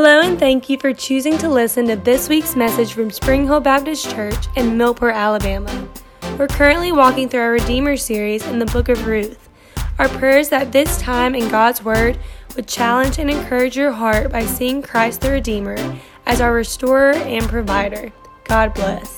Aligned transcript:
Hello, 0.00 0.20
and 0.20 0.38
thank 0.38 0.70
you 0.70 0.78
for 0.78 0.92
choosing 0.92 1.36
to 1.38 1.48
listen 1.48 1.88
to 1.88 1.96
this 1.96 2.28
week's 2.28 2.54
message 2.54 2.92
from 2.92 3.10
Spring 3.10 3.46
Hill 3.46 3.58
Baptist 3.58 4.08
Church 4.08 4.46
in 4.54 4.78
Millport, 4.78 5.12
Alabama. 5.12 5.88
We're 6.38 6.46
currently 6.46 6.92
walking 6.92 7.28
through 7.28 7.40
our 7.40 7.50
Redeemer 7.50 7.96
series 7.96 8.46
in 8.46 8.60
the 8.60 8.66
book 8.66 8.88
of 8.88 9.08
Ruth. 9.08 9.48
Our 9.98 10.08
prayer 10.08 10.38
is 10.38 10.50
that 10.50 10.70
this 10.70 11.00
time 11.00 11.34
in 11.34 11.48
God's 11.48 11.82
Word 11.82 12.16
would 12.54 12.68
challenge 12.68 13.18
and 13.18 13.28
encourage 13.28 13.76
your 13.76 13.90
heart 13.90 14.30
by 14.30 14.46
seeing 14.46 14.82
Christ 14.82 15.22
the 15.22 15.32
Redeemer 15.32 15.76
as 16.26 16.40
our 16.40 16.52
restorer 16.52 17.14
and 17.14 17.48
provider. 17.48 18.12
God 18.44 18.74
bless. 18.74 19.17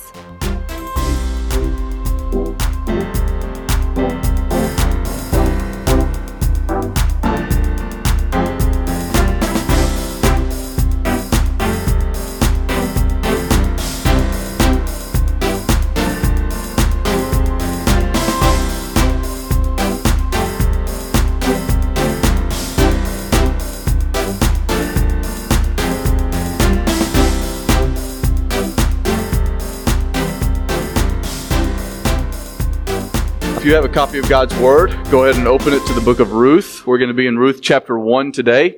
You 33.71 33.75
have 33.75 33.85
a 33.85 33.87
copy 33.87 34.19
of 34.19 34.27
God's 34.27 34.53
Word, 34.57 34.89
go 35.09 35.23
ahead 35.23 35.37
and 35.37 35.47
open 35.47 35.71
it 35.71 35.85
to 35.87 35.93
the 35.93 36.01
book 36.01 36.19
of 36.19 36.33
Ruth. 36.33 36.85
We're 36.85 36.97
going 36.97 37.07
to 37.07 37.13
be 37.13 37.25
in 37.25 37.37
Ruth 37.37 37.61
chapter 37.61 37.97
1 37.97 38.33
today. 38.33 38.77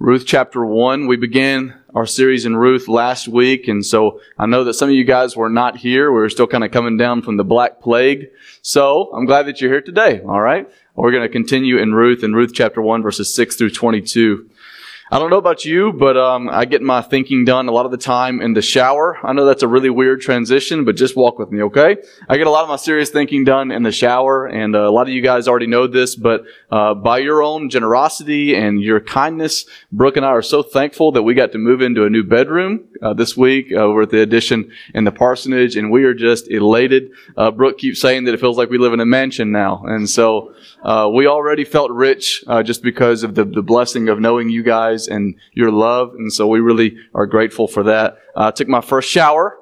Ruth 0.00 0.24
chapter 0.26 0.66
1. 0.66 1.06
We 1.06 1.16
began 1.16 1.80
our 1.94 2.06
series 2.06 2.44
in 2.44 2.56
Ruth 2.56 2.88
last 2.88 3.28
week, 3.28 3.68
and 3.68 3.86
so 3.86 4.20
I 4.36 4.46
know 4.46 4.64
that 4.64 4.74
some 4.74 4.88
of 4.88 4.96
you 4.96 5.04
guys 5.04 5.36
were 5.36 5.48
not 5.48 5.76
here. 5.76 6.10
We 6.10 6.18
were 6.18 6.28
still 6.28 6.48
kind 6.48 6.64
of 6.64 6.72
coming 6.72 6.96
down 6.96 7.22
from 7.22 7.36
the 7.36 7.44
Black 7.44 7.80
Plague. 7.80 8.26
So 8.62 9.12
I'm 9.14 9.26
glad 9.26 9.46
that 9.46 9.60
you're 9.60 9.70
here 9.70 9.80
today, 9.80 10.20
all 10.22 10.40
right? 10.40 10.68
We're 10.96 11.12
going 11.12 11.22
to 11.22 11.28
continue 11.28 11.78
in 11.78 11.94
Ruth, 11.94 12.24
in 12.24 12.34
Ruth 12.34 12.50
chapter 12.52 12.82
1, 12.82 13.02
verses 13.02 13.32
6 13.32 13.54
through 13.54 13.70
22. 13.70 14.50
I 15.08 15.20
don't 15.20 15.30
know 15.30 15.36
about 15.36 15.64
you, 15.64 15.92
but 15.92 16.16
um, 16.16 16.48
I 16.48 16.64
get 16.64 16.82
my 16.82 17.00
thinking 17.00 17.44
done 17.44 17.68
a 17.68 17.70
lot 17.70 17.84
of 17.84 17.92
the 17.92 17.96
time 17.96 18.40
in 18.40 18.54
the 18.54 18.60
shower. 18.62 19.16
I 19.22 19.32
know 19.34 19.44
that's 19.44 19.62
a 19.62 19.68
really 19.68 19.88
weird 19.88 20.20
transition, 20.20 20.84
but 20.84 20.96
just 20.96 21.14
walk 21.14 21.38
with 21.38 21.52
me, 21.52 21.62
okay? 21.62 21.98
I 22.28 22.36
get 22.36 22.48
a 22.48 22.50
lot 22.50 22.64
of 22.64 22.68
my 22.68 22.74
serious 22.74 23.10
thinking 23.10 23.44
done 23.44 23.70
in 23.70 23.84
the 23.84 23.92
shower, 23.92 24.46
and 24.46 24.74
uh, 24.74 24.80
a 24.80 24.90
lot 24.90 25.02
of 25.02 25.10
you 25.10 25.22
guys 25.22 25.46
already 25.46 25.68
know 25.68 25.86
this, 25.86 26.16
but 26.16 26.42
uh, 26.72 26.94
by 26.94 27.18
your 27.18 27.40
own 27.40 27.70
generosity 27.70 28.56
and 28.56 28.82
your 28.82 28.98
kindness, 28.98 29.66
Brooke 29.92 30.16
and 30.16 30.26
I 30.26 30.30
are 30.30 30.42
so 30.42 30.64
thankful 30.64 31.12
that 31.12 31.22
we 31.22 31.34
got 31.34 31.52
to 31.52 31.58
move 31.58 31.82
into 31.82 32.04
a 32.04 32.10
new 32.10 32.24
bedroom 32.24 32.88
uh, 33.00 33.14
this 33.14 33.36
week 33.36 33.68
uh, 33.70 33.76
over 33.76 34.02
at 34.02 34.10
the 34.10 34.22
addition 34.22 34.72
in 34.92 35.04
the 35.04 35.12
parsonage, 35.12 35.76
and 35.76 35.92
we 35.92 36.02
are 36.02 36.14
just 36.14 36.50
elated. 36.50 37.12
Uh, 37.36 37.52
Brooke 37.52 37.78
keeps 37.78 38.00
saying 38.00 38.24
that 38.24 38.34
it 38.34 38.40
feels 38.40 38.58
like 38.58 38.70
we 38.70 38.78
live 38.78 38.92
in 38.92 38.98
a 38.98 39.06
mansion 39.06 39.52
now, 39.52 39.84
and 39.86 40.10
so 40.10 40.52
uh, 40.82 41.08
we 41.14 41.28
already 41.28 41.64
felt 41.64 41.92
rich 41.92 42.42
just 42.64 42.82
because 42.82 43.22
of 43.22 43.36
the, 43.36 43.44
the 43.44 43.62
blessing 43.62 44.08
of 44.08 44.18
knowing 44.18 44.50
you 44.50 44.64
guys 44.64 44.95
guys 44.96 45.08
and 45.08 45.34
your 45.52 45.70
love. 45.70 46.14
And 46.14 46.32
so 46.32 46.46
we 46.46 46.60
really 46.60 46.96
are 47.14 47.26
grateful 47.26 47.68
for 47.68 47.84
that. 47.84 48.18
I 48.34 48.50
took 48.50 48.68
my 48.68 48.80
first 48.80 49.08
shower 49.08 49.58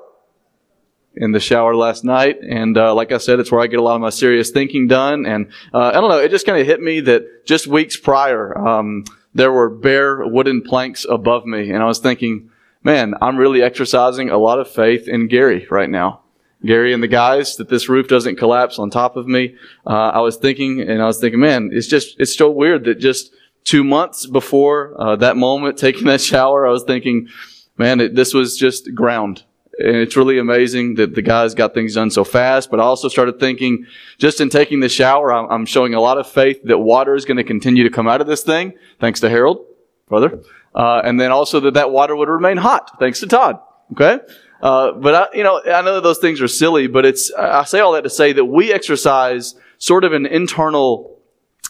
in 1.16 1.32
the 1.32 1.40
shower 1.40 1.76
last 1.76 2.04
night. 2.04 2.38
And 2.40 2.76
uh, 2.76 2.94
like 2.94 3.12
I 3.12 3.18
said, 3.18 3.38
it's 3.38 3.52
where 3.52 3.60
I 3.60 3.66
get 3.68 3.78
a 3.78 3.82
lot 3.82 3.94
of 3.94 4.00
my 4.00 4.10
serious 4.10 4.50
thinking 4.50 4.88
done. 4.88 5.26
And 5.26 5.46
uh, 5.72 5.88
I 5.88 5.92
don't 5.92 6.10
know, 6.10 6.18
it 6.18 6.30
just 6.30 6.46
kind 6.46 6.60
of 6.60 6.66
hit 6.66 6.80
me 6.80 7.00
that 7.00 7.46
just 7.46 7.66
weeks 7.66 7.96
prior, 7.96 8.56
um, 8.56 9.04
there 9.34 9.52
were 9.52 9.70
bare 9.70 10.26
wooden 10.26 10.62
planks 10.62 11.06
above 11.08 11.46
me. 11.46 11.70
And 11.70 11.82
I 11.82 11.86
was 11.86 11.98
thinking, 11.98 12.50
man, 12.82 13.14
I'm 13.20 13.36
really 13.36 13.62
exercising 13.62 14.30
a 14.30 14.38
lot 14.38 14.58
of 14.58 14.70
faith 14.70 15.08
in 15.08 15.28
Gary 15.28 15.66
right 15.70 15.90
now. 15.90 16.20
Gary 16.64 16.94
and 16.94 17.02
the 17.02 17.08
guys 17.08 17.56
that 17.56 17.68
this 17.68 17.90
roof 17.90 18.08
doesn't 18.08 18.36
collapse 18.36 18.78
on 18.78 18.88
top 18.88 19.16
of 19.16 19.26
me. 19.26 19.54
Uh, 19.86 20.10
I 20.14 20.20
was 20.20 20.36
thinking, 20.36 20.80
and 20.80 21.02
I 21.02 21.04
was 21.04 21.20
thinking, 21.20 21.40
man, 21.40 21.70
it's 21.72 21.86
just, 21.86 22.18
it's 22.18 22.34
so 22.34 22.50
weird 22.50 22.84
that 22.84 22.98
just 22.98 23.34
two 23.64 23.82
months 23.82 24.26
before 24.26 24.94
uh, 24.98 25.16
that 25.16 25.36
moment, 25.36 25.78
taking 25.86 26.04
that 26.04 26.20
shower, 26.20 26.66
I 26.66 26.70
was 26.70 26.84
thinking, 26.84 27.28
man, 27.76 28.00
it, 28.00 28.14
this 28.14 28.32
was 28.32 28.56
just 28.56 28.94
ground. 28.94 29.42
And 29.76 29.96
it's 29.96 30.16
really 30.16 30.38
amazing 30.38 30.94
that 30.96 31.16
the 31.16 31.22
guys 31.22 31.52
got 31.54 31.74
things 31.74 31.94
done 31.94 32.10
so 32.10 32.22
fast. 32.22 32.70
But 32.70 32.78
I 32.78 32.84
also 32.84 33.08
started 33.08 33.40
thinking, 33.40 33.86
just 34.18 34.40
in 34.40 34.48
taking 34.48 34.78
the 34.78 34.88
shower, 34.88 35.32
I'm, 35.32 35.50
I'm 35.50 35.66
showing 35.66 35.94
a 35.94 36.00
lot 36.00 36.16
of 36.16 36.28
faith 36.28 36.60
that 36.64 36.78
water 36.78 37.16
is 37.16 37.24
going 37.24 37.38
to 37.38 37.44
continue 37.44 37.82
to 37.82 37.90
come 37.90 38.06
out 38.06 38.20
of 38.20 38.28
this 38.28 38.44
thing, 38.44 38.74
thanks 39.00 39.18
to 39.20 39.28
Harold, 39.28 39.66
brother. 40.08 40.40
Uh, 40.74 41.02
and 41.04 41.20
then 41.20 41.32
also 41.32 41.58
that 41.60 41.74
that 41.74 41.90
water 41.90 42.14
would 42.14 42.28
remain 42.28 42.56
hot, 42.56 42.98
thanks 43.00 43.18
to 43.20 43.26
Todd. 43.26 43.58
Okay? 43.92 44.20
Uh, 44.62 44.92
but 44.92 45.14
I, 45.14 45.36
you 45.36 45.42
know, 45.42 45.60
I 45.64 45.82
know 45.82 46.00
those 46.00 46.18
things 46.18 46.40
are 46.40 46.48
silly, 46.48 46.86
but 46.86 47.04
it's, 47.04 47.32
I 47.32 47.64
say 47.64 47.80
all 47.80 47.92
that 47.92 48.02
to 48.02 48.10
say 48.10 48.32
that 48.32 48.44
we 48.44 48.72
exercise 48.72 49.56
sort 49.78 50.04
of 50.04 50.12
an 50.12 50.24
internal 50.24 51.18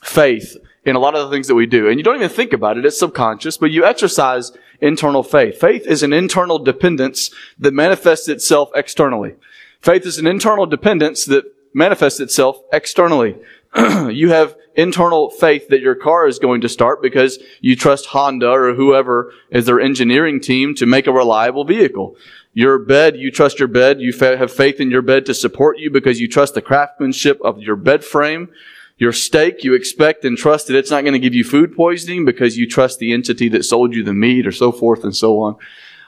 faith 0.03 0.57
in 0.85 0.97
a 0.97 0.99
lot 0.99 1.15
of 1.15 1.29
the 1.29 1.35
things 1.35 1.49
that 1.49 1.55
we 1.55 1.67
do. 1.67 1.89
And 1.89 1.99
you 1.99 2.05
don't 2.05 2.17
even 2.17 2.29
think 2.29 2.53
about 2.53 2.77
it. 2.77 2.85
It's 2.85 2.99
subconscious, 2.99 3.57
but 3.57 3.71
you 3.71 3.85
exercise 3.85 4.53
internal 4.81 5.23
faith. 5.23 5.59
Faith 5.59 5.87
is 5.87 6.03
an 6.03 6.13
internal 6.13 6.59
dependence 6.59 7.31
that 7.59 7.73
manifests 7.73 8.29
itself 8.29 8.71
externally. 8.75 9.35
Faith 9.81 10.07
is 10.07 10.19
an 10.19 10.27
internal 10.27 10.67
dependence 10.67 11.25
that 11.27 11.45
manifests 11.73 12.21
itself 12.21 12.59
externally. 12.73 13.37
you 14.11 14.31
have 14.31 14.57
internal 14.77 15.31
faith 15.31 15.69
that 15.69 15.81
your 15.81 15.95
car 15.95 16.27
is 16.27 16.39
going 16.39 16.61
to 16.61 16.69
start 16.69 17.03
because 17.03 17.39
you 17.61 17.77
trust 17.77 18.07
Honda 18.07 18.49
or 18.49 18.75
whoever 18.75 19.33
is 19.51 19.67
their 19.67 19.81
engineering 19.81 20.41
team 20.41 20.75
to 20.77 20.87
make 20.87 21.07
a 21.07 21.13
reliable 21.13 21.65
vehicle. 21.65 22.17
Your 22.53 22.79
bed, 22.79 23.17
you 23.17 23.31
trust 23.31 23.59
your 23.59 23.69
bed. 23.69 24.01
You 24.01 24.13
have 24.13 24.53
faith 24.53 24.81
in 24.81 24.91
your 24.91 25.03
bed 25.03 25.27
to 25.27 25.35
support 25.35 25.79
you 25.79 25.91
because 25.91 26.21
you 26.21 26.29
trust 26.29 26.55
the 26.55 26.63
craftsmanship 26.63 27.41
of 27.43 27.61
your 27.61 27.77
bed 27.77 28.05
frame. 28.05 28.49
Your 28.97 29.13
steak, 29.13 29.65
you 29.65 29.75
expect 29.75 30.25
and 30.25 30.39
trust 30.39 30.69
that 30.69 30.77
it's 30.77 30.91
not 30.91 31.03
going 31.03 31.15
to 31.15 31.19
give 31.19 31.35
you 31.35 31.45
food 31.45 31.75
poisoning 31.75 32.25
because 32.25 32.57
you 32.57 32.69
trust 32.69 33.01
the 33.01 33.13
entity 33.13 33.49
that 33.49 33.65
sold 33.65 33.95
you 33.95 34.05
the 34.05 34.15
meat 34.15 34.47
or 34.47 34.53
so 34.53 34.71
forth 34.71 35.03
and 35.03 35.15
so 35.15 35.41
on. 35.41 35.57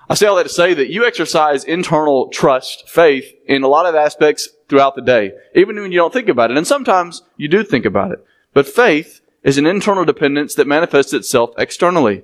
I 0.09 0.15
say 0.15 0.27
all 0.27 0.37
that 0.37 0.45
to 0.45 0.49
say 0.49 0.73
that 0.73 0.89
you 0.89 1.05
exercise 1.05 1.65
internal 1.65 2.29
trust, 2.29 2.89
faith 2.89 3.33
in 3.47 3.65
a 3.65 3.69
lot 3.69 3.87
of 3.87 3.97
aspects 3.97 4.49
throughout 4.69 4.95
the 4.95 5.03
day, 5.03 5.33
even 5.55 5.81
when 5.81 5.91
you 5.91 5.99
don't 5.99 6.13
think 6.13 6.29
about 6.29 6.53
it. 6.53 6.57
And 6.57 6.67
sometimes 6.67 7.23
you 7.37 7.49
do 7.49 7.65
think 7.65 7.85
about 7.85 8.13
it. 8.13 8.25
But 8.55 8.69
faith 8.69 9.21
is 9.43 9.59
an 9.59 9.67
internal 9.67 10.05
dependence 10.05 10.55
that 10.55 10.69
manifests 10.69 11.13
itself 11.13 11.51
externally. 11.59 12.23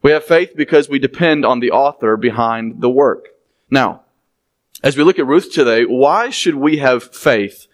We 0.00 0.12
have 0.12 0.24
faith 0.24 0.52
because 0.56 0.88
we 0.88 0.98
depend 0.98 1.44
on 1.44 1.60
the 1.60 1.72
author 1.72 2.16
behind 2.16 2.80
the 2.80 2.90
work. 2.90 3.28
Now, 3.70 4.02
as 4.82 4.96
we 4.96 5.04
look 5.04 5.18
at 5.18 5.26
Ruth 5.26 5.52
today, 5.52 5.84
why 5.84 6.30
should 6.30 6.54
we 6.54 6.78
have 6.78 7.14
faith 7.14 7.66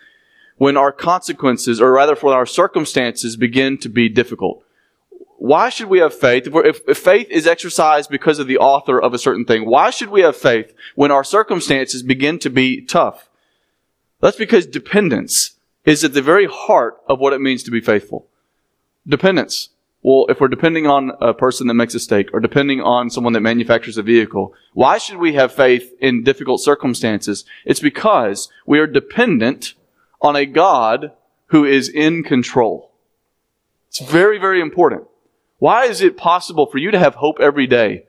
when 0.64 0.78
our 0.78 0.92
consequences, 0.92 1.78
or 1.78 1.92
rather 1.92 2.14
when 2.14 2.32
our 2.32 2.46
circumstances 2.46 3.36
begin 3.36 3.76
to 3.76 3.86
be 3.86 4.08
difficult. 4.08 4.64
Why 5.36 5.68
should 5.68 5.88
we 5.88 5.98
have 5.98 6.18
faith? 6.18 6.46
If, 6.46 6.80
if, 6.88 6.96
faith 6.96 7.26
is 7.28 7.46
exercised 7.46 8.08
because 8.08 8.38
of 8.38 8.46
the 8.46 8.56
author 8.56 8.98
of 8.98 9.12
a 9.12 9.18
certain 9.18 9.44
thing, 9.44 9.68
why 9.68 9.90
should 9.90 10.08
we 10.08 10.22
have 10.22 10.38
faith 10.38 10.72
when 10.94 11.10
our 11.10 11.22
circumstances 11.22 12.02
begin 12.02 12.38
to 12.38 12.48
be 12.48 12.80
tough? 12.80 13.28
That's 14.22 14.38
because 14.38 14.64
dependence 14.66 15.50
is 15.84 16.02
at 16.02 16.14
the 16.14 16.22
very 16.22 16.46
heart 16.46 16.96
of 17.10 17.20
what 17.20 17.34
it 17.34 17.42
means 17.42 17.62
to 17.64 17.70
be 17.70 17.82
faithful. 17.82 18.26
Dependence. 19.06 19.68
Well, 20.00 20.24
if 20.30 20.40
we're 20.40 20.48
depending 20.48 20.86
on 20.86 21.12
a 21.20 21.34
person 21.34 21.66
that 21.66 21.74
makes 21.74 21.94
a 21.94 22.00
steak 22.00 22.30
or 22.32 22.40
depending 22.40 22.80
on 22.80 23.10
someone 23.10 23.34
that 23.34 23.40
manufactures 23.40 23.98
a 23.98 24.02
vehicle, 24.02 24.54
why 24.72 24.96
should 24.96 25.18
we 25.18 25.34
have 25.34 25.52
faith 25.52 25.92
in 26.00 26.24
difficult 26.24 26.62
circumstances? 26.62 27.44
It's 27.66 27.80
because 27.80 28.48
we 28.64 28.78
are 28.78 28.86
dependent 28.86 29.74
on 30.24 30.34
a 30.34 30.46
God 30.46 31.12
who 31.48 31.64
is 31.64 31.88
in 31.88 32.24
control. 32.24 32.90
It's 33.88 34.00
very, 34.00 34.38
very 34.38 34.60
important. 34.60 35.04
Why 35.58 35.84
is 35.84 36.00
it 36.00 36.16
possible 36.16 36.66
for 36.66 36.78
you 36.78 36.90
to 36.90 36.98
have 36.98 37.16
hope 37.16 37.36
every 37.40 37.66
day? 37.66 38.06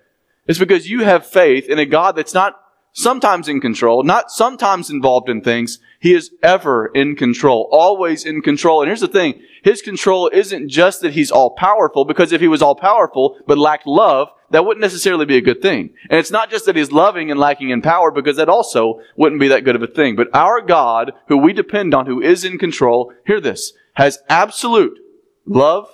It's 0.48 0.58
because 0.58 0.90
you 0.90 1.04
have 1.04 1.28
faith 1.28 1.70
in 1.70 1.78
a 1.78 1.86
God 1.86 2.16
that's 2.16 2.34
not 2.34 2.60
sometimes 2.94 3.50
in 3.50 3.60
control, 3.60 4.04
not 4.04 4.32
sometimes 4.32 4.90
involved 4.90 5.28
in 5.28 5.42
things. 5.42 5.80
He 6.00 6.14
is 6.14 6.32
ever 6.42 6.88
in 6.88 7.16
control, 7.18 7.68
always 7.72 8.26
in 8.26 8.42
control. 8.42 8.82
And 8.82 8.88
here's 8.88 9.02
the 9.02 9.08
thing. 9.08 9.42
His 9.64 9.82
control 9.82 10.30
isn't 10.32 10.70
just 10.70 11.02
that 11.02 11.14
he's 11.14 11.32
all 11.32 11.52
powerful, 11.52 12.06
because 12.06 12.32
if 12.32 12.40
he 12.40 12.48
was 12.48 12.62
all 12.62 12.76
powerful 12.76 13.38
but 13.46 13.58
lacked 13.58 13.86
love, 13.86 14.30
that 14.56 14.64
wouldn't 14.64 14.82
necessarily 14.82 15.26
be 15.26 15.36
a 15.36 15.42
good 15.42 15.62
thing. 15.62 15.90
And 16.10 16.18
it's 16.18 16.32
not 16.32 16.50
just 16.50 16.66
that 16.66 16.78
he's 16.78 16.90
loving 16.90 17.30
and 17.30 17.38
lacking 17.38 17.72
in 17.72 17.82
power, 17.82 18.10
because 18.10 18.38
that 18.38 18.48
also 18.48 19.02
wouldn't 19.18 19.42
be 19.42 19.50
that 19.50 19.66
good 19.66 19.76
of 19.76 19.84
a 19.84 19.88
thing. 19.88 20.16
But 20.16 20.30
our 20.34 20.62
God, 20.62 21.12
who 21.28 21.36
we 21.36 21.52
depend 21.52 21.94
on, 21.94 22.06
who 22.06 22.22
is 22.22 22.46
in 22.46 22.58
control, 22.58 23.12
hear 23.28 23.42
this, 23.42 23.74
has 23.96 24.20
absolute 24.30 24.98
love 25.46 25.90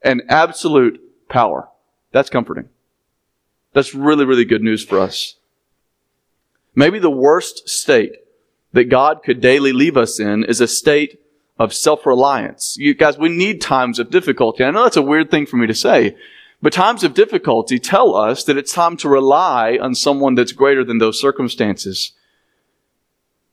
and 0.00 0.22
absolute 0.28 1.00
power. 1.28 1.68
That's 2.12 2.30
comforting. 2.30 2.68
That's 3.72 3.96
really, 3.96 4.24
really 4.24 4.44
good 4.44 4.62
news 4.62 4.84
for 4.84 5.00
us. 5.00 5.34
Maybe 6.76 7.00
the 7.00 7.10
worst 7.10 7.68
state 7.68 8.12
that 8.72 8.84
God 8.84 9.24
could 9.24 9.40
daily 9.40 9.72
leave 9.72 9.96
us 9.96 10.20
in 10.20 10.44
is 10.44 10.60
a 10.60 10.68
state 10.68 11.20
of 11.58 11.74
self-reliance. 11.74 12.76
You 12.78 12.94
guys, 12.94 13.18
we 13.18 13.28
need 13.28 13.60
times 13.60 13.98
of 13.98 14.10
difficulty. 14.10 14.62
I 14.62 14.70
know 14.70 14.84
that's 14.84 14.96
a 14.96 15.02
weird 15.02 15.32
thing 15.32 15.46
for 15.46 15.56
me 15.56 15.66
to 15.66 15.74
say, 15.74 16.16
But 16.64 16.72
times 16.72 17.04
of 17.04 17.12
difficulty 17.12 17.78
tell 17.78 18.16
us 18.16 18.42
that 18.44 18.56
it's 18.56 18.72
time 18.72 18.96
to 18.96 19.08
rely 19.10 19.76
on 19.78 19.94
someone 19.94 20.34
that's 20.34 20.52
greater 20.52 20.82
than 20.82 20.96
those 20.96 21.20
circumstances. 21.20 22.12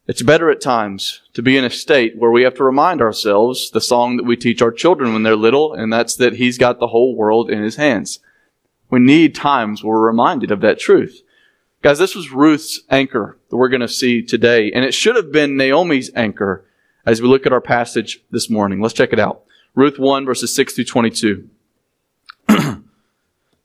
It's 0.08 0.22
better 0.22 0.50
at 0.50 0.62
times 0.62 1.20
to 1.34 1.42
be 1.42 1.58
in 1.58 1.66
a 1.66 1.70
state 1.70 2.18
where 2.18 2.32
we 2.32 2.44
have 2.44 2.56
to 2.56 2.64
remind 2.64 3.02
ourselves 3.02 3.70
the 3.70 3.82
song 3.82 4.16
that 4.16 4.26
we 4.26 4.38
teach 4.38 4.62
our 4.62 4.72
children 4.72 5.12
when 5.12 5.24
they're 5.24 5.36
little, 5.36 5.74
and 5.74 5.92
that's 5.92 6.16
that 6.16 6.36
He's 6.36 6.58
got 6.58 6.80
the 6.80 6.88
whole 6.88 7.14
world 7.14 7.52
in 7.52 7.62
His 7.62 7.76
hands. 7.76 8.20
We 8.90 9.02
need 9.02 9.36
times 9.36 9.84
where 9.84 9.92
we're 9.92 10.08
reminded 10.08 10.50
of 10.50 10.62
that 10.62 10.80
truth. 10.80 11.22
Guys, 11.82 12.00
this 12.00 12.16
was 12.16 12.32
Ruth's 12.32 12.80
anchor 12.90 13.38
that 13.50 13.58
we're 13.58 13.68
going 13.68 13.82
to 13.82 13.90
see 13.90 14.22
today, 14.22 14.72
and 14.72 14.86
it 14.86 14.94
should 14.94 15.18
have 15.18 15.34
been 15.34 15.58
Naomi's 15.58 16.12
anchor 16.16 16.64
as 17.06 17.22
we 17.22 17.28
look 17.28 17.46
at 17.46 17.52
our 17.52 17.60
passage 17.60 18.24
this 18.32 18.50
morning. 18.50 18.80
Let's 18.80 18.94
check 18.94 19.12
it 19.12 19.20
out. 19.20 19.44
Ruth 19.76 20.00
1 20.00 20.26
verses 20.26 20.56
6 20.56 20.76
through 20.76 20.86
22. 20.86 21.50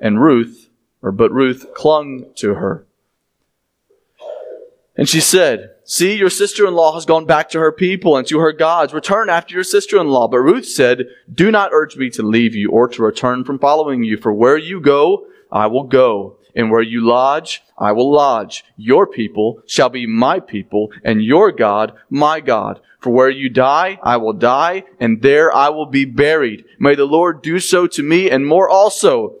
and 0.00 0.22
Ruth, 0.22 0.70
or 1.02 1.12
but 1.12 1.32
Ruth, 1.32 1.66
clung 1.74 2.26
to 2.36 2.54
her. 2.54 2.86
And 4.96 5.08
she 5.08 5.20
said, 5.20 5.70
See, 5.86 6.16
your 6.16 6.30
sister-in-law 6.30 6.94
has 6.94 7.04
gone 7.04 7.26
back 7.26 7.50
to 7.50 7.58
her 7.58 7.72
people 7.72 8.16
and 8.16 8.26
to 8.28 8.38
her 8.38 8.52
gods. 8.52 8.94
Return 8.94 9.28
after 9.28 9.54
your 9.54 9.64
sister-in-law. 9.64 10.28
But 10.28 10.38
Ruth 10.38 10.66
said, 10.66 11.06
Do 11.32 11.50
not 11.50 11.72
urge 11.72 11.96
me 11.96 12.08
to 12.10 12.22
leave 12.22 12.54
you 12.54 12.70
or 12.70 12.88
to 12.88 13.02
return 13.02 13.44
from 13.44 13.58
following 13.58 14.02
you. 14.02 14.16
For 14.16 14.32
where 14.32 14.56
you 14.56 14.80
go, 14.80 15.26
I 15.52 15.66
will 15.66 15.84
go. 15.84 16.38
And 16.56 16.70
where 16.70 16.80
you 16.80 17.04
lodge, 17.04 17.64
I 17.76 17.92
will 17.92 18.10
lodge. 18.10 18.64
Your 18.76 19.06
people 19.06 19.60
shall 19.66 19.88
be 19.88 20.06
my 20.06 20.38
people 20.38 20.92
and 21.02 21.22
your 21.22 21.50
God, 21.50 21.92
my 22.08 22.40
God. 22.40 22.80
For 23.00 23.10
where 23.10 23.28
you 23.28 23.50
die, 23.50 23.98
I 24.02 24.16
will 24.16 24.32
die 24.32 24.84
and 25.00 25.20
there 25.20 25.54
I 25.54 25.68
will 25.68 25.86
be 25.86 26.04
buried. 26.04 26.64
May 26.78 26.94
the 26.94 27.04
Lord 27.04 27.42
do 27.42 27.58
so 27.58 27.86
to 27.88 28.02
me 28.02 28.30
and 28.30 28.46
more 28.46 28.70
also. 28.70 29.40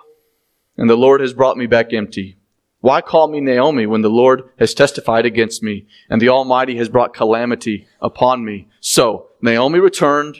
and 0.77 0.89
the 0.89 0.95
Lord 0.95 1.21
has 1.21 1.33
brought 1.33 1.57
me 1.57 1.65
back 1.67 1.93
empty. 1.93 2.37
Why 2.79 3.01
call 3.01 3.27
me 3.27 3.39
Naomi 3.39 3.85
when 3.85 4.01
the 4.01 4.09
Lord 4.09 4.49
has 4.57 4.73
testified 4.73 5.25
against 5.25 5.61
me 5.61 5.85
and 6.09 6.19
the 6.19 6.29
Almighty 6.29 6.77
has 6.77 6.89
brought 6.89 7.13
calamity 7.13 7.87
upon 8.01 8.43
me? 8.43 8.67
So 8.79 9.27
Naomi 9.41 9.79
returned 9.79 10.37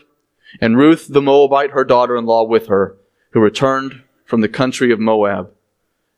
and 0.60 0.78
Ruth 0.78 1.08
the 1.08 1.22
Moabite, 1.22 1.72
her 1.72 1.84
daughter-in-law 1.84 2.46
with 2.46 2.68
her, 2.68 2.98
who 3.32 3.40
returned 3.40 4.04
from 4.26 4.42
the 4.42 4.50
country 4.50 4.92
of 4.92 5.00
Moab. 5.00 5.52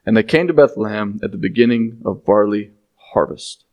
And 0.06 0.16
they 0.16 0.24
came 0.24 0.48
to 0.48 0.54
Bethlehem 0.54 1.20
at 1.22 1.32
the 1.32 1.38
beginning 1.38 2.02
of 2.06 2.26
barley 2.26 2.72
harvest. 2.96 3.66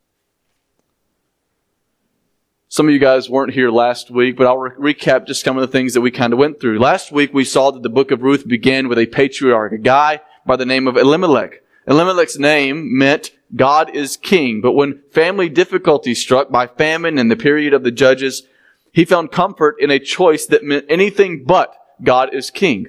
Some 2.67 2.87
of 2.87 2.93
you 2.93 2.99
guys 2.99 3.29
weren't 3.29 3.53
here 3.53 3.69
last 3.69 4.09
week, 4.09 4.37
but 4.37 4.47
I'll 4.47 4.57
re- 4.57 4.93
recap 4.93 5.27
just 5.27 5.43
some 5.43 5.57
of 5.57 5.61
the 5.61 5.67
things 5.67 5.93
that 5.93 6.01
we 6.01 6.09
kind 6.09 6.31
of 6.31 6.39
went 6.39 6.61
through. 6.61 6.79
Last 6.79 7.11
week 7.11 7.33
we 7.33 7.43
saw 7.43 7.71
that 7.71 7.83
the 7.83 7.89
book 7.89 8.11
of 8.11 8.21
Ruth 8.21 8.47
began 8.47 8.87
with 8.87 8.97
a 8.97 9.07
patriarch, 9.07 9.73
a 9.73 9.77
guy 9.77 10.21
by 10.45 10.55
the 10.55 10.65
name 10.65 10.87
of 10.87 10.97
Elimelech. 10.97 11.63
Elimelech's 11.87 12.37
name 12.37 12.97
meant 12.97 13.31
God 13.55 13.95
is 13.95 14.17
king, 14.17 14.61
but 14.61 14.73
when 14.73 15.01
family 15.11 15.49
difficulties 15.49 16.21
struck 16.21 16.49
by 16.49 16.67
famine 16.67 17.17
in 17.17 17.27
the 17.27 17.35
period 17.35 17.73
of 17.73 17.83
the 17.83 17.91
judges, 17.91 18.43
he 18.91 19.05
found 19.05 19.31
comfort 19.31 19.75
in 19.79 19.89
a 19.89 19.99
choice 19.99 20.45
that 20.47 20.63
meant 20.63 20.85
anything 20.89 21.43
but 21.43 21.75
God 22.03 22.33
is 22.33 22.49
king. 22.49 22.87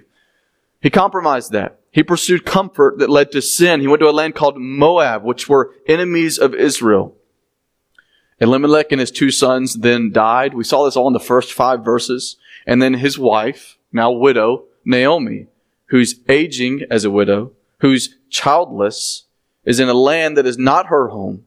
He 0.80 0.90
compromised 0.90 1.52
that. 1.52 1.78
He 1.90 2.02
pursued 2.02 2.44
comfort 2.44 2.98
that 2.98 3.10
led 3.10 3.32
to 3.32 3.42
sin. 3.42 3.80
He 3.80 3.86
went 3.86 4.00
to 4.00 4.08
a 4.08 4.10
land 4.10 4.34
called 4.34 4.56
Moab, 4.56 5.22
which 5.24 5.48
were 5.48 5.74
enemies 5.86 6.38
of 6.38 6.54
Israel. 6.54 7.14
Elimelech 8.40 8.90
and 8.90 9.00
his 9.00 9.10
two 9.10 9.30
sons 9.30 9.74
then 9.74 10.10
died. 10.10 10.54
We 10.54 10.64
saw 10.64 10.84
this 10.84 10.96
all 10.96 11.06
in 11.06 11.12
the 11.12 11.20
first 11.20 11.52
five 11.52 11.84
verses. 11.84 12.36
And 12.66 12.82
then 12.82 12.94
his 12.94 13.18
wife, 13.18 13.78
now 13.92 14.10
widow, 14.10 14.64
Naomi, 14.84 15.46
who's 15.92 16.20
aging 16.26 16.80
as 16.90 17.04
a 17.04 17.10
widow, 17.10 17.52
who's 17.80 18.16
childless, 18.30 19.26
is 19.66 19.78
in 19.78 19.90
a 19.90 19.94
land 19.94 20.38
that 20.38 20.46
is 20.46 20.56
not 20.56 20.86
her 20.86 21.08
home. 21.08 21.44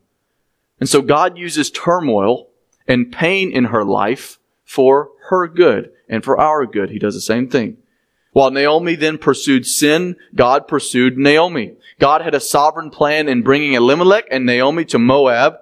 And 0.80 0.88
so 0.88 1.02
God 1.02 1.36
uses 1.36 1.72
turmoil 1.72 2.50
and 2.88 3.12
pain 3.12 3.52
in 3.52 3.66
her 3.66 3.84
life 3.84 4.38
for 4.64 5.10
her 5.30 5.48
good 5.48 5.92
and 6.08 6.24
for 6.24 6.40
our 6.40 6.68
good. 6.68 6.92
He 6.92 7.00
does 7.00 7.16
the 7.16 7.22
same 7.22 7.50
thing. 7.50 7.78
While 8.34 8.52
Naomi 8.52 8.94
then 8.94 9.18
pursued 9.18 9.66
sin, 9.66 10.16
God 10.36 10.68
pursued 10.68 11.18
Naomi. 11.18 11.74
God 12.00 12.22
had 12.22 12.36
a 12.36 12.40
sovereign 12.40 12.92
plan 12.92 13.28
in 13.28 13.42
bringing 13.42 13.74
Elimelech 13.74 14.26
and 14.30 14.46
Naomi 14.46 14.86
to 14.86 15.00
Moab. 15.00 15.58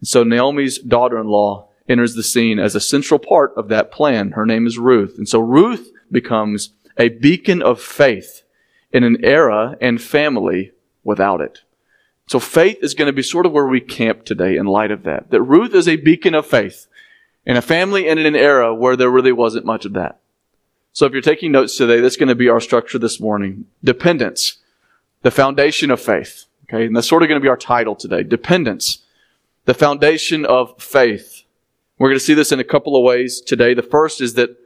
And 0.00 0.08
so 0.08 0.24
Naomi's 0.24 0.78
daughter-in-law 0.78 1.68
enters 1.88 2.16
the 2.16 2.22
scene 2.22 2.58
as 2.58 2.74
a 2.74 2.80
central 2.80 3.18
part 3.18 3.54
of 3.56 3.68
that 3.68 3.90
plan. 3.90 4.32
Her 4.32 4.44
name 4.44 4.66
is 4.66 4.76
Ruth. 4.76 5.14
And 5.16 5.26
so 5.26 5.40
Ruth 5.40 5.90
becomes 6.10 6.74
a 6.98 7.08
beacon 7.08 7.62
of 7.62 7.80
faith 7.80 8.42
in 8.92 9.04
an 9.04 9.24
era 9.24 9.76
and 9.80 10.00
family 10.00 10.72
without 11.04 11.40
it. 11.40 11.60
So 12.26 12.38
faith 12.38 12.78
is 12.82 12.94
going 12.94 13.06
to 13.06 13.12
be 13.12 13.22
sort 13.22 13.46
of 13.46 13.52
where 13.52 13.66
we 13.66 13.80
camp 13.80 14.24
today 14.24 14.56
in 14.56 14.66
light 14.66 14.90
of 14.90 15.02
that. 15.02 15.30
That 15.30 15.42
Ruth 15.42 15.74
is 15.74 15.88
a 15.88 15.96
beacon 15.96 16.34
of 16.34 16.46
faith 16.46 16.86
in 17.44 17.56
a 17.56 17.62
family 17.62 18.08
and 18.08 18.18
in 18.18 18.26
an 18.26 18.36
era 18.36 18.74
where 18.74 18.96
there 18.96 19.10
really 19.10 19.32
wasn't 19.32 19.66
much 19.66 19.84
of 19.84 19.92
that. 19.94 20.20
So 20.92 21.06
if 21.06 21.12
you're 21.12 21.22
taking 21.22 21.52
notes 21.52 21.76
today, 21.76 22.00
that's 22.00 22.16
going 22.16 22.28
to 22.28 22.34
be 22.34 22.48
our 22.48 22.60
structure 22.60 22.98
this 22.98 23.18
morning. 23.18 23.66
Dependence, 23.82 24.58
the 25.22 25.30
foundation 25.30 25.90
of 25.90 26.00
faith. 26.00 26.44
Okay, 26.68 26.86
and 26.86 26.96
that's 26.96 27.08
sort 27.08 27.22
of 27.22 27.28
going 27.28 27.40
to 27.40 27.44
be 27.44 27.48
our 27.48 27.56
title 27.56 27.94
today. 27.94 28.22
Dependence, 28.22 28.98
the 29.64 29.74
foundation 29.74 30.44
of 30.44 30.80
faith. 30.80 31.42
We're 31.98 32.08
going 32.08 32.18
to 32.18 32.24
see 32.24 32.34
this 32.34 32.52
in 32.52 32.60
a 32.60 32.64
couple 32.64 32.96
of 32.96 33.02
ways 33.02 33.40
today. 33.40 33.74
The 33.74 33.82
first 33.82 34.20
is 34.20 34.34
that 34.34 34.56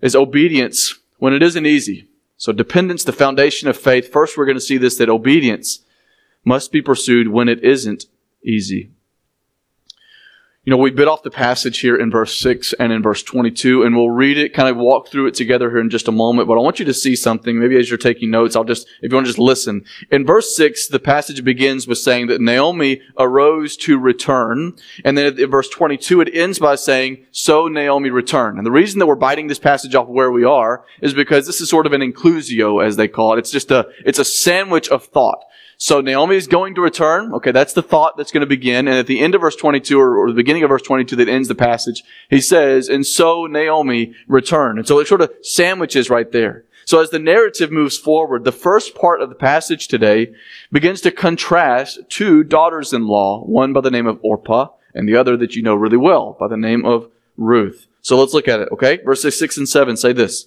is 0.00 0.14
obedience 0.14 0.94
when 1.24 1.32
it 1.32 1.42
isn't 1.42 1.64
easy. 1.64 2.06
So 2.36 2.52
dependence, 2.52 3.02
the 3.02 3.10
foundation 3.10 3.66
of 3.66 3.78
faith. 3.78 4.12
First, 4.12 4.36
we're 4.36 4.44
going 4.44 4.58
to 4.58 4.60
see 4.60 4.76
this 4.76 4.98
that 4.98 5.08
obedience 5.08 5.80
must 6.44 6.70
be 6.70 6.82
pursued 6.82 7.28
when 7.28 7.48
it 7.48 7.64
isn't 7.64 8.04
easy. 8.44 8.90
You 10.66 10.70
know, 10.70 10.78
we 10.78 10.90
bit 10.90 11.08
off 11.08 11.22
the 11.22 11.30
passage 11.30 11.80
here 11.80 11.94
in 11.94 12.10
verse 12.10 12.38
6 12.38 12.72
and 12.74 12.90
in 12.90 13.02
verse 13.02 13.22
22, 13.22 13.82
and 13.82 13.94
we'll 13.94 14.08
read 14.08 14.38
it, 14.38 14.54
kind 14.54 14.66
of 14.66 14.78
walk 14.78 15.08
through 15.08 15.26
it 15.26 15.34
together 15.34 15.68
here 15.68 15.78
in 15.78 15.90
just 15.90 16.08
a 16.08 16.12
moment, 16.12 16.48
but 16.48 16.54
I 16.54 16.62
want 16.62 16.78
you 16.78 16.86
to 16.86 16.94
see 16.94 17.14
something. 17.16 17.58
Maybe 17.58 17.78
as 17.78 17.90
you're 17.90 17.98
taking 17.98 18.30
notes, 18.30 18.56
I'll 18.56 18.64
just, 18.64 18.86
if 19.02 19.12
you 19.12 19.14
want 19.14 19.26
to 19.26 19.28
just 19.28 19.38
listen. 19.38 19.84
In 20.10 20.24
verse 20.24 20.56
6, 20.56 20.88
the 20.88 20.98
passage 20.98 21.44
begins 21.44 21.86
with 21.86 21.98
saying 21.98 22.28
that 22.28 22.40
Naomi 22.40 23.02
arose 23.18 23.76
to 23.78 23.98
return, 23.98 24.72
and 25.04 25.18
then 25.18 25.38
in 25.38 25.50
verse 25.50 25.68
22, 25.68 26.22
it 26.22 26.34
ends 26.34 26.58
by 26.58 26.76
saying, 26.76 27.26
so 27.30 27.68
Naomi 27.68 28.08
returned. 28.08 28.56
And 28.56 28.66
the 28.66 28.70
reason 28.70 29.00
that 29.00 29.06
we're 29.06 29.16
biting 29.16 29.48
this 29.48 29.58
passage 29.58 29.94
off 29.94 30.08
where 30.08 30.30
we 30.30 30.44
are 30.44 30.86
is 31.02 31.12
because 31.12 31.46
this 31.46 31.60
is 31.60 31.68
sort 31.68 31.84
of 31.84 31.92
an 31.92 32.00
inclusio, 32.00 32.82
as 32.82 32.96
they 32.96 33.06
call 33.06 33.34
it. 33.34 33.38
It's 33.38 33.50
just 33.50 33.70
a, 33.70 33.86
it's 34.06 34.18
a 34.18 34.24
sandwich 34.24 34.88
of 34.88 35.04
thought. 35.04 35.44
So 35.84 36.00
Naomi 36.00 36.36
is 36.36 36.46
going 36.46 36.76
to 36.76 36.80
return. 36.80 37.34
Okay, 37.34 37.52
that's 37.52 37.74
the 37.74 37.82
thought 37.82 38.16
that's 38.16 38.32
going 38.32 38.40
to 38.40 38.46
begin. 38.46 38.88
And 38.88 38.96
at 38.96 39.06
the 39.06 39.20
end 39.20 39.34
of 39.34 39.42
verse 39.42 39.54
22, 39.54 40.00
or, 40.00 40.16
or, 40.16 40.30
the 40.30 40.34
beginning 40.34 40.62
of 40.62 40.70
verse 40.70 40.80
22 40.80 41.14
that 41.16 41.28
ends 41.28 41.46
the 41.46 41.54
passage, 41.54 42.02
he 42.30 42.40
says, 42.40 42.88
and 42.88 43.04
so 43.04 43.44
Naomi 43.44 44.14
returned. 44.26 44.78
And 44.78 44.88
so 44.88 44.98
it 44.98 45.06
sort 45.06 45.20
of 45.20 45.30
sandwiches 45.42 46.08
right 46.08 46.32
there. 46.32 46.64
So 46.86 47.02
as 47.02 47.10
the 47.10 47.18
narrative 47.18 47.70
moves 47.70 47.98
forward, 47.98 48.44
the 48.44 48.50
first 48.50 48.94
part 48.94 49.20
of 49.20 49.28
the 49.28 49.34
passage 49.34 49.86
today 49.86 50.32
begins 50.72 51.02
to 51.02 51.10
contrast 51.10 51.98
two 52.08 52.44
daughters-in-law, 52.44 53.44
one 53.44 53.74
by 53.74 53.82
the 53.82 53.90
name 53.90 54.06
of 54.06 54.18
Orpah, 54.22 54.68
and 54.94 55.06
the 55.06 55.16
other 55.16 55.36
that 55.36 55.54
you 55.54 55.62
know 55.62 55.74
really 55.74 55.98
well 55.98 56.34
by 56.40 56.48
the 56.48 56.56
name 56.56 56.86
of 56.86 57.10
Ruth. 57.36 57.88
So 58.00 58.18
let's 58.18 58.32
look 58.32 58.48
at 58.48 58.60
it, 58.60 58.70
okay? 58.72 59.00
Verses 59.04 59.38
6 59.38 59.58
and 59.58 59.68
7 59.68 59.98
say 59.98 60.14
this. 60.14 60.46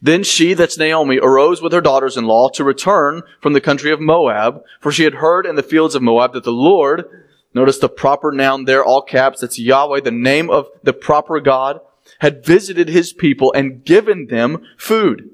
Then 0.00 0.22
she, 0.22 0.54
that's 0.54 0.78
Naomi, 0.78 1.18
arose 1.18 1.60
with 1.60 1.72
her 1.72 1.80
daughters-in-law 1.80 2.50
to 2.50 2.64
return 2.64 3.22
from 3.40 3.52
the 3.52 3.60
country 3.60 3.90
of 3.90 4.00
Moab, 4.00 4.62
for 4.80 4.92
she 4.92 5.04
had 5.04 5.14
heard 5.14 5.44
in 5.44 5.56
the 5.56 5.62
fields 5.62 5.94
of 5.94 6.02
Moab 6.02 6.32
that 6.34 6.44
the 6.44 6.52
Lord, 6.52 7.04
notice 7.52 7.78
the 7.78 7.88
proper 7.88 8.30
noun 8.30 8.64
there, 8.64 8.84
all 8.84 9.02
caps, 9.02 9.40
that's 9.40 9.58
Yahweh, 9.58 10.00
the 10.00 10.10
name 10.10 10.50
of 10.50 10.68
the 10.82 10.92
proper 10.92 11.40
God, 11.40 11.80
had 12.20 12.44
visited 12.44 12.88
his 12.88 13.12
people 13.12 13.52
and 13.52 13.84
given 13.84 14.26
them 14.26 14.62
food. 14.76 15.30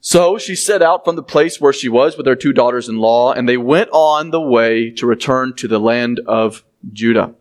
So 0.00 0.36
she 0.36 0.54
set 0.54 0.82
out 0.82 1.04
from 1.04 1.16
the 1.16 1.22
place 1.22 1.60
where 1.60 1.72
she 1.72 1.88
was 1.88 2.16
with 2.16 2.26
her 2.26 2.36
two 2.36 2.52
daughters-in-law, 2.52 3.32
and 3.32 3.48
they 3.48 3.56
went 3.56 3.88
on 3.92 4.30
the 4.30 4.40
way 4.40 4.90
to 4.90 5.06
return 5.06 5.54
to 5.54 5.68
the 5.68 5.78
land 5.78 6.20
of 6.26 6.64
Judah. 6.92 7.34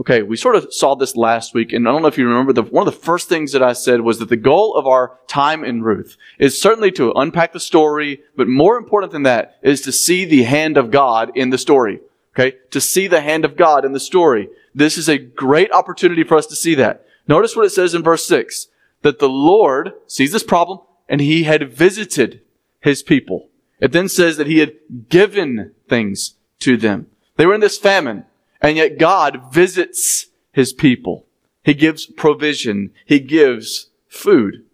Okay, 0.00 0.22
we 0.22 0.36
sort 0.36 0.54
of 0.54 0.72
saw 0.72 0.94
this 0.94 1.16
last 1.16 1.54
week, 1.54 1.72
and 1.72 1.88
I 1.88 1.92
don't 1.92 2.02
know 2.02 2.08
if 2.08 2.16
you 2.16 2.28
remember, 2.28 2.52
the, 2.52 2.62
one 2.62 2.86
of 2.86 2.94
the 2.94 3.00
first 3.00 3.28
things 3.28 3.50
that 3.50 3.64
I 3.64 3.72
said 3.72 4.00
was 4.02 4.20
that 4.20 4.28
the 4.28 4.36
goal 4.36 4.76
of 4.76 4.86
our 4.86 5.18
time 5.26 5.64
in 5.64 5.82
Ruth 5.82 6.16
is 6.38 6.60
certainly 6.60 6.92
to 6.92 7.12
unpack 7.12 7.52
the 7.52 7.58
story, 7.58 8.22
but 8.36 8.46
more 8.46 8.76
important 8.76 9.10
than 9.10 9.24
that 9.24 9.58
is 9.60 9.80
to 9.82 9.92
see 9.92 10.24
the 10.24 10.44
hand 10.44 10.76
of 10.76 10.92
God 10.92 11.32
in 11.34 11.50
the 11.50 11.58
story. 11.58 12.00
Okay, 12.34 12.56
to 12.70 12.80
see 12.80 13.08
the 13.08 13.20
hand 13.20 13.44
of 13.44 13.56
God 13.56 13.84
in 13.84 13.92
the 13.92 13.98
story. 13.98 14.48
This 14.72 14.96
is 14.96 15.08
a 15.08 15.18
great 15.18 15.72
opportunity 15.72 16.22
for 16.22 16.36
us 16.36 16.46
to 16.46 16.54
see 16.54 16.76
that. 16.76 17.04
Notice 17.26 17.56
what 17.56 17.66
it 17.66 17.70
says 17.70 17.94
in 17.94 18.02
verse 18.04 18.24
6 18.28 18.68
that 19.02 19.18
the 19.18 19.28
Lord 19.28 19.94
sees 20.06 20.30
this 20.30 20.44
problem 20.44 20.78
and 21.08 21.20
he 21.20 21.44
had 21.44 21.72
visited 21.72 22.40
his 22.78 23.02
people. 23.02 23.48
It 23.80 23.90
then 23.90 24.08
says 24.08 24.36
that 24.36 24.46
he 24.46 24.58
had 24.58 24.74
given 25.08 25.72
things 25.88 26.34
to 26.60 26.76
them. 26.76 27.08
They 27.36 27.46
were 27.46 27.54
in 27.54 27.60
this 27.60 27.78
famine. 27.78 28.24
And 28.60 28.76
yet 28.76 28.98
God 28.98 29.52
visits 29.52 30.26
his 30.52 30.72
people. 30.72 31.26
He 31.62 31.74
gives 31.74 32.06
provision. 32.06 32.92
He 33.04 33.20
gives 33.20 33.90
food. 34.08 34.64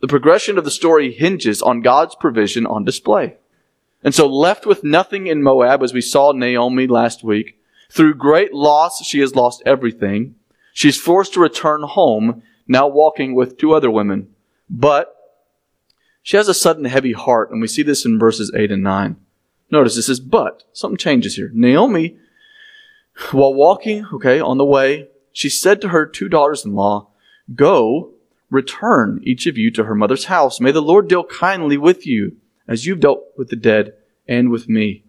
The 0.00 0.08
progression 0.08 0.58
of 0.58 0.64
the 0.64 0.70
story 0.70 1.12
hinges 1.12 1.60
on 1.60 1.82
God's 1.82 2.14
provision 2.14 2.66
on 2.66 2.84
display. 2.84 3.36
And 4.02 4.14
so 4.14 4.28
left 4.28 4.64
with 4.64 4.84
nothing 4.84 5.26
in 5.26 5.42
Moab, 5.42 5.82
as 5.82 5.92
we 5.92 6.00
saw 6.00 6.32
Naomi 6.32 6.86
last 6.86 7.24
week, 7.24 7.60
through 7.90 8.14
great 8.14 8.54
loss, 8.54 9.04
she 9.04 9.20
has 9.20 9.34
lost 9.34 9.62
everything. 9.66 10.36
She's 10.72 11.00
forced 11.00 11.34
to 11.34 11.40
return 11.40 11.82
home, 11.82 12.42
now 12.66 12.86
walking 12.86 13.34
with 13.34 13.58
two 13.58 13.74
other 13.74 13.90
women. 13.90 14.28
But 14.70 15.14
she 16.22 16.36
has 16.36 16.48
a 16.48 16.54
sudden 16.54 16.84
heavy 16.84 17.12
heart, 17.12 17.50
and 17.50 17.60
we 17.60 17.66
see 17.66 17.82
this 17.82 18.04
in 18.04 18.18
verses 18.18 18.52
8 18.54 18.70
and 18.70 18.82
9. 18.82 19.16
Notice 19.70 19.96
this 19.96 20.08
is 20.08 20.20
but. 20.20 20.62
Something 20.72 20.98
changes 20.98 21.36
here. 21.36 21.50
Naomi 21.52 22.18
while 23.32 23.54
walking, 23.54 24.06
okay, 24.12 24.40
on 24.40 24.58
the 24.58 24.64
way, 24.64 25.08
she 25.32 25.48
said 25.48 25.80
to 25.80 25.88
her 25.88 26.06
two 26.06 26.28
daughters 26.28 26.64
in 26.64 26.74
law, 26.74 27.10
Go, 27.54 28.12
return 28.50 29.20
each 29.22 29.46
of 29.46 29.56
you 29.58 29.70
to 29.72 29.84
her 29.84 29.94
mother's 29.94 30.26
house. 30.26 30.60
May 30.60 30.70
the 30.70 30.82
Lord 30.82 31.08
deal 31.08 31.24
kindly 31.24 31.76
with 31.76 32.06
you, 32.06 32.36
as 32.66 32.86
you've 32.86 33.00
dealt 33.00 33.24
with 33.36 33.48
the 33.48 33.56
dead 33.56 33.94
and 34.26 34.50
with 34.50 34.68
me. 34.68 35.04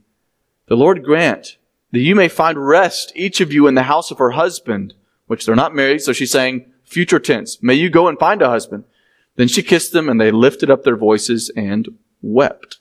The 0.67 0.75
Lord 0.77 1.03
grant 1.03 1.57
that 1.91 1.99
you 1.99 2.15
may 2.15 2.27
find 2.27 2.67
rest, 2.67 3.11
each 3.15 3.41
of 3.41 3.51
you, 3.51 3.67
in 3.67 3.75
the 3.75 3.83
house 3.83 4.11
of 4.11 4.19
her 4.19 4.31
husband, 4.31 4.93
which 5.27 5.45
they're 5.45 5.55
not 5.55 5.75
married, 5.75 6.01
so 6.01 6.13
she's 6.13 6.31
saying 6.31 6.71
future 6.83 7.19
tense. 7.19 7.61
May 7.61 7.75
you 7.75 7.89
go 7.89 8.07
and 8.07 8.17
find 8.19 8.41
a 8.41 8.49
husband. 8.49 8.85
Then 9.35 9.47
she 9.47 9.63
kissed 9.63 9.93
them, 9.93 10.09
and 10.09 10.19
they 10.19 10.31
lifted 10.31 10.69
up 10.69 10.83
their 10.83 10.97
voices 10.97 11.49
and 11.55 11.87
wept. 12.21 12.78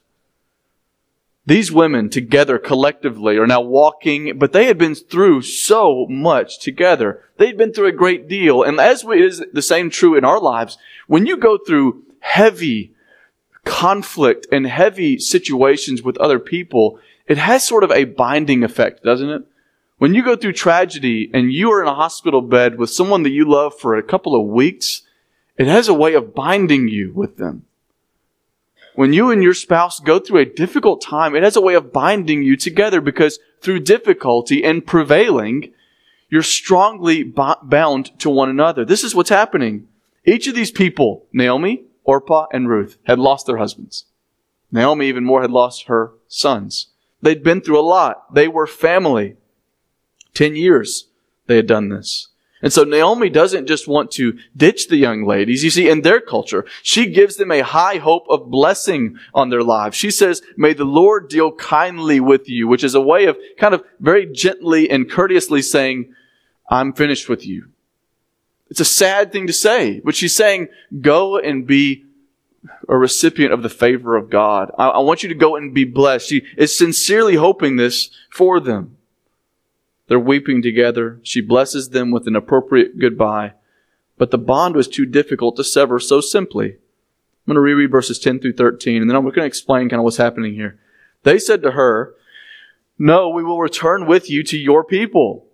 These 1.49 1.73
women 1.73 2.11
together 2.11 2.59
collectively 2.59 3.39
are 3.39 3.47
now 3.47 3.63
walking, 3.63 4.39
but 4.39 4.53
they 4.53 4.67
had 4.67 4.77
been 4.77 4.95
through 4.95 5.41
so 5.41 6.07
much 6.11 6.59
together. 6.59 7.25
They'd 7.39 7.57
been 7.57 7.73
through 7.73 7.87
a 7.87 7.93
great 7.93 8.29
deal. 8.29 8.63
And 8.63 8.79
as 8.79 9.03
we, 9.03 9.25
is 9.25 9.43
the 9.55 9.63
same 9.63 9.89
true 9.89 10.15
in 10.15 10.27
our 10.27 10.39
lives, 10.39 10.77
when 11.07 11.25
you 11.25 11.39
go 11.39 11.57
through 11.57 12.03
heavy 12.21 12.93
conflict 13.65 14.47
and 14.53 14.67
heavy 14.67 15.19
situations 15.19 16.03
with 16.03 16.19
other 16.19 16.39
people, 16.39 17.01
it 17.27 17.39
has 17.39 17.67
sort 17.67 17.83
of 17.83 17.93
a 17.93 18.05
binding 18.05 18.63
effect, 18.63 19.03
doesn't 19.03 19.31
it? 19.31 19.43
When 19.97 20.13
you 20.13 20.23
go 20.23 20.37
through 20.37 20.53
tragedy 20.53 21.31
and 21.33 21.51
you 21.51 21.73
are 21.73 21.81
in 21.81 21.89
a 21.89 21.95
hospital 21.95 22.43
bed 22.43 22.77
with 22.77 22.91
someone 22.91 23.23
that 23.23 23.31
you 23.31 23.51
love 23.51 23.73
for 23.75 23.97
a 23.97 24.03
couple 24.03 24.39
of 24.39 24.47
weeks, 24.47 25.01
it 25.57 25.67
has 25.67 25.89
a 25.89 25.95
way 25.95 26.13
of 26.13 26.35
binding 26.35 26.89
you 26.89 27.11
with 27.15 27.39
them. 27.39 27.65
When 28.99 29.13
you 29.13 29.31
and 29.31 29.45
your 29.45 29.55
spouse 29.55 30.01
go 30.01 30.19
through 30.19 30.41
a 30.41 30.45
difficult 30.45 31.01
time, 31.01 31.37
it 31.37 31.45
has 31.45 31.55
a 31.55 31.61
way 31.61 31.75
of 31.75 31.93
binding 31.93 32.43
you 32.43 32.57
together 32.57 33.01
because 33.01 33.39
through 33.61 33.79
difficulty 33.79 34.65
and 34.65 34.85
prevailing, 34.85 35.73
you're 36.29 36.43
strongly 36.43 37.23
bound 37.23 38.19
to 38.19 38.29
one 38.29 38.49
another. 38.49 38.85
This 38.85 39.05
is 39.05 39.15
what's 39.15 39.31
happening. 39.31 39.87
Each 40.27 40.49
of 40.49 40.57
these 40.57 40.73
people, 40.73 41.27
Naomi, 41.33 41.85
Orpah, 42.03 42.47
and 42.53 42.69
Ruth, 42.69 42.99
had 43.05 43.21
lost 43.21 43.47
their 43.47 43.59
husbands. 43.59 44.07
Naomi, 44.73 45.07
even 45.07 45.25
more, 45.25 45.43
had 45.43 45.53
lost 45.53 45.85
her 45.85 46.15
sons. 46.27 46.89
They'd 47.23 47.45
been 47.45 47.61
through 47.61 47.79
a 47.79 47.83
lot. 47.83 48.35
They 48.35 48.49
were 48.49 48.67
family. 48.67 49.37
Ten 50.35 50.57
years 50.57 51.07
they 51.47 51.55
had 51.55 51.69
done 51.69 51.89
this. 51.89 52.31
And 52.61 52.73
so 52.73 52.83
Naomi 52.83 53.31
doesn't 53.31 53.67
just 53.67 53.87
want 53.87 54.11
to 54.13 54.37
ditch 54.57 54.89
the 54.89 54.97
young 54.97 55.25
ladies. 55.25 55.63
You 55.63 55.71
see, 55.71 55.89
in 55.89 56.03
their 56.03 56.21
culture, 56.21 56.67
she 56.83 57.07
gives 57.07 57.37
them 57.37 57.53
a 57.53 57.61
high 57.61 57.99
hope 57.99 58.27
of 58.29 58.51
blessing 58.51 59.17
on 59.33 59.51
their 59.51 59.63
lives. 59.63 59.97
She 59.97 60.11
says, 60.11 60.43
may 60.57 60.73
the 60.73 60.85
Lord 60.85 61.29
deal 61.29 61.53
kindly 61.53 62.19
with 62.21 62.49
you, 62.49 62.67
which 62.67 62.83
is 62.83 62.95
a 62.95 63.01
way 63.01 63.27
of 63.27 63.39
kind 63.59 63.75
of 63.75 63.85
very 64.01 64.27
gently 64.27 64.91
and 64.91 65.11
courteously 65.11 65.63
saying, 65.63 66.15
I'm 66.69 66.93
finished 66.93 67.29
with 67.29 67.47
you. 67.47 67.69
It's 68.71 68.81
a 68.81 68.85
sad 68.85 69.33
thing 69.33 69.47
to 69.47 69.53
say, 69.53 70.01
but 70.05 70.15
she's 70.15 70.35
saying, 70.35 70.69
go 71.01 71.39
and 71.39 71.67
be 71.67 72.05
a 72.87 72.99
recipient 72.99 73.53
of 73.53 73.63
the 73.63 73.71
favor 73.71 74.17
of 74.17 74.29
God. 74.29 74.71
I, 74.77 74.89
I 74.89 74.99
want 74.99 75.23
you 75.23 75.31
to 75.31 75.35
go 75.35 75.57
and 75.57 75.73
be 75.73 75.85
blessed. 75.85 76.29
She 76.29 76.43
is 76.57 76.77
sincerely 76.77 77.37
hoping 77.37 77.77
this 77.77 78.11
for 78.31 78.61
them. 78.61 78.98
They're 80.09 80.19
weeping 80.19 80.63
together. 80.63 81.21
She 81.23 81.41
blesses 81.41 81.91
them 81.91 82.11
with 82.11 82.27
an 82.27 82.35
appropriate 82.35 82.99
goodbye. 82.99 83.53
But 84.17 84.31
the 84.31 84.39
bond 84.39 84.75
was 84.75 84.89
too 84.89 85.07
difficult 85.07 85.57
to 85.57 85.65
sever 85.65 86.01
so 86.01 86.21
simply. 86.21 86.73
I'm 86.73 87.55
going 87.55 87.55
to 87.55 87.61
reread 87.61 87.91
verses 87.91 88.19
10 88.19 88.41
through 88.41 88.55
13, 88.55 89.01
and 89.01 89.09
then 89.09 89.17
I'm 89.17 89.23
going 89.23 89.35
to 89.35 89.45
explain 89.45 89.89
kind 89.89 90.01
of 90.01 90.05
what's 90.05 90.17
happening 90.17 90.55
here. 90.55 90.79
They 91.23 91.39
said 91.39 91.63
to 91.63 91.73
her, 91.73 92.15
No, 92.99 93.29
we 93.29 93.45
will 93.45 93.61
return 93.61 94.07
with 94.07 94.29
you 94.29 94.43
to 94.45 94.59
your 94.59 94.83
people. 94.83 95.48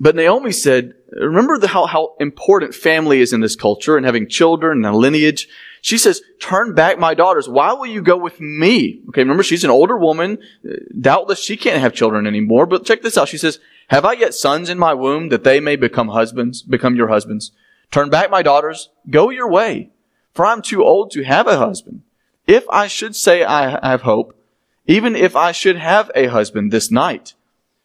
But 0.00 0.16
Naomi 0.16 0.50
said, 0.50 0.94
Remember 1.12 1.58
the, 1.58 1.68
how, 1.68 1.86
how 1.86 2.14
important 2.20 2.74
family 2.74 3.20
is 3.20 3.32
in 3.32 3.40
this 3.40 3.56
culture 3.56 3.96
and 3.96 4.06
having 4.06 4.28
children 4.28 4.84
and 4.84 4.94
a 4.94 4.96
lineage. 4.96 5.48
She 5.82 5.98
says, 5.98 6.22
turn 6.38 6.74
back 6.74 6.98
my 6.98 7.14
daughters. 7.14 7.48
Why 7.48 7.72
will 7.72 7.86
you 7.86 8.00
go 8.00 8.16
with 8.16 8.40
me? 8.40 9.02
Okay, 9.08 9.22
remember 9.22 9.42
she's 9.42 9.64
an 9.64 9.70
older 9.70 9.96
woman. 9.96 10.38
Doubtless 11.00 11.42
she 11.42 11.56
can't 11.56 11.80
have 11.80 11.94
children 11.94 12.26
anymore. 12.26 12.66
But 12.66 12.84
check 12.84 13.02
this 13.02 13.18
out. 13.18 13.28
She 13.28 13.38
says, 13.38 13.58
have 13.88 14.04
I 14.04 14.12
yet 14.12 14.34
sons 14.34 14.68
in 14.68 14.78
my 14.78 14.94
womb 14.94 15.30
that 15.30 15.42
they 15.42 15.58
may 15.58 15.76
become 15.76 16.08
husbands, 16.08 16.62
become 16.62 16.94
your 16.94 17.08
husbands? 17.08 17.50
Turn 17.90 18.08
back 18.08 18.30
my 18.30 18.42
daughters. 18.42 18.90
Go 19.08 19.30
your 19.30 19.50
way. 19.50 19.90
For 20.32 20.46
I'm 20.46 20.62
too 20.62 20.84
old 20.84 21.10
to 21.12 21.24
have 21.24 21.48
a 21.48 21.58
husband. 21.58 22.02
If 22.46 22.68
I 22.70 22.86
should 22.86 23.16
say 23.16 23.42
I 23.42 23.80
have 23.86 24.02
hope, 24.02 24.36
even 24.86 25.16
if 25.16 25.34
I 25.34 25.50
should 25.50 25.76
have 25.76 26.10
a 26.14 26.26
husband 26.26 26.70
this 26.70 26.90
night 26.90 27.34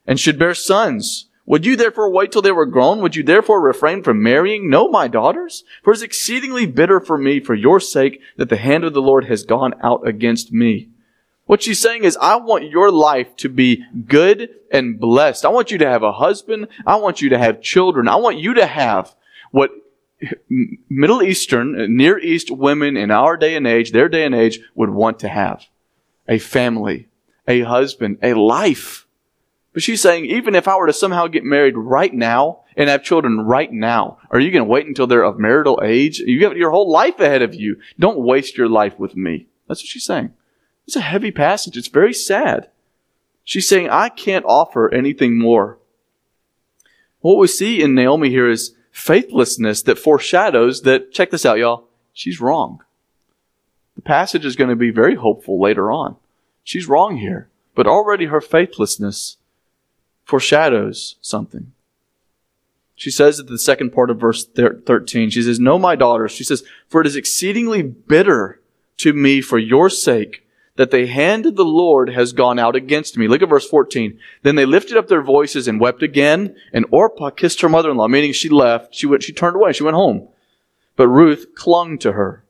and 0.06 0.20
should 0.20 0.38
bear 0.38 0.54
sons, 0.54 1.28
Would 1.48 1.66
you 1.66 1.76
therefore 1.76 2.10
wait 2.10 2.32
till 2.32 2.42
they 2.42 2.52
were 2.52 2.66
grown? 2.66 3.02
Would 3.02 3.16
you 3.16 3.24
therefore 3.24 3.62
refrain 3.62 4.02
from 4.02 4.24
marrying? 4.24 4.70
No, 4.70 4.88
my 4.88 5.08
daughters, 5.08 5.64
for 5.84 5.94
it 5.94 5.98
is 5.98 6.04
exceedingly 6.04 6.66
bitter 6.66 7.00
for 7.00 7.18
me 7.18 7.40
for 7.40 7.54
your 7.54 7.80
sake 7.80 8.20
that 8.38 8.50
the 8.50 8.58
hand 8.58 8.84
of 8.84 8.94
the 8.94 9.02
Lord 9.02 9.26
has 9.26 9.44
gone 9.44 9.76
out 9.84 10.08
against 10.08 10.52
me. 10.52 10.90
What 11.46 11.62
she's 11.62 11.80
saying 11.80 12.04
is, 12.04 12.18
I 12.18 12.38
want 12.38 12.72
your 12.72 12.90
life 12.90 13.36
to 13.38 13.50
be 13.50 13.84
good 14.08 14.50
and 14.72 15.00
blessed. 15.00 15.46
I 15.46 15.50
want 15.50 15.70
you 15.70 15.78
to 15.78 15.88
have 15.88 16.02
a 16.02 16.14
husband. 16.14 16.68
I 16.88 16.96
want 16.96 17.22
you 17.22 17.30
to 17.30 17.38
have 17.38 17.62
children. 17.62 18.08
I 18.08 18.16
want 18.16 18.40
you 18.40 18.56
to 18.56 18.66
have 18.66 19.14
what 19.52 19.70
Middle 20.90 21.22
Eastern, 21.22 21.96
Near 21.96 22.18
East 22.18 22.50
women 22.50 22.98
in 22.98 23.12
our 23.12 23.38
day 23.38 23.56
and 23.56 23.68
age, 23.68 23.92
their 23.92 24.10
day 24.10 24.26
and 24.26 24.34
age, 24.34 24.60
would 24.74 24.90
want 24.90 25.20
to 25.20 25.30
have. 25.30 25.66
A 26.28 26.40
family, 26.40 27.10
a 27.48 27.62
husband, 27.62 28.18
a 28.24 28.34
life. 28.34 29.05
But 29.76 29.84
she's 29.84 30.02
saying, 30.02 30.28
even 30.28 30.56
if 30.56 30.70
I 30.70 30.78
were 30.78 30.88
to 30.88 30.94
somehow 30.94 31.28
get 31.28 31.44
married 31.44 31.76
right 31.76 32.14
now 32.14 32.62
and 32.78 32.90
have 32.90 33.04
children 33.04 33.42
right 33.42 33.70
now, 33.70 34.20
are 34.32 34.40
you 34.40 34.50
going 34.50 34.64
to 34.64 34.70
wait 34.70 34.88
until 34.88 35.06
they're 35.06 35.26
of 35.26 35.38
marital 35.38 35.82
age? 35.84 36.20
You 36.20 36.46
have 36.46 36.56
your 36.56 36.72
whole 36.72 36.90
life 36.90 37.20
ahead 37.20 37.42
of 37.42 37.54
you. 37.54 37.76
Don't 38.00 38.22
waste 38.22 38.58
your 38.58 38.70
life 38.70 38.98
with 38.98 39.18
me. 39.18 39.48
That's 39.68 39.82
what 39.82 39.90
she's 39.90 40.06
saying. 40.06 40.32
It's 40.88 40.96
a 40.96 41.02
heavy 41.02 41.30
passage. 41.30 41.76
It's 41.76 41.90
very 41.90 42.14
sad. 42.14 42.70
She's 43.44 43.68
saying, 43.68 43.90
I 43.90 44.08
can't 44.08 44.46
offer 44.46 44.94
anything 44.94 45.38
more. 45.38 45.78
What 47.20 47.38
we 47.38 47.48
see 47.48 47.82
in 47.82 47.96
Naomi 47.96 48.30
here 48.30 48.50
is 48.50 48.76
faithlessness 48.94 49.82
that 49.82 50.00
foreshadows 50.00 50.84
that, 50.84 51.12
check 51.12 51.32
this 51.32 51.46
out, 51.46 51.58
y'all, 51.58 51.90
she's 52.14 52.40
wrong. 52.40 52.82
The 53.96 54.02
passage 54.02 54.46
is 54.46 54.56
going 54.56 54.70
to 54.70 54.78
be 54.78 54.92
very 54.92 55.16
hopeful 55.16 55.60
later 55.60 55.92
on. 55.92 56.16
She's 56.64 56.88
wrong 56.88 57.18
here, 57.18 57.50
but 57.76 57.88
already 57.88 58.28
her 58.28 58.40
faithlessness 58.40 59.36
foreshadows 60.26 61.16
something. 61.22 61.72
She 62.96 63.12
says 63.12 63.40
at 63.40 63.48
the 63.48 63.60
second 63.60 63.92
part 63.92 64.10
of 64.10 64.20
verse 64.20 64.46
13, 64.46 65.30
she 65.30 65.42
says, 65.42 65.60
No, 65.60 65.78
my 65.78 65.96
daughters, 65.96 66.32
she 66.32 66.44
says, 66.44 66.64
for 66.88 67.02
it 67.02 67.08
is 67.08 67.16
exceedingly 67.16 67.82
bitter 67.82 68.62
to 68.98 69.14
me 69.14 69.42
for 69.42 69.58
your 69.58 69.90
sake 69.90 70.46
that 70.78 70.92
the 70.92 71.08
hand 71.08 71.46
of 71.46 71.56
the 71.56 71.66
Lord 71.66 72.10
has 72.10 72.34
gone 72.34 72.60
out 72.60 72.76
against 72.76 73.18
me. 73.18 73.28
Look 73.28 73.42
at 73.42 73.50
verse 73.50 73.68
14. 73.68 74.18
Then 74.44 74.56
they 74.56 74.66
lifted 74.66 74.98
up 74.98 75.08
their 75.08 75.22
voices 75.22 75.68
and 75.68 75.80
wept 75.80 76.04
again, 76.04 76.56
and 76.74 76.86
Orpah 76.92 77.30
kissed 77.30 77.62
her 77.62 77.70
mother-in-law, 77.70 78.08
meaning 78.08 78.34
she 78.34 78.50
left. 78.50 78.94
She 78.94 79.08
went, 79.08 79.24
she 79.24 79.34
turned 79.34 79.56
away. 79.56 79.74
She 79.74 79.84
went 79.84 79.96
home. 79.96 80.28
But 80.96 81.08
Ruth 81.10 81.56
clung 81.56 81.98
to 82.00 82.14
her. 82.14 82.45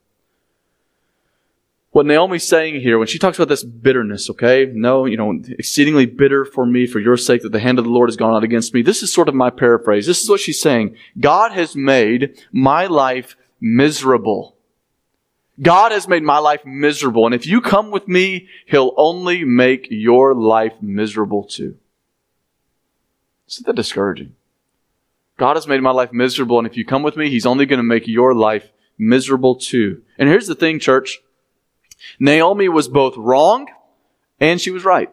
What 1.95 2.05
Naomi's 2.05 2.45
saying 2.45 2.81
here, 2.81 2.99
when 2.99 3.07
she 3.07 3.17
talks 3.17 3.37
about 3.37 3.47
this 3.47 3.63
bitterness, 3.63 4.29
okay? 4.31 4.65
No, 4.65 5.05
you 5.05 5.15
know, 5.15 5.39
exceedingly 5.57 6.05
bitter 6.05 6.43
for 6.43 6.65
me 6.65 6.87
for 6.87 6.99
your 6.99 7.15
sake 7.15 7.41
that 7.43 7.53
the 7.53 7.59
hand 7.61 7.79
of 7.79 7.85
the 7.85 7.89
Lord 7.89 8.09
has 8.09 8.17
gone 8.17 8.35
out 8.35 8.43
against 8.43 8.73
me. 8.73 8.81
This 8.81 9.01
is 9.01 9.13
sort 9.13 9.29
of 9.29 9.33
my 9.33 9.49
paraphrase. 9.49 10.05
This 10.05 10.21
is 10.21 10.29
what 10.29 10.41
she's 10.41 10.59
saying. 10.59 10.97
God 11.17 11.53
has 11.53 11.73
made 11.73 12.37
my 12.51 12.87
life 12.87 13.37
miserable. 13.61 14.57
God 15.61 15.93
has 15.93 16.05
made 16.05 16.21
my 16.21 16.37
life 16.37 16.65
miserable, 16.65 17.25
and 17.25 17.33
if 17.33 17.47
you 17.47 17.61
come 17.61 17.91
with 17.91 18.09
me, 18.09 18.49
He'll 18.65 18.93
only 18.97 19.45
make 19.45 19.87
your 19.89 20.33
life 20.33 20.73
miserable 20.81 21.45
too. 21.45 21.77
Isn't 23.47 23.67
that 23.67 23.77
discouraging? 23.77 24.35
God 25.37 25.55
has 25.55 25.65
made 25.65 25.81
my 25.81 25.91
life 25.91 26.11
miserable, 26.11 26.57
and 26.57 26.67
if 26.67 26.75
you 26.75 26.83
come 26.83 27.03
with 27.03 27.15
me, 27.15 27.29
He's 27.29 27.45
only 27.45 27.65
going 27.65 27.79
to 27.79 27.83
make 27.83 28.05
your 28.05 28.33
life 28.33 28.73
miserable 28.97 29.55
too. 29.55 30.01
And 30.17 30.27
here's 30.27 30.47
the 30.47 30.55
thing, 30.55 30.79
church. 30.79 31.21
Naomi 32.19 32.69
was 32.69 32.87
both 32.87 33.17
wrong 33.17 33.67
and 34.39 34.59
she 34.59 34.71
was 34.71 34.83
right. 34.85 35.11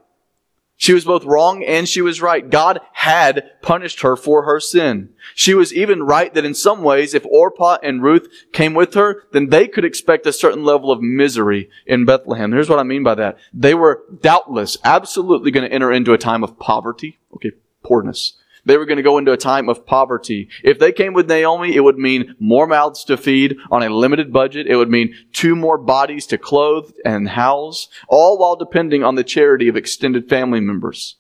She 0.77 0.93
was 0.93 1.05
both 1.05 1.25
wrong 1.25 1.63
and 1.63 1.89
she 1.89 2.03
was 2.03 2.21
right. 2.21 2.51
God 2.51 2.81
had 2.93 3.61
punished 3.63 4.01
her 4.01 4.17
for 4.17 4.43
her 4.43 4.59
sin. 4.59 5.11
She 5.33 5.55
was 5.55 5.73
even 5.73 6.03
right 6.03 6.35
that 6.35 6.45
in 6.45 6.55
some 6.55 6.83
ways, 6.83 7.15
if 7.15 7.25
Orpah 7.27 7.79
and 7.85 8.03
Ruth 8.03 8.27
came 8.53 8.75
with 8.75 8.95
her, 8.95 9.23
then 9.31 9.51
they 9.51 9.69
could 9.69 9.85
expect 9.85 10.27
a 10.27 10.33
certain 10.33 10.65
level 10.65 10.91
of 10.91 11.01
misery 11.01 11.71
in 11.87 12.05
Bethlehem. 12.05 12.51
Here's 12.51 12.69
what 12.69 12.81
I 12.81 12.83
mean 12.83 13.05
by 13.05 13.15
that. 13.15 13.39
They 13.55 13.75
were 13.75 14.03
doubtless, 14.21 14.77
absolutely 14.83 15.53
going 15.53 15.69
to 15.69 15.73
enter 15.73 15.93
into 15.93 16.15
a 16.15 16.19
time 16.19 16.43
of 16.43 16.59
poverty. 16.59 17.21
Okay, 17.35 17.53
poorness. 17.85 18.33
They 18.65 18.77
were 18.77 18.87
going 18.87 18.99
to 18.99 19.03
go 19.03 19.19
into 19.19 19.33
a 19.33 19.37
time 19.37 19.69
of 19.69 19.87
poverty. 19.87 20.49
If 20.63 20.79
they 20.79 20.93
came 20.93 21.15
with 21.15 21.29
Naomi, 21.29 21.75
it 21.75 21.81
would 21.81 21.99
mean 21.99 22.37
more 22.39 22.67
mouths 22.67 23.05
to 23.05 23.17
feed 23.17 23.57
on 23.71 23.83
a 23.83 23.91
limited 23.91 24.33
budget. 24.33 24.69
It 24.69 24.77
would 24.77 24.91
mean 24.91 25.15
two 25.33 25.57
more 25.57 25.79
bodies 25.79 26.27
to 26.27 26.39
clothe 26.39 26.93
and 27.05 27.31
house, 27.31 27.89
all 28.09 28.39
while 28.39 28.55
depending 28.55 29.03
on 29.03 29.17
the 29.17 29.25
charity 29.25 29.67
of 29.67 29.77
extended 29.77 30.29
family 30.29 30.61
members. 30.61 31.17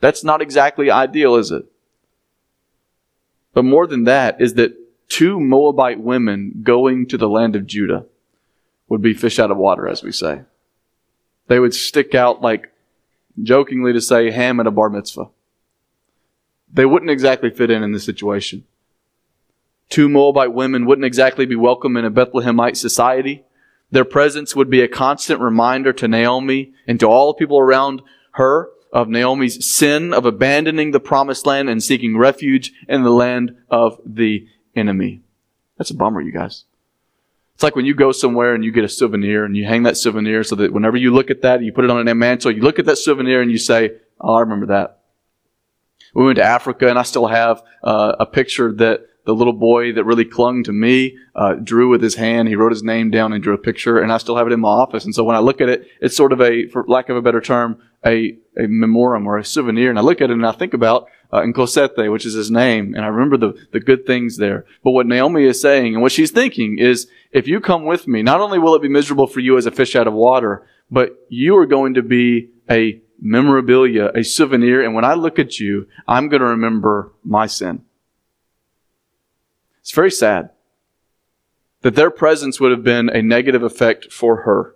That's 0.00 0.24
not 0.24 0.42
exactly 0.42 0.90
ideal, 0.90 1.36
is 1.36 1.52
it? 1.52 1.64
But 3.52 3.64
more 3.64 3.86
than 3.86 4.04
that 4.04 4.40
is 4.40 4.54
that 4.54 4.74
two 5.08 5.38
Moabite 5.38 6.00
women 6.00 6.60
going 6.64 7.06
to 7.06 7.16
the 7.16 7.28
land 7.28 7.54
of 7.54 7.66
Judah 7.66 8.06
would 8.88 9.00
be 9.00 9.14
fish 9.14 9.38
out 9.38 9.52
of 9.52 9.56
water, 9.56 9.86
as 9.86 10.02
we 10.02 10.10
say. 10.10 10.42
They 11.46 11.60
would 11.60 11.72
stick 11.72 12.16
out 12.16 12.42
like 12.42 12.72
jokingly 13.40 13.92
to 13.92 14.00
say 14.00 14.32
ham 14.32 14.58
at 14.58 14.66
a 14.66 14.72
bar 14.72 14.90
mitzvah 14.90 15.28
they 16.74 16.84
wouldn't 16.84 17.10
exactly 17.10 17.50
fit 17.50 17.70
in 17.70 17.82
in 17.82 17.92
this 17.92 18.04
situation. 18.04 18.64
Two 19.88 20.08
Moabite 20.08 20.52
women 20.52 20.86
wouldn't 20.86 21.04
exactly 21.04 21.46
be 21.46 21.54
welcome 21.54 21.96
in 21.96 22.04
a 22.04 22.10
Bethlehemite 22.10 22.76
society. 22.76 23.44
Their 23.90 24.04
presence 24.04 24.56
would 24.56 24.68
be 24.68 24.80
a 24.80 24.88
constant 24.88 25.40
reminder 25.40 25.92
to 25.92 26.08
Naomi 26.08 26.72
and 26.86 26.98
to 26.98 27.06
all 27.06 27.28
the 27.32 27.38
people 27.38 27.60
around 27.60 28.02
her 28.32 28.70
of 28.92 29.08
Naomi's 29.08 29.64
sin 29.64 30.12
of 30.12 30.26
abandoning 30.26 30.90
the 30.90 31.00
promised 31.00 31.46
land 31.46 31.68
and 31.68 31.82
seeking 31.82 32.16
refuge 32.16 32.72
in 32.88 33.04
the 33.04 33.10
land 33.10 33.56
of 33.70 34.00
the 34.04 34.48
enemy. 34.74 35.22
That's 35.78 35.90
a 35.90 35.94
bummer, 35.94 36.20
you 36.20 36.32
guys. 36.32 36.64
It's 37.54 37.62
like 37.62 37.76
when 37.76 37.84
you 37.84 37.94
go 37.94 38.10
somewhere 38.10 38.54
and 38.54 38.64
you 38.64 38.72
get 38.72 38.84
a 38.84 38.88
souvenir 38.88 39.44
and 39.44 39.56
you 39.56 39.64
hang 39.64 39.84
that 39.84 39.96
souvenir 39.96 40.42
so 40.42 40.56
that 40.56 40.72
whenever 40.72 40.96
you 40.96 41.12
look 41.12 41.30
at 41.30 41.42
that, 41.42 41.62
you 41.62 41.72
put 41.72 41.84
it 41.84 41.90
on 41.90 42.06
a 42.06 42.14
mantle, 42.14 42.50
you 42.50 42.62
look 42.62 42.80
at 42.80 42.86
that 42.86 42.98
souvenir 42.98 43.42
and 43.42 43.50
you 43.50 43.58
say, 43.58 43.92
Oh, 44.20 44.34
I 44.34 44.40
remember 44.40 44.66
that. 44.66 45.03
We 46.14 46.24
went 46.24 46.36
to 46.36 46.44
Africa, 46.44 46.88
and 46.88 46.98
I 46.98 47.02
still 47.02 47.26
have 47.26 47.62
uh, 47.82 48.16
a 48.18 48.26
picture 48.26 48.72
that 48.72 49.06
the 49.26 49.34
little 49.34 49.54
boy 49.54 49.92
that 49.92 50.04
really 50.04 50.24
clung 50.24 50.62
to 50.64 50.72
me 50.72 51.16
uh, 51.34 51.54
drew 51.54 51.88
with 51.88 52.02
his 52.02 52.14
hand. 52.14 52.48
He 52.48 52.56
wrote 52.56 52.72
his 52.72 52.82
name 52.82 53.10
down 53.10 53.32
and 53.32 53.42
drew 53.42 53.54
a 53.54 53.58
picture, 53.58 53.98
and 53.98 54.12
I 54.12 54.18
still 54.18 54.36
have 54.36 54.46
it 54.46 54.52
in 54.52 54.60
my 54.60 54.68
office. 54.68 55.04
And 55.04 55.14
so 55.14 55.24
when 55.24 55.36
I 55.36 55.40
look 55.40 55.60
at 55.60 55.68
it, 55.68 55.88
it's 56.00 56.16
sort 56.16 56.32
of 56.32 56.40
a, 56.40 56.68
for 56.68 56.84
lack 56.86 57.08
of 57.08 57.16
a 57.16 57.22
better 57.22 57.40
term, 57.40 57.80
a, 58.04 58.36
a 58.56 58.66
memoriam 58.68 59.26
or 59.26 59.38
a 59.38 59.44
souvenir. 59.44 59.88
And 59.90 59.98
I 59.98 60.02
look 60.02 60.20
at 60.20 60.30
it 60.30 60.34
and 60.34 60.46
I 60.46 60.52
think 60.52 60.74
about 60.74 61.08
uh, 61.32 61.40
Nkosete, 61.40 62.12
which 62.12 62.26
is 62.26 62.34
his 62.34 62.50
name, 62.50 62.94
and 62.94 63.04
I 63.04 63.08
remember 63.08 63.36
the, 63.36 63.66
the 63.72 63.80
good 63.80 64.06
things 64.06 64.36
there. 64.36 64.66
But 64.84 64.92
what 64.92 65.06
Naomi 65.06 65.44
is 65.44 65.60
saying 65.60 65.94
and 65.94 66.02
what 66.02 66.12
she's 66.12 66.30
thinking 66.30 66.78
is, 66.78 67.08
if 67.32 67.48
you 67.48 67.60
come 67.60 67.86
with 67.86 68.06
me, 68.06 68.22
not 68.22 68.40
only 68.40 68.58
will 68.58 68.74
it 68.74 68.82
be 68.82 68.88
miserable 68.88 69.26
for 69.26 69.40
you 69.40 69.56
as 69.56 69.66
a 69.66 69.72
fish 69.72 69.96
out 69.96 70.06
of 70.06 70.12
water, 70.12 70.66
but 70.90 71.18
you 71.28 71.56
are 71.56 71.66
going 71.66 71.94
to 71.94 72.02
be 72.02 72.50
a 72.70 73.00
memorabilia, 73.20 74.10
a 74.14 74.22
souvenir, 74.22 74.82
and 74.82 74.94
when 74.94 75.04
I 75.04 75.14
look 75.14 75.38
at 75.38 75.58
you, 75.58 75.86
I'm 76.06 76.28
going 76.28 76.40
to 76.40 76.46
remember 76.46 77.12
my 77.24 77.46
sin. 77.46 77.84
It's 79.80 79.92
very 79.92 80.10
sad 80.10 80.50
that 81.82 81.94
their 81.94 82.10
presence 82.10 82.58
would 82.58 82.70
have 82.70 82.82
been 82.82 83.10
a 83.10 83.20
negative 83.20 83.62
effect 83.62 84.10
for 84.10 84.42
her. 84.42 84.74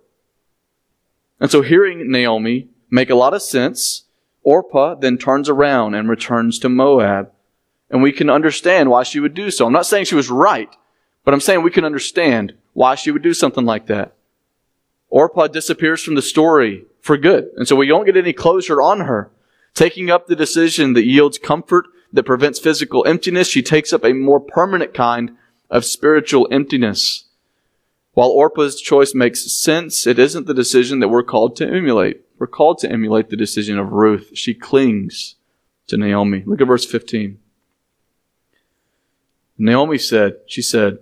And 1.40 1.50
so 1.50 1.62
hearing 1.62 2.10
Naomi 2.10 2.68
make 2.90 3.08
a 3.08 3.14
lot 3.14 3.32
of 3.32 3.42
sense, 3.42 4.04
Orpah 4.42 4.94
then 4.96 5.16
turns 5.16 5.48
around 5.48 5.94
and 5.94 6.08
returns 6.08 6.58
to 6.58 6.68
Moab. 6.68 7.32
And 7.90 8.02
we 8.02 8.12
can 8.12 8.28
understand 8.28 8.90
why 8.90 9.02
she 9.02 9.20
would 9.20 9.32
do 9.32 9.50
so. 9.50 9.66
I'm 9.66 9.72
not 9.72 9.86
saying 9.86 10.04
she 10.04 10.14
was 10.14 10.28
right, 10.28 10.68
but 11.24 11.32
I'm 11.32 11.40
saying 11.40 11.62
we 11.62 11.70
can 11.70 11.86
understand 11.86 12.52
why 12.74 12.94
she 12.94 13.10
would 13.10 13.22
do 13.22 13.32
something 13.32 13.64
like 13.64 13.86
that. 13.86 14.12
Orpah 15.08 15.46
disappears 15.46 16.02
from 16.02 16.14
the 16.14 16.22
story 16.22 16.84
for 17.08 17.16
good. 17.16 17.48
And 17.56 17.66
so 17.66 17.74
we 17.74 17.86
don't 17.86 18.04
get 18.04 18.18
any 18.18 18.34
closure 18.34 18.82
on 18.82 19.00
her. 19.00 19.30
Taking 19.72 20.10
up 20.10 20.26
the 20.26 20.36
decision 20.36 20.92
that 20.92 21.06
yields 21.06 21.38
comfort, 21.38 21.86
that 22.12 22.24
prevents 22.24 22.58
physical 22.58 23.02
emptiness, 23.06 23.48
she 23.48 23.62
takes 23.62 23.94
up 23.94 24.04
a 24.04 24.12
more 24.12 24.38
permanent 24.38 24.92
kind 24.92 25.30
of 25.70 25.86
spiritual 25.86 26.46
emptiness. 26.50 27.24
While 28.12 28.28
Orpah's 28.28 28.78
choice 28.78 29.14
makes 29.14 29.50
sense, 29.50 30.06
it 30.06 30.18
isn't 30.18 30.46
the 30.46 30.52
decision 30.52 31.00
that 31.00 31.08
we're 31.08 31.22
called 31.22 31.56
to 31.56 31.66
emulate. 31.66 32.20
We're 32.38 32.46
called 32.46 32.76
to 32.80 32.92
emulate 32.92 33.30
the 33.30 33.36
decision 33.36 33.78
of 33.78 33.92
Ruth. 33.92 34.32
She 34.34 34.52
clings 34.52 35.36
to 35.86 35.96
Naomi. 35.96 36.42
Look 36.44 36.60
at 36.60 36.66
verse 36.66 36.84
15. 36.84 37.38
Naomi 39.56 39.96
said, 39.96 40.40
she 40.46 40.60
said, 40.60 40.98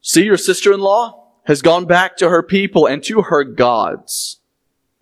See 0.00 0.24
your 0.24 0.38
sister-in-law? 0.38 1.20
has 1.44 1.60
gone 1.60 1.84
back 1.84 2.16
to 2.16 2.30
her 2.30 2.42
people 2.42 2.86
and 2.86 3.02
to 3.04 3.20
her 3.20 3.44
gods. 3.44 4.40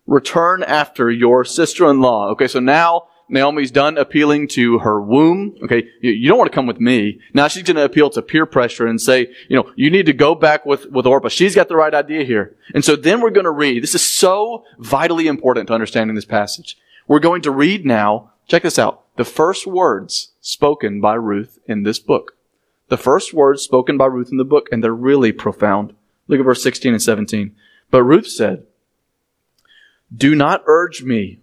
Return 0.05 0.63
after 0.63 1.09
your 1.09 1.45
sister-in-law. 1.45 2.29
Okay, 2.31 2.47
so 2.47 2.59
now 2.59 3.07
Naomi's 3.29 3.71
done 3.71 3.97
appealing 3.97 4.47
to 4.49 4.79
her 4.79 5.01
womb. 5.01 5.55
Okay, 5.63 5.87
you, 6.01 6.27
don't 6.27 6.37
want 6.37 6.51
to 6.51 6.55
come 6.55 6.67
with 6.67 6.79
me. 6.79 7.19
Now 7.33 7.47
she's 7.47 7.63
going 7.63 7.77
to 7.77 7.85
appeal 7.85 8.09
to 8.11 8.21
peer 8.21 8.45
pressure 8.45 8.85
and 8.85 9.01
say, 9.01 9.27
you 9.47 9.55
know, 9.55 9.71
you 9.75 9.89
need 9.89 10.05
to 10.05 10.13
go 10.13 10.35
back 10.35 10.65
with, 10.65 10.85
with 10.87 11.05
Orpah. 11.05 11.29
She's 11.29 11.55
got 11.55 11.69
the 11.69 11.75
right 11.75 11.93
idea 11.93 12.23
here. 12.23 12.55
And 12.73 12.83
so 12.83 12.95
then 12.95 13.21
we're 13.21 13.31
going 13.31 13.45
to 13.45 13.51
read. 13.51 13.81
This 13.81 13.95
is 13.95 14.03
so 14.03 14.65
vitally 14.77 15.27
important 15.27 15.67
to 15.67 15.73
understanding 15.73 16.15
this 16.15 16.25
passage. 16.25 16.77
We're 17.07 17.19
going 17.19 17.41
to 17.43 17.51
read 17.51 17.85
now, 17.85 18.31
check 18.47 18.63
this 18.63 18.79
out, 18.79 19.03
the 19.15 19.25
first 19.25 19.67
words 19.67 20.31
spoken 20.41 21.01
by 21.01 21.15
Ruth 21.15 21.59
in 21.65 21.83
this 21.83 21.99
book. 21.99 22.35
The 22.89 22.97
first 22.97 23.33
words 23.33 23.61
spoken 23.61 23.97
by 23.97 24.05
Ruth 24.05 24.29
in 24.31 24.37
the 24.37 24.43
book, 24.43 24.67
and 24.71 24.83
they're 24.83 24.93
really 24.93 25.31
profound. 25.31 25.95
Look 26.27 26.39
at 26.39 26.45
verse 26.45 26.61
16 26.61 26.93
and 26.93 27.01
17. 27.01 27.55
But 27.89 28.03
Ruth 28.03 28.27
said, 28.27 28.65
Do 30.15 30.35
not 30.35 30.63
urge 30.67 31.03
me 31.03 31.39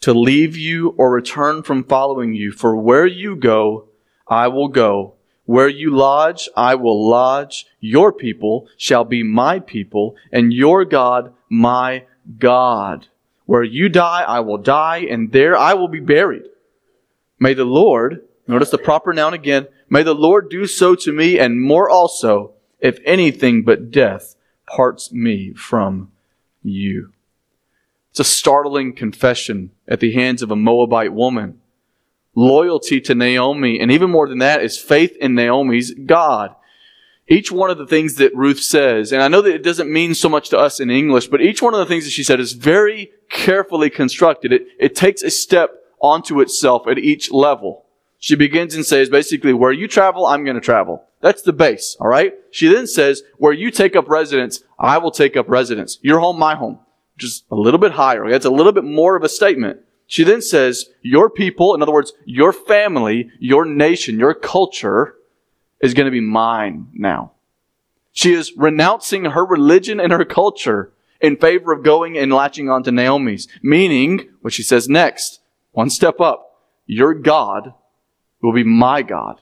to 0.00 0.12
leave 0.12 0.56
you 0.56 0.94
or 0.98 1.12
return 1.12 1.62
from 1.62 1.84
following 1.84 2.34
you, 2.34 2.50
for 2.50 2.76
where 2.76 3.06
you 3.06 3.36
go, 3.36 3.88
I 4.26 4.48
will 4.48 4.68
go. 4.68 5.14
Where 5.44 5.68
you 5.68 5.90
lodge, 5.94 6.48
I 6.56 6.74
will 6.74 7.08
lodge. 7.08 7.66
Your 7.80 8.12
people 8.12 8.68
shall 8.76 9.04
be 9.04 9.22
my 9.22 9.60
people, 9.60 10.16
and 10.32 10.52
your 10.52 10.84
God 10.84 11.32
my 11.48 12.04
God. 12.38 13.08
Where 13.46 13.62
you 13.62 13.88
die, 13.88 14.24
I 14.26 14.40
will 14.40 14.58
die, 14.58 15.06
and 15.08 15.30
there 15.30 15.56
I 15.56 15.74
will 15.74 15.88
be 15.88 16.00
buried. 16.00 16.44
May 17.38 17.54
the 17.54 17.64
Lord, 17.64 18.22
notice 18.46 18.70
the 18.70 18.78
proper 18.78 19.12
noun 19.12 19.34
again, 19.34 19.68
may 19.88 20.02
the 20.02 20.14
Lord 20.14 20.48
do 20.48 20.66
so 20.66 20.94
to 20.96 21.12
me, 21.12 21.38
and 21.38 21.60
more 21.60 21.88
also, 21.90 22.52
if 22.80 22.98
anything 23.04 23.62
but 23.62 23.90
death 23.90 24.36
parts 24.66 25.12
me 25.12 25.52
from 25.52 26.10
you. 26.62 27.12
It's 28.12 28.20
a 28.20 28.24
startling 28.24 28.94
confession 28.94 29.70
at 29.88 30.00
the 30.00 30.12
hands 30.12 30.42
of 30.42 30.50
a 30.50 30.56
Moabite 30.56 31.14
woman. 31.14 31.62
Loyalty 32.34 33.00
to 33.00 33.14
Naomi, 33.14 33.80
and 33.80 33.90
even 33.90 34.10
more 34.10 34.28
than 34.28 34.36
that, 34.36 34.62
is 34.62 34.76
faith 34.76 35.16
in 35.18 35.34
Naomi's 35.34 35.94
God. 35.94 36.54
Each 37.26 37.50
one 37.50 37.70
of 37.70 37.78
the 37.78 37.86
things 37.86 38.16
that 38.16 38.36
Ruth 38.36 38.60
says, 38.60 39.12
and 39.12 39.22
I 39.22 39.28
know 39.28 39.40
that 39.40 39.54
it 39.54 39.62
doesn't 39.62 39.90
mean 39.90 40.14
so 40.14 40.28
much 40.28 40.50
to 40.50 40.58
us 40.58 40.78
in 40.78 40.90
English, 40.90 41.28
but 41.28 41.40
each 41.40 41.62
one 41.62 41.72
of 41.72 41.80
the 41.80 41.86
things 41.86 42.04
that 42.04 42.10
she 42.10 42.22
said 42.22 42.38
is 42.38 42.52
very 42.52 43.10
carefully 43.30 43.88
constructed. 43.88 44.52
It, 44.52 44.66
it 44.78 44.94
takes 44.94 45.22
a 45.22 45.30
step 45.30 45.70
onto 45.98 46.42
itself 46.42 46.86
at 46.86 46.98
each 46.98 47.32
level. 47.32 47.86
She 48.18 48.34
begins 48.36 48.74
and 48.74 48.84
says 48.84 49.08
basically, 49.08 49.54
where 49.54 49.72
you 49.72 49.88
travel, 49.88 50.26
I'm 50.26 50.44
going 50.44 50.56
to 50.56 50.60
travel. 50.60 51.02
That's 51.22 51.40
the 51.40 51.54
base, 51.54 51.96
alright? 51.98 52.34
She 52.50 52.68
then 52.68 52.86
says, 52.86 53.22
where 53.38 53.54
you 53.54 53.70
take 53.70 53.96
up 53.96 54.06
residence, 54.10 54.62
I 54.78 54.98
will 54.98 55.12
take 55.12 55.34
up 55.34 55.48
residence. 55.48 55.98
Your 56.02 56.20
home, 56.20 56.38
my 56.38 56.56
home 56.56 56.78
just 57.18 57.44
a 57.50 57.54
little 57.54 57.78
bit 57.78 57.92
higher. 57.92 58.30
That's 58.30 58.44
a 58.44 58.50
little 58.50 58.72
bit 58.72 58.84
more 58.84 59.16
of 59.16 59.22
a 59.22 59.28
statement. 59.28 59.80
She 60.06 60.24
then 60.24 60.42
says, 60.42 60.86
your 61.00 61.30
people, 61.30 61.74
in 61.74 61.82
other 61.82 61.92
words, 61.92 62.12
your 62.24 62.52
family, 62.52 63.30
your 63.38 63.64
nation, 63.64 64.18
your 64.18 64.34
culture 64.34 65.14
is 65.80 65.94
going 65.94 66.04
to 66.06 66.10
be 66.10 66.20
mine 66.20 66.88
now. 66.92 67.32
She 68.12 68.32
is 68.32 68.52
renouncing 68.56 69.24
her 69.24 69.44
religion 69.44 70.00
and 70.00 70.12
her 70.12 70.24
culture 70.24 70.92
in 71.20 71.36
favor 71.36 71.72
of 71.72 71.82
going 71.82 72.18
and 72.18 72.32
latching 72.32 72.68
on 72.68 72.82
to 72.82 72.92
Naomi's, 72.92 73.48
meaning 73.62 74.28
what 74.42 74.52
she 74.52 74.62
says 74.62 74.88
next, 74.88 75.40
one 75.70 75.88
step 75.88 76.20
up, 76.20 76.60
your 76.86 77.14
God 77.14 77.72
will 78.42 78.52
be 78.52 78.64
my 78.64 79.02
God. 79.02 79.40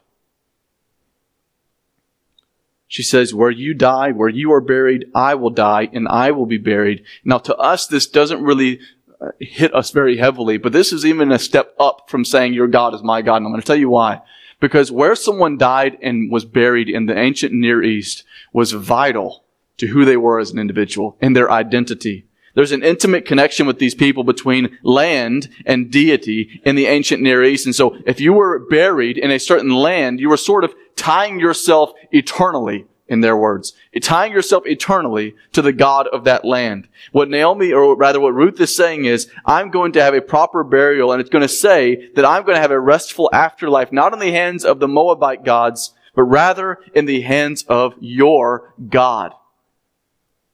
She 2.90 3.04
says, 3.04 3.32
where 3.32 3.52
you 3.52 3.72
die, 3.72 4.10
where 4.10 4.28
you 4.28 4.52
are 4.52 4.60
buried, 4.60 5.12
I 5.14 5.36
will 5.36 5.50
die 5.50 5.88
and 5.92 6.08
I 6.08 6.32
will 6.32 6.44
be 6.44 6.58
buried. 6.58 7.04
Now 7.24 7.38
to 7.38 7.56
us, 7.56 7.86
this 7.86 8.08
doesn't 8.08 8.42
really 8.42 8.80
uh, 9.20 9.28
hit 9.38 9.72
us 9.72 9.92
very 9.92 10.16
heavily, 10.16 10.58
but 10.58 10.72
this 10.72 10.92
is 10.92 11.06
even 11.06 11.30
a 11.30 11.38
step 11.38 11.72
up 11.78 12.10
from 12.10 12.24
saying 12.24 12.52
your 12.52 12.66
God 12.66 12.92
is 12.92 13.02
my 13.04 13.22
God. 13.22 13.36
And 13.36 13.46
I'm 13.46 13.52
going 13.52 13.60
to 13.60 13.66
tell 13.66 13.76
you 13.76 13.90
why. 13.90 14.22
Because 14.58 14.90
where 14.90 15.14
someone 15.14 15.56
died 15.56 15.98
and 16.02 16.32
was 16.32 16.44
buried 16.44 16.88
in 16.88 17.06
the 17.06 17.16
ancient 17.16 17.52
Near 17.52 17.80
East 17.80 18.24
was 18.52 18.72
vital 18.72 19.44
to 19.76 19.86
who 19.86 20.04
they 20.04 20.16
were 20.16 20.40
as 20.40 20.50
an 20.50 20.58
individual 20.58 21.16
and 21.20 21.36
their 21.36 21.48
identity. 21.48 22.26
There's 22.54 22.72
an 22.72 22.82
intimate 22.82 23.26
connection 23.26 23.66
with 23.66 23.78
these 23.78 23.94
people 23.94 24.24
between 24.24 24.78
land 24.82 25.48
and 25.66 25.90
deity 25.90 26.60
in 26.64 26.74
the 26.74 26.86
ancient 26.86 27.22
Near 27.22 27.44
East. 27.44 27.66
And 27.66 27.74
so 27.74 27.96
if 28.06 28.20
you 28.20 28.32
were 28.32 28.58
buried 28.58 29.18
in 29.18 29.30
a 29.30 29.38
certain 29.38 29.70
land, 29.70 30.20
you 30.20 30.28
were 30.28 30.36
sort 30.36 30.64
of 30.64 30.74
tying 30.96 31.38
yourself 31.38 31.92
eternally, 32.10 32.86
in 33.10 33.20
their 33.20 33.36
words, 33.36 33.72
tying 34.00 34.32
yourself 34.32 34.64
eternally 34.66 35.34
to 35.52 35.60
the 35.60 35.72
God 35.72 36.06
of 36.08 36.24
that 36.24 36.44
land. 36.44 36.88
What 37.10 37.28
Naomi, 37.28 37.72
or 37.72 37.96
rather 37.96 38.20
what 38.20 38.34
Ruth 38.34 38.60
is 38.60 38.74
saying 38.74 39.04
is, 39.04 39.28
I'm 39.44 39.70
going 39.70 39.92
to 39.92 40.02
have 40.02 40.14
a 40.14 40.20
proper 40.20 40.62
burial, 40.62 41.10
and 41.10 41.20
it's 41.20 41.28
going 41.28 41.42
to 41.42 41.48
say 41.48 42.08
that 42.14 42.24
I'm 42.24 42.44
going 42.44 42.54
to 42.54 42.60
have 42.60 42.70
a 42.70 42.78
restful 42.78 43.28
afterlife, 43.32 43.90
not 43.90 44.12
in 44.12 44.20
the 44.20 44.30
hands 44.30 44.64
of 44.64 44.78
the 44.78 44.86
Moabite 44.86 45.44
gods, 45.44 45.92
but 46.14 46.22
rather 46.22 46.78
in 46.94 47.06
the 47.06 47.22
hands 47.22 47.64
of 47.64 47.94
your 47.98 48.74
God. 48.88 49.34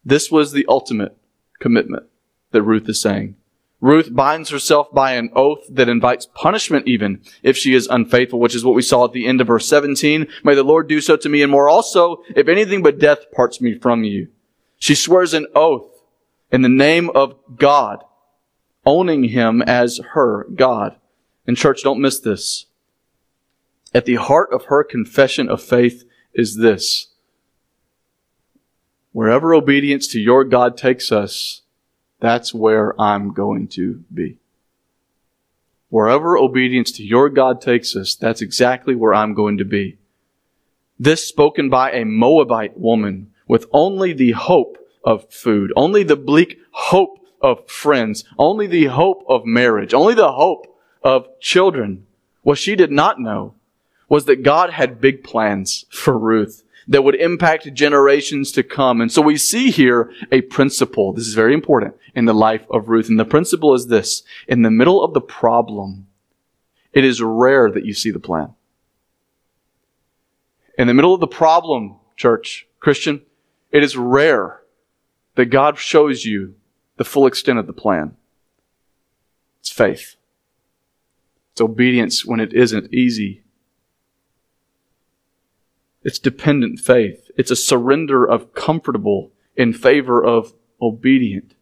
This 0.02 0.30
was 0.30 0.52
the 0.52 0.64
ultimate 0.66 1.14
commitment 1.58 2.06
that 2.52 2.62
Ruth 2.62 2.88
is 2.88 3.00
saying. 3.00 3.36
Ruth 3.80 4.14
binds 4.14 4.50
herself 4.50 4.92
by 4.92 5.12
an 5.12 5.30
oath 5.34 5.64
that 5.68 5.88
invites 5.88 6.28
punishment 6.34 6.88
even 6.88 7.20
if 7.42 7.56
she 7.56 7.74
is 7.74 7.86
unfaithful, 7.86 8.40
which 8.40 8.54
is 8.54 8.64
what 8.64 8.74
we 8.74 8.82
saw 8.82 9.04
at 9.04 9.12
the 9.12 9.26
end 9.26 9.40
of 9.40 9.48
verse 9.48 9.68
17. 9.68 10.26
May 10.42 10.54
the 10.54 10.62
Lord 10.62 10.88
do 10.88 11.00
so 11.00 11.16
to 11.16 11.28
me 11.28 11.42
and 11.42 11.52
more 11.52 11.68
also, 11.68 12.22
if 12.34 12.48
anything 12.48 12.82
but 12.82 12.98
death 12.98 13.30
parts 13.32 13.60
me 13.60 13.78
from 13.78 14.02
you. 14.02 14.28
She 14.78 14.94
swears 14.94 15.34
an 15.34 15.46
oath 15.54 15.90
in 16.50 16.62
the 16.62 16.68
name 16.68 17.10
of 17.10 17.36
God, 17.56 18.02
owning 18.84 19.24
him 19.24 19.60
as 19.62 20.00
her 20.12 20.44
God. 20.54 20.96
And 21.46 21.56
church, 21.56 21.82
don't 21.82 22.00
miss 22.00 22.18
this. 22.18 22.66
At 23.94 24.04
the 24.04 24.16
heart 24.16 24.52
of 24.52 24.66
her 24.66 24.84
confession 24.84 25.48
of 25.48 25.62
faith 25.62 26.04
is 26.34 26.56
this. 26.56 27.08
Wherever 29.16 29.54
obedience 29.54 30.06
to 30.08 30.20
your 30.20 30.44
God 30.44 30.76
takes 30.76 31.10
us, 31.10 31.62
that's 32.20 32.52
where 32.52 32.94
I'm 33.00 33.32
going 33.32 33.66
to 33.68 34.04
be. 34.12 34.36
Wherever 35.88 36.36
obedience 36.36 36.92
to 36.92 37.02
your 37.02 37.30
God 37.30 37.62
takes 37.62 37.96
us, 37.96 38.14
that's 38.14 38.42
exactly 38.42 38.94
where 38.94 39.14
I'm 39.14 39.32
going 39.32 39.56
to 39.56 39.64
be. 39.64 39.96
This 40.98 41.26
spoken 41.26 41.70
by 41.70 41.92
a 41.92 42.04
Moabite 42.04 42.76
woman 42.78 43.32
with 43.48 43.64
only 43.72 44.12
the 44.12 44.32
hope 44.32 44.76
of 45.02 45.32
food, 45.32 45.72
only 45.76 46.02
the 46.02 46.16
bleak 46.16 46.58
hope 46.72 47.18
of 47.40 47.66
friends, 47.70 48.22
only 48.38 48.66
the 48.66 48.84
hope 48.84 49.24
of 49.26 49.46
marriage, 49.46 49.94
only 49.94 50.12
the 50.12 50.32
hope 50.32 50.78
of 51.02 51.26
children. 51.40 52.06
What 52.42 52.58
she 52.58 52.76
did 52.76 52.90
not 52.92 53.18
know 53.18 53.54
was 54.10 54.26
that 54.26 54.42
God 54.42 54.68
had 54.68 55.00
big 55.00 55.24
plans 55.24 55.86
for 55.88 56.18
Ruth 56.18 56.64
that 56.88 57.02
would 57.02 57.16
impact 57.16 57.72
generations 57.74 58.52
to 58.52 58.62
come. 58.62 59.00
And 59.00 59.10
so 59.10 59.20
we 59.20 59.36
see 59.36 59.70
here 59.70 60.12
a 60.30 60.42
principle. 60.42 61.12
This 61.12 61.26
is 61.26 61.34
very 61.34 61.52
important 61.52 61.96
in 62.14 62.26
the 62.26 62.34
life 62.34 62.64
of 62.70 62.88
Ruth. 62.88 63.08
And 63.08 63.18
the 63.18 63.24
principle 63.24 63.74
is 63.74 63.88
this. 63.88 64.22
In 64.46 64.62
the 64.62 64.70
middle 64.70 65.02
of 65.02 65.12
the 65.12 65.20
problem, 65.20 66.06
it 66.92 67.04
is 67.04 67.20
rare 67.20 67.70
that 67.70 67.84
you 67.84 67.92
see 67.92 68.10
the 68.10 68.20
plan. 68.20 68.54
In 70.78 70.86
the 70.86 70.94
middle 70.94 71.14
of 71.14 71.20
the 71.20 71.26
problem, 71.26 71.96
church, 72.16 72.66
Christian, 72.80 73.22
it 73.72 73.82
is 73.82 73.96
rare 73.96 74.62
that 75.34 75.46
God 75.46 75.78
shows 75.78 76.24
you 76.24 76.54
the 76.96 77.04
full 77.04 77.26
extent 77.26 77.58
of 77.58 77.66
the 77.66 77.72
plan. 77.72 78.16
It's 79.60 79.70
faith. 79.70 80.16
It's 81.52 81.60
obedience 81.60 82.24
when 82.24 82.38
it 82.38 82.52
isn't 82.52 82.92
easy 82.92 83.42
it's 86.06 86.20
dependent 86.20 86.78
faith. 86.78 87.32
It's 87.36 87.50
a 87.50 87.56
surrender 87.56 88.24
of 88.24 88.54
comfortable 88.54 89.32
in 89.56 89.72
favor 89.72 90.24
of 90.24 90.54
obedient. 90.80 91.56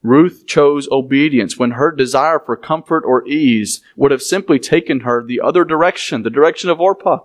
Ruth 0.00 0.44
chose 0.46 0.88
obedience 0.92 1.58
when 1.58 1.72
her 1.72 1.90
desire 1.90 2.38
for 2.38 2.56
comfort 2.56 3.02
or 3.04 3.26
ease 3.26 3.80
would 3.96 4.12
have 4.12 4.22
simply 4.22 4.60
taken 4.60 5.00
her 5.00 5.24
the 5.24 5.40
other 5.40 5.64
direction, 5.64 6.22
the 6.22 6.30
direction 6.30 6.70
of 6.70 6.80
Orpah. 6.80 7.24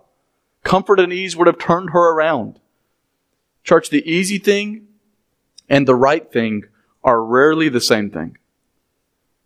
Comfort 0.64 1.00
and 1.00 1.14
ease 1.14 1.36
would 1.38 1.46
have 1.46 1.60
turned 1.60 1.92
her 1.92 2.16
around. 2.16 2.60
Church, 3.64 3.92
the 3.92 4.02
easy 4.12 4.40
thing 4.40 4.88
and 5.70 5.88
the 5.88 5.94
right 5.94 6.32
thing 6.32 6.64
are 7.04 7.24
rarely 7.24 7.70
the 7.70 7.80
same 7.80 8.10
thing. 8.10 8.40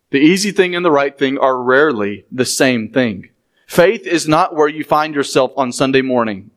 The 0.08 0.20
easy 0.20 0.52
thing 0.52 0.74
and 0.74 0.86
the 0.86 0.90
right 0.90 1.18
thing 1.18 1.36
are 1.36 1.62
rarely 1.62 2.24
the 2.32 2.46
same 2.46 2.88
thing. 2.88 3.28
Faith 3.66 4.06
is 4.06 4.26
not 4.26 4.56
where 4.56 4.68
you 4.68 4.84
find 4.84 5.14
yourself 5.14 5.52
on 5.54 5.70
Sunday 5.70 6.00
morning. 6.00 6.50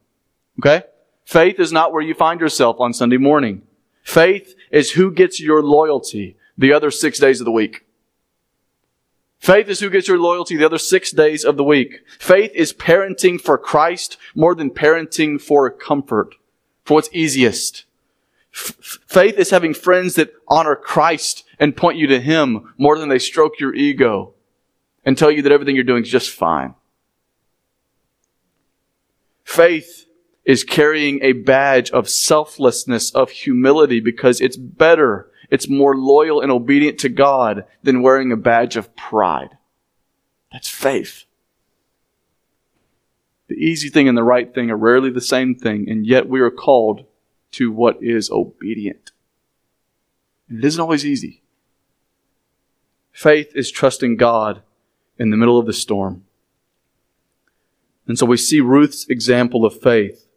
Okay? 0.61 0.83
Faith 1.25 1.59
is 1.59 1.71
not 1.71 1.91
where 1.91 2.03
you 2.03 2.13
find 2.13 2.39
yourself 2.39 2.79
on 2.79 2.93
Sunday 2.93 3.17
morning. 3.17 3.63
Faith 4.03 4.55
is 4.69 4.91
who 4.91 5.11
gets 5.11 5.39
your 5.39 5.63
loyalty 5.63 6.37
the 6.55 6.71
other 6.71 6.91
six 6.91 7.17
days 7.17 7.41
of 7.41 7.45
the 7.45 7.51
week. 7.51 7.85
Faith 9.39 9.67
is 9.69 9.79
who 9.79 9.89
gets 9.89 10.07
your 10.07 10.19
loyalty 10.19 10.55
the 10.55 10.65
other 10.65 10.77
six 10.77 11.09
days 11.09 11.43
of 11.43 11.57
the 11.57 11.63
week. 11.63 12.01
Faith 12.19 12.51
is 12.53 12.73
parenting 12.73 13.41
for 13.41 13.57
Christ 13.57 14.17
more 14.35 14.53
than 14.53 14.69
parenting 14.69 15.41
for 15.41 15.67
comfort, 15.71 16.35
for 16.83 16.95
what's 16.95 17.09
easiest. 17.11 17.85
F- 18.53 18.99
faith 19.07 19.39
is 19.39 19.49
having 19.49 19.73
friends 19.73 20.13
that 20.13 20.31
honor 20.47 20.75
Christ 20.75 21.43
and 21.59 21.75
point 21.75 21.97
you 21.97 22.05
to 22.05 22.19
Him 22.19 22.71
more 22.77 22.99
than 22.99 23.09
they 23.09 23.17
stroke 23.17 23.59
your 23.59 23.73
ego 23.73 24.35
and 25.03 25.17
tell 25.17 25.31
you 25.31 25.41
that 25.41 25.51
everything 25.51 25.73
you're 25.73 25.83
doing 25.83 26.03
is 26.03 26.11
just 26.11 26.29
fine. 26.29 26.75
Faith 29.43 30.05
is 30.51 30.65
carrying 30.65 31.23
a 31.23 31.31
badge 31.31 31.89
of 31.91 32.09
selflessness, 32.09 33.09
of 33.11 33.29
humility, 33.29 34.01
because 34.01 34.41
it's 34.41 34.57
better, 34.57 35.31
it's 35.49 35.69
more 35.69 35.95
loyal 35.95 36.41
and 36.41 36.51
obedient 36.51 36.99
to 36.99 37.07
God 37.07 37.63
than 37.83 38.01
wearing 38.01 38.33
a 38.33 38.35
badge 38.35 38.75
of 38.75 38.93
pride. 38.97 39.57
That's 40.51 40.67
faith. 40.67 41.23
The 43.47 43.55
easy 43.55 43.87
thing 43.87 44.09
and 44.09 44.17
the 44.17 44.25
right 44.25 44.53
thing 44.53 44.69
are 44.69 44.75
rarely 44.75 45.09
the 45.09 45.21
same 45.21 45.55
thing, 45.55 45.89
and 45.89 46.05
yet 46.05 46.27
we 46.27 46.41
are 46.41 46.51
called 46.51 47.05
to 47.51 47.71
what 47.71 48.03
is 48.03 48.29
obedient. 48.29 49.11
And 50.49 50.59
it 50.59 50.67
isn't 50.67 50.81
always 50.81 51.05
easy. 51.05 51.43
Faith 53.13 53.53
is 53.55 53.71
trusting 53.71 54.17
God 54.17 54.63
in 55.17 55.29
the 55.29 55.37
middle 55.37 55.57
of 55.57 55.65
the 55.65 55.71
storm. 55.71 56.25
And 58.05 58.19
so 58.19 58.25
we 58.25 58.35
see 58.35 58.59
Ruth's 58.59 59.07
example 59.07 59.65
of 59.65 59.79
faith 59.79 60.27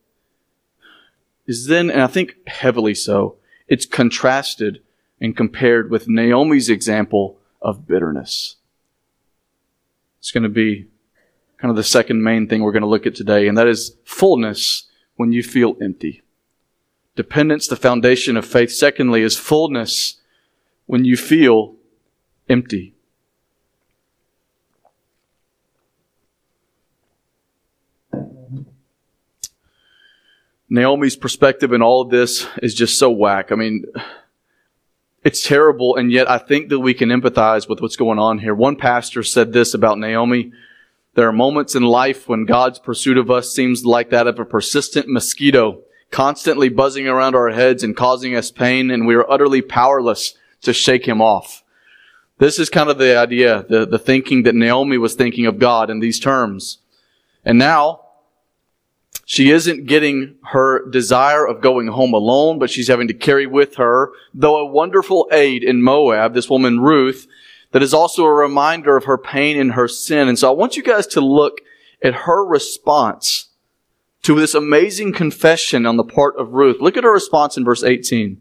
is 1.47 1.67
then, 1.67 1.91
and 1.91 2.03
I 2.03 2.07
think 2.07 2.37
heavily 2.47 2.95
so, 2.95 3.37
it's 3.69 3.87
contrasted 3.87 4.83
and 5.21 5.37
compared 5.37 5.91
with 5.91 6.09
Naomi's 6.09 6.69
example 6.69 7.39
of 7.63 7.87
bitterness. 7.87 8.57
It's 10.19 10.31
going 10.31 10.43
to 10.43 10.49
be 10.49 10.89
kind 11.59 11.71
of 11.71 11.77
the 11.77 11.85
second 11.85 12.23
main 12.23 12.49
thing 12.49 12.63
we're 12.63 12.73
going 12.73 12.83
to 12.83 12.89
look 12.89 13.07
at 13.07 13.15
today, 13.15 13.47
and 13.49 13.57
that 13.57 13.69
is 13.69 13.97
fullness 14.05 14.85
when 15.17 15.33
you 15.33 15.43
feel 15.43 15.77
empty. 15.81 16.23
Dependence, 17.17 17.69
the 17.69 17.77
foundation 17.77 18.37
of 18.37 18.45
faith. 18.45 18.73
Secondly, 18.73 19.23
is 19.23 19.37
fullness 19.37 20.21
when 20.87 21.05
you 21.05 21.17
feel 21.17 21.77
empty. 22.49 22.94
Naomi's 30.75 31.15
perspective 31.15 31.73
in 31.73 31.83
all 31.83 32.03
of 32.03 32.11
this 32.11 32.49
is 32.61 32.75
just 32.75 32.99
so 32.99 33.09
whack. 33.09 33.53
I 33.53 33.55
mean, 33.55 33.85
it's 35.23 35.47
terrible, 35.47 35.95
and 35.95 36.11
yet 36.11 36.29
I 36.29 36.39
think 36.39 36.69
that 36.71 36.81
we 36.81 36.95
can 36.95 37.11
empathize 37.11 37.69
with 37.69 37.81
what's 37.81 37.95
going 37.95 38.19
on 38.19 38.41
here. 38.41 38.57
One 38.57 38.75
pastor 38.75 39.23
said 39.23 39.53
this 39.53 39.73
about 39.73 40.01
Naomi. 40.01 40.53
There 41.15 41.29
are 41.29 41.33
moments 41.33 41.77
in 41.77 41.85
life 41.85 42.29
when 42.29 42.45
God's 42.45 42.81
pursuit 42.81 43.19
of 43.19 43.31
us 43.31 43.55
seems 43.55 43.87
like 43.87 44.11
that 44.11 44.27
of 44.27 44.41
a 44.41 44.45
persistent 44.45 45.07
mosquito, 45.07 45.83
constantly 46.11 46.69
buzzing 46.69 47.07
around 47.07 47.37
our 47.37 47.51
heads 47.51 47.85
and 47.85 47.97
causing 47.97 48.35
us 48.35 48.51
pain, 48.51 48.91
and 48.91 49.07
we 49.07 49.15
are 49.15 49.31
utterly 49.31 49.63
powerless 49.63 50.35
to 50.63 50.73
shake 50.73 51.07
him 51.07 51.23
off. 51.23 51.63
This 52.39 52.59
is 52.59 52.69
kind 52.69 52.91
of 52.91 52.99
the 52.99 53.17
idea, 53.17 53.65
the, 53.69 53.87
the 53.87 53.99
thinking 54.01 54.43
that 54.43 54.57
Naomi 54.57 54.99
was 54.99 55.15
thinking 55.15 55.47
of 55.47 55.61
God 55.61 55.89
in 55.89 56.01
these 56.01 56.19
terms. 56.19 56.79
And 57.45 57.59
now, 57.61 58.04
she 59.25 59.51
isn't 59.51 59.87
getting 59.87 60.37
her 60.45 60.89
desire 60.89 61.47
of 61.47 61.61
going 61.61 61.89
home 61.89 62.13
alone, 62.13 62.59
but 62.59 62.71
she's 62.71 62.89
having 62.89 63.09
to 63.09 63.15
carry 63.15 63.47
with 63.47 63.77
her, 63.77 64.13
though 64.35 64.57
a 64.57 64.67
wonderful 64.67 65.29
aid 65.33 65.65
in 65.65 65.83
Moab, 65.83 66.35
this 66.35 66.51
woman 66.51 66.81
Ruth, 66.81 67.27
that 67.73 67.83
is 67.83 67.95
also 67.95 68.25
a 68.25 68.33
reminder 68.33 68.97
of 68.97 69.05
her 69.05 69.19
pain 69.19 69.59
and 69.59 69.73
her 69.73 69.89
sin. 69.89 70.29
And 70.29 70.39
so 70.39 70.49
I 70.49 70.55
want 70.55 70.77
you 70.77 70.83
guys 70.83 71.07
to 71.09 71.21
look 71.21 71.61
at 72.03 72.15
her 72.15 72.45
response 72.45 73.49
to 74.23 74.39
this 74.39 74.55
amazing 74.55 75.13
confession 75.13 75.87
on 75.87 75.97
the 75.97 76.05
part 76.05 76.37
of 76.37 76.53
Ruth. 76.53 76.81
Look 76.81 76.97
at 76.97 77.05
her 77.05 77.13
response 77.13 77.57
in 77.57 77.65
verse 77.65 77.83
18. 77.83 78.41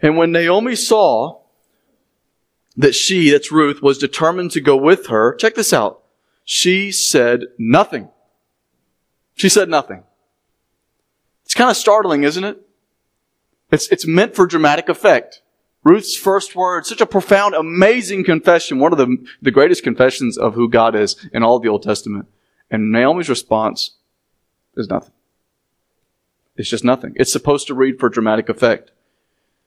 And 0.00 0.16
when 0.16 0.32
Naomi 0.32 0.76
saw 0.76 1.40
that 2.76 2.94
she, 2.94 3.30
that's 3.30 3.52
Ruth, 3.52 3.82
was 3.82 3.98
determined 3.98 4.50
to 4.52 4.60
go 4.60 4.76
with 4.76 5.06
her, 5.06 5.34
check 5.34 5.54
this 5.54 5.72
out. 5.72 6.02
She 6.44 6.92
said 6.92 7.44
nothing. 7.58 8.08
She 9.34 9.48
said 9.48 9.68
nothing. 9.68 10.04
It's 11.44 11.54
kind 11.54 11.70
of 11.70 11.76
startling, 11.76 12.24
isn't 12.24 12.44
it? 12.44 12.60
It's, 13.70 13.88
it's 13.88 14.06
meant 14.06 14.34
for 14.34 14.46
dramatic 14.46 14.88
effect. 14.88 15.42
Ruth's 15.84 16.16
first 16.16 16.54
words, 16.54 16.88
such 16.88 17.00
a 17.00 17.06
profound, 17.06 17.54
amazing 17.54 18.24
confession, 18.24 18.78
one 18.78 18.92
of 18.92 18.98
the, 18.98 19.16
the 19.40 19.50
greatest 19.50 19.82
confessions 19.82 20.38
of 20.38 20.54
who 20.54 20.68
God 20.68 20.94
is 20.94 21.16
in 21.32 21.42
all 21.42 21.58
the 21.58 21.68
Old 21.68 21.82
Testament. 21.82 22.26
And 22.70 22.92
Naomi's 22.92 23.28
response 23.28 23.96
is 24.76 24.88
nothing. 24.88 25.12
It's 26.56 26.68
just 26.68 26.84
nothing. 26.84 27.14
It's 27.16 27.32
supposed 27.32 27.66
to 27.66 27.74
read 27.74 27.98
for 27.98 28.08
dramatic 28.08 28.48
effect. 28.48 28.92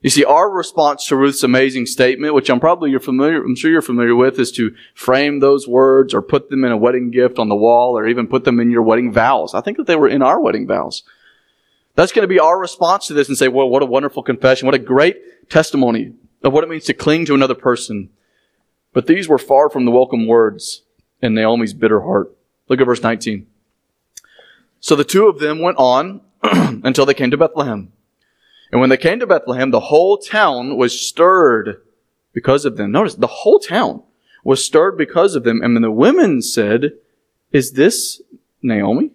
You 0.06 0.12
see, 0.12 0.24
our 0.24 0.52
response 0.52 1.08
to 1.08 1.16
Ruth's 1.16 1.42
amazing 1.42 1.88
statement, 1.88 2.36
which 2.36 2.52
I'm 2.52 2.60
probably 2.60 2.92
you're 2.92 3.00
familiar, 3.00 3.44
I'm 3.44 3.56
sure 3.56 3.72
you're 3.72 3.82
familiar 3.82 4.16
with, 4.16 4.40
is 4.40 4.52
to 4.52 4.76
frame 4.94 5.40
those 5.40 5.68
words 5.68 6.14
or 6.14 6.22
put 6.22 6.52
them 6.52 6.64
in 6.64 6.72
a 6.72 6.78
wedding 6.78 7.10
gift 7.10 7.40
on 7.40 7.50
the 7.50 7.56
wall 7.56 7.98
or 7.98 8.08
even 8.08 8.28
put 8.28 8.44
them 8.44 8.60
in 8.60 8.70
your 8.70 8.84
wedding 8.84 9.12
vows. 9.12 9.56
I 9.56 9.62
think 9.62 9.78
that 9.78 9.88
they 9.88 9.96
were 9.96 10.08
in 10.08 10.22
our 10.22 10.40
wedding 10.40 10.68
vows. 10.68 11.02
That's 11.96 12.12
going 12.12 12.22
to 12.22 12.32
be 12.32 12.38
our 12.38 12.60
response 12.60 13.08
to 13.08 13.16
this 13.16 13.30
and 13.30 13.36
say, 13.36 13.48
well, 13.48 13.68
what 13.68 13.82
a 13.82 13.88
wonderful 13.88 14.22
confession. 14.22 14.68
What 14.68 14.76
a 14.76 14.78
great 14.78 15.50
testimony 15.50 16.14
of 16.44 16.54
what 16.54 16.64
it 16.64 16.70
means 16.70 16.86
to 16.86 16.94
cling 16.94 17.26
to 17.26 17.34
another 17.34 17.56
person. 17.56 18.12
But 18.94 19.08
these 19.08 19.28
were 19.28 19.40
far 19.40 19.72
from 19.72 19.86
the 19.86 19.92
welcome 19.92 20.28
words 20.28 20.84
in 21.20 21.34
Naomi's 21.34 21.74
bitter 21.74 22.02
heart. 22.02 22.32
Look 22.70 22.80
at 22.80 22.86
verse 22.86 23.02
19. 23.02 23.48
So 24.80 24.96
the 24.96 25.04
two 25.04 25.26
of 25.26 25.40
them 25.40 25.62
went 25.62 25.80
on 25.80 26.22
until 26.44 27.08
they 27.08 27.16
came 27.16 27.32
to 27.32 27.38
Bethlehem. 27.38 27.92
And 28.72 28.82
when 28.82 28.90
they 28.90 28.98
came 28.98 29.20
to 29.20 29.28
Bethlehem, 29.28 29.72
the 29.72 29.80
whole 29.80 30.18
town 30.18 30.78
was 30.78 31.00
stirred 31.00 31.82
because 32.34 32.66
of 32.66 32.78
them. 32.78 32.92
Notice, 32.92 33.16
the 33.16 33.28
whole 33.28 33.60
town 33.60 34.04
was 34.44 34.64
stirred 34.64 34.98
because 34.98 35.36
of 35.36 35.44
them. 35.44 35.62
And 35.62 35.76
then 35.76 35.82
the 35.82 35.92
women 35.92 36.42
said, 36.42 36.94
Is 37.52 37.74
this 37.74 38.22
Naomi? 38.62 39.12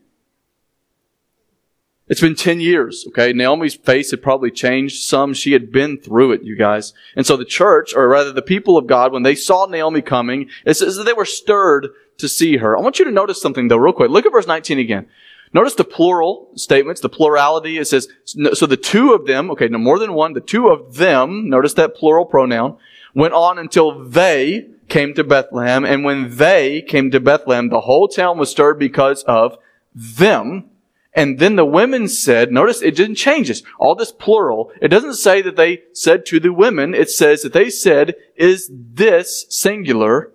It's 2.11 2.21
been 2.21 2.35
10 2.35 2.59
years, 2.59 3.05
okay? 3.09 3.33
Naomi's 3.33 3.77
face 3.77 4.11
had 4.11 4.21
probably 4.21 4.51
changed 4.51 5.05
some. 5.05 5.33
She 5.33 5.53
had 5.53 5.71
been 5.71 5.97
through 5.97 6.33
it, 6.33 6.43
you 6.43 6.57
guys. 6.57 6.93
And 7.15 7.25
so 7.25 7.37
the 7.37 7.45
church, 7.45 7.95
or 7.95 8.09
rather 8.09 8.33
the 8.33 8.43
people 8.43 8.77
of 8.77 8.89
God, 8.89 9.13
when 9.13 9.23
they 9.23 9.37
saw 9.37 9.67
Naomi 9.67 10.03
coming, 10.03 10.51
it 10.67 10.75
says 10.75 10.97
that 10.97 11.05
they 11.05 11.13
were 11.13 11.25
stirred 11.25 11.87
to 12.19 12.29
see 12.29 12.57
her. 12.57 12.77
I 12.77 12.81
want 12.81 12.99
you 12.99 13.05
to 13.05 13.13
notice 13.13 13.41
something 13.41 13.69
though, 13.69 13.77
real 13.77 13.93
quick. 13.93 14.11
Look 14.11 14.27
at 14.27 14.33
verse 14.33 14.49
19 14.49 14.81
again. 14.81 15.09
Notice 15.53 15.75
the 15.75 15.85
plural 15.85 16.51
statements, 16.55 17.01
the 17.01 17.09
plurality. 17.09 17.79
It 17.79 17.87
says, 17.87 18.09
so 18.25 18.67
the 18.67 18.77
two 18.77 19.13
of 19.13 19.27
them, 19.27 19.51
okay, 19.51 19.69
no 19.69 19.79
more 19.79 19.99
than 19.99 20.15
one, 20.15 20.33
the 20.33 20.41
two 20.41 20.69
of 20.69 20.95
them, 20.95 21.49
notice 21.49 21.75
that 21.75 21.97
plural 21.97 22.25
pronoun, 22.25 22.77
went 23.15 23.35
on 23.35 23.59
until 23.59 24.05
they 24.05 24.69
came 24.89 25.15
to 25.15 25.25
Bethlehem. 25.25 25.85
And 25.85 26.05
when 26.05 26.37
they 26.37 26.83
came 26.83 27.11
to 27.11 27.19
Bethlehem, 27.19 27.69
the 27.69 27.81
whole 27.81 28.07
town 28.07 28.39
was 28.39 28.51
stirred 28.51 28.79
because 28.79 29.25
of 29.25 29.59
them. 29.93 30.67
And 31.13 31.41
then 31.41 31.57
the 31.57 31.65
women 31.65 32.07
said, 32.07 32.53
notice 32.53 32.83
it 32.83 32.95
didn't 32.95 33.17
change 33.17 33.49
this. 33.49 33.65
All 33.81 33.97
this 33.97 34.13
plural. 34.13 34.71
It 34.81 34.89
doesn't 34.89 35.15
say 35.15 35.43
that 35.43 35.57
they 35.57 35.83
said 35.93 36.25
to 36.27 36.39
the 36.39 36.53
women. 36.53 36.95
It 36.95 37.11
says 37.11 37.43
that 37.43 37.53
they 37.53 37.69
said, 37.71 38.15
is 38.37 38.71
this 38.71 39.47
singular 39.49 40.31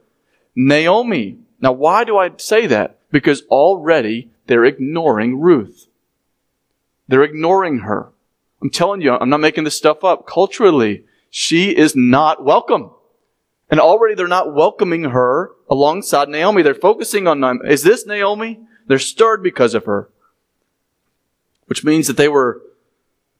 Naomi? 0.53 1.37
Now, 1.61 1.71
why 1.71 2.03
do 2.03 2.17
I 2.17 2.31
say 2.35 2.67
that? 2.67 2.99
Because 3.09 3.43
already 3.43 4.31
they're 4.47 4.65
ignoring 4.65 5.39
Ruth. 5.39 5.87
They're 7.07 7.23
ignoring 7.23 7.79
her. 7.79 8.11
I'm 8.61 8.69
telling 8.69 9.01
you, 9.01 9.13
I'm 9.13 9.29
not 9.29 9.41
making 9.41 9.63
this 9.63 9.77
stuff 9.77 10.03
up. 10.03 10.25
Culturally, 10.25 11.05
she 11.29 11.75
is 11.75 11.95
not 11.95 12.43
welcome. 12.43 12.91
And 13.69 13.79
already 13.79 14.15
they're 14.15 14.27
not 14.27 14.53
welcoming 14.53 15.05
her 15.05 15.51
alongside 15.69 16.29
Naomi. 16.29 16.61
They're 16.61 16.73
focusing 16.73 17.27
on, 17.27 17.39
Naomi. 17.39 17.69
is 17.69 17.83
this 17.83 18.05
Naomi? 18.05 18.59
They're 18.87 18.99
stirred 18.99 19.43
because 19.43 19.73
of 19.73 19.85
her. 19.85 20.09
Which 21.65 21.83
means 21.83 22.07
that 22.07 22.17
they 22.17 22.27
were 22.27 22.61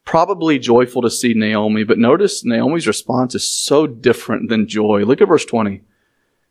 probably 0.04 0.60
joyful 0.60 1.02
to 1.02 1.10
see 1.10 1.34
Naomi, 1.34 1.84
but 1.84 1.98
notice 1.98 2.46
Naomi's 2.46 2.88
response 2.88 3.36
is 3.36 3.48
so 3.48 3.88
different 3.88 4.50
than 4.50 4.68
joy. 4.68 5.04
Look 5.04 5.22
at 5.22 5.28
verse 5.28 5.46
20. 5.46 5.82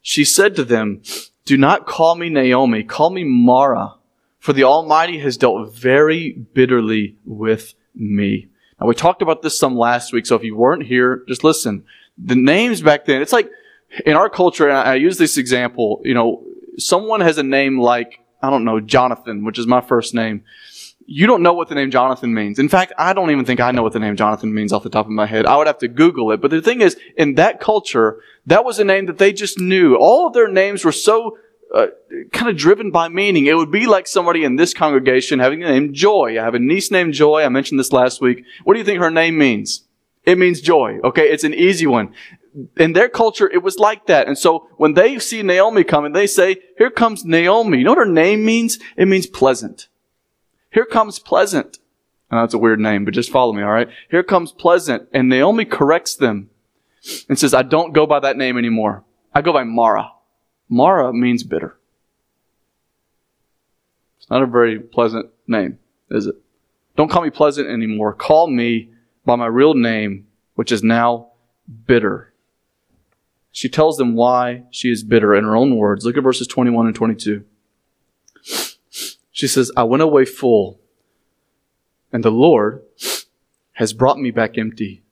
She 0.02 0.24
said 0.24 0.56
to 0.56 0.64
them, 0.64 1.02
Do 1.44 1.56
not 1.56 1.86
call 1.86 2.16
me 2.16 2.28
Naomi, 2.28 2.82
call 2.82 3.10
me 3.10 3.24
Mara 3.24 3.94
for 4.44 4.52
the 4.52 4.64
Almighty 4.64 5.18
has 5.20 5.38
dealt 5.38 5.72
very 5.72 6.32
bitterly 6.32 7.16
with 7.24 7.72
me. 7.94 8.46
Now, 8.78 8.86
we 8.86 8.94
talked 8.94 9.22
about 9.22 9.40
this 9.40 9.58
some 9.58 9.74
last 9.74 10.12
week, 10.12 10.26
so 10.26 10.36
if 10.36 10.44
you 10.44 10.54
weren't 10.54 10.82
here, 10.82 11.24
just 11.26 11.44
listen. 11.44 11.86
The 12.18 12.36
names 12.36 12.82
back 12.82 13.06
then, 13.06 13.22
it's 13.22 13.32
like 13.32 13.48
in 14.04 14.12
our 14.12 14.28
culture, 14.28 14.68
and 14.68 14.76
I 14.76 14.96
use 14.96 15.16
this 15.16 15.38
example, 15.38 16.02
you 16.04 16.12
know, 16.12 16.44
someone 16.76 17.22
has 17.22 17.38
a 17.38 17.42
name 17.42 17.80
like, 17.80 18.20
I 18.42 18.50
don't 18.50 18.66
know, 18.66 18.80
Jonathan, 18.80 19.46
which 19.46 19.58
is 19.58 19.66
my 19.66 19.80
first 19.80 20.12
name. 20.12 20.44
You 21.06 21.26
don't 21.26 21.42
know 21.42 21.54
what 21.54 21.70
the 21.70 21.74
name 21.74 21.90
Jonathan 21.90 22.34
means. 22.34 22.58
In 22.58 22.68
fact, 22.68 22.92
I 22.98 23.14
don't 23.14 23.30
even 23.30 23.46
think 23.46 23.60
I 23.60 23.70
know 23.70 23.82
what 23.82 23.94
the 23.94 23.98
name 23.98 24.14
Jonathan 24.14 24.52
means 24.52 24.74
off 24.74 24.82
the 24.82 24.90
top 24.90 25.06
of 25.06 25.12
my 25.12 25.24
head. 25.24 25.46
I 25.46 25.56
would 25.56 25.68
have 25.68 25.78
to 25.78 25.88
Google 25.88 26.32
it. 26.32 26.42
But 26.42 26.50
the 26.50 26.60
thing 26.60 26.82
is, 26.82 26.98
in 27.16 27.36
that 27.36 27.60
culture, 27.60 28.20
that 28.44 28.66
was 28.66 28.78
a 28.78 28.84
name 28.84 29.06
that 29.06 29.16
they 29.16 29.32
just 29.32 29.58
knew. 29.58 29.96
All 29.96 30.26
of 30.26 30.34
their 30.34 30.48
names 30.48 30.84
were 30.84 30.92
so 30.92 31.38
uh, 31.74 31.86
kind 32.32 32.48
of 32.48 32.56
driven 32.56 32.90
by 32.90 33.08
meaning. 33.08 33.46
It 33.46 33.56
would 33.56 33.70
be 33.70 33.86
like 33.86 34.06
somebody 34.06 34.44
in 34.44 34.56
this 34.56 34.72
congregation 34.72 35.40
having 35.40 35.60
the 35.60 35.66
name 35.66 35.92
Joy. 35.92 36.38
I 36.40 36.44
have 36.44 36.54
a 36.54 36.58
niece 36.58 36.90
named 36.90 37.14
Joy. 37.14 37.42
I 37.42 37.48
mentioned 37.48 37.80
this 37.80 37.92
last 37.92 38.20
week. 38.20 38.44
What 38.62 38.74
do 38.74 38.78
you 38.78 38.84
think 38.84 39.00
her 39.00 39.10
name 39.10 39.36
means? 39.36 39.84
It 40.24 40.38
means 40.38 40.60
joy. 40.60 41.00
Okay. 41.04 41.24
It's 41.30 41.44
an 41.44 41.54
easy 41.54 41.86
one. 41.86 42.14
In 42.76 42.92
their 42.92 43.08
culture, 43.08 43.50
it 43.50 43.62
was 43.62 43.78
like 43.78 44.06
that. 44.06 44.28
And 44.28 44.38
so 44.38 44.68
when 44.76 44.94
they 44.94 45.18
see 45.18 45.42
Naomi 45.42 45.84
coming, 45.84 46.12
they 46.12 46.26
say, 46.26 46.62
here 46.78 46.90
comes 46.90 47.24
Naomi. 47.24 47.78
You 47.78 47.84
know 47.84 47.90
what 47.90 48.06
her 48.06 48.12
name 48.12 48.44
means? 48.44 48.78
It 48.96 49.06
means 49.06 49.26
pleasant. 49.26 49.88
Here 50.70 50.86
comes 50.86 51.18
pleasant. 51.18 51.78
And 52.30 52.40
that's 52.40 52.54
a 52.54 52.58
weird 52.58 52.80
name, 52.80 53.04
but 53.04 53.12
just 53.12 53.30
follow 53.30 53.52
me, 53.52 53.62
all 53.62 53.70
right? 53.72 53.88
Here 54.10 54.22
comes 54.22 54.52
pleasant. 54.52 55.08
And 55.12 55.28
Naomi 55.28 55.64
corrects 55.64 56.14
them 56.14 56.48
and 57.28 57.38
says, 57.38 57.52
I 57.52 57.62
don't 57.62 57.92
go 57.92 58.06
by 58.06 58.20
that 58.20 58.36
name 58.36 58.56
anymore. 58.56 59.04
I 59.34 59.42
go 59.42 59.52
by 59.52 59.64
Mara. 59.64 60.13
Mara 60.68 61.12
means 61.12 61.42
bitter. 61.42 61.76
It's 64.18 64.30
not 64.30 64.42
a 64.42 64.46
very 64.46 64.80
pleasant 64.80 65.30
name, 65.46 65.78
is 66.10 66.26
it? 66.26 66.36
Don't 66.96 67.10
call 67.10 67.22
me 67.22 67.30
pleasant 67.30 67.68
anymore. 67.68 68.14
Call 68.14 68.48
me 68.48 68.90
by 69.24 69.36
my 69.36 69.46
real 69.46 69.74
name, 69.74 70.26
which 70.54 70.72
is 70.72 70.82
now 70.82 71.28
bitter. 71.86 72.32
She 73.52 73.68
tells 73.68 73.98
them 73.98 74.14
why 74.14 74.64
she 74.70 74.90
is 74.90 75.04
bitter 75.04 75.34
in 75.34 75.44
her 75.44 75.56
own 75.56 75.76
words. 75.76 76.04
Look 76.04 76.16
at 76.16 76.22
verses 76.22 76.46
21 76.46 76.86
and 76.86 76.96
22. 76.96 77.44
She 79.30 79.48
says, 79.48 79.70
I 79.76 79.82
went 79.82 80.02
away 80.02 80.24
full, 80.24 80.80
and 82.12 82.24
the 82.24 82.30
Lord 82.30 82.82
has 83.72 83.92
brought 83.92 84.18
me 84.18 84.30
back 84.30 84.56
empty. 84.56 85.02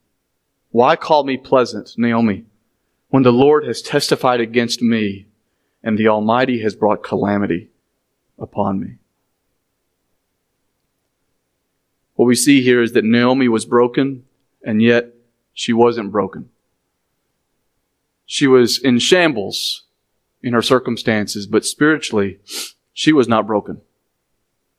Why 0.71 0.97
call 0.97 1.25
me 1.25 1.37
pleasant, 1.37 1.95
Naomi, 1.99 2.45
when 3.11 3.25
the 3.25 3.33
Lord 3.33 3.65
has 3.67 3.83
testified 3.83 4.41
against 4.41 4.81
me 4.81 5.27
and 5.83 5.99
the 5.99 6.09
Almighty 6.09 6.62
has 6.62 6.75
brought 6.75 7.03
calamity 7.03 7.71
upon 8.38 8.81
me? 8.81 8.97
What 12.14 12.27
we 12.27 12.35
see 12.35 12.62
here 12.62 12.83
is 12.83 12.92
that 12.92 13.05
Naomi 13.05 13.49
was 13.49 13.64
broken, 13.64 14.25
and 14.62 14.83
yet 14.83 15.14
she 15.53 15.73
wasn't 15.73 16.12
broken. 16.12 16.51
She 18.27 18.47
was 18.47 18.79
in 18.79 18.99
shambles 18.99 19.85
in 20.42 20.53
her 20.53 20.62
circumstances, 20.62 21.47
but 21.47 21.64
spiritually, 21.64 22.38
she 22.92 23.12
was 23.12 23.29
not 23.29 23.47
broken. 23.47 23.81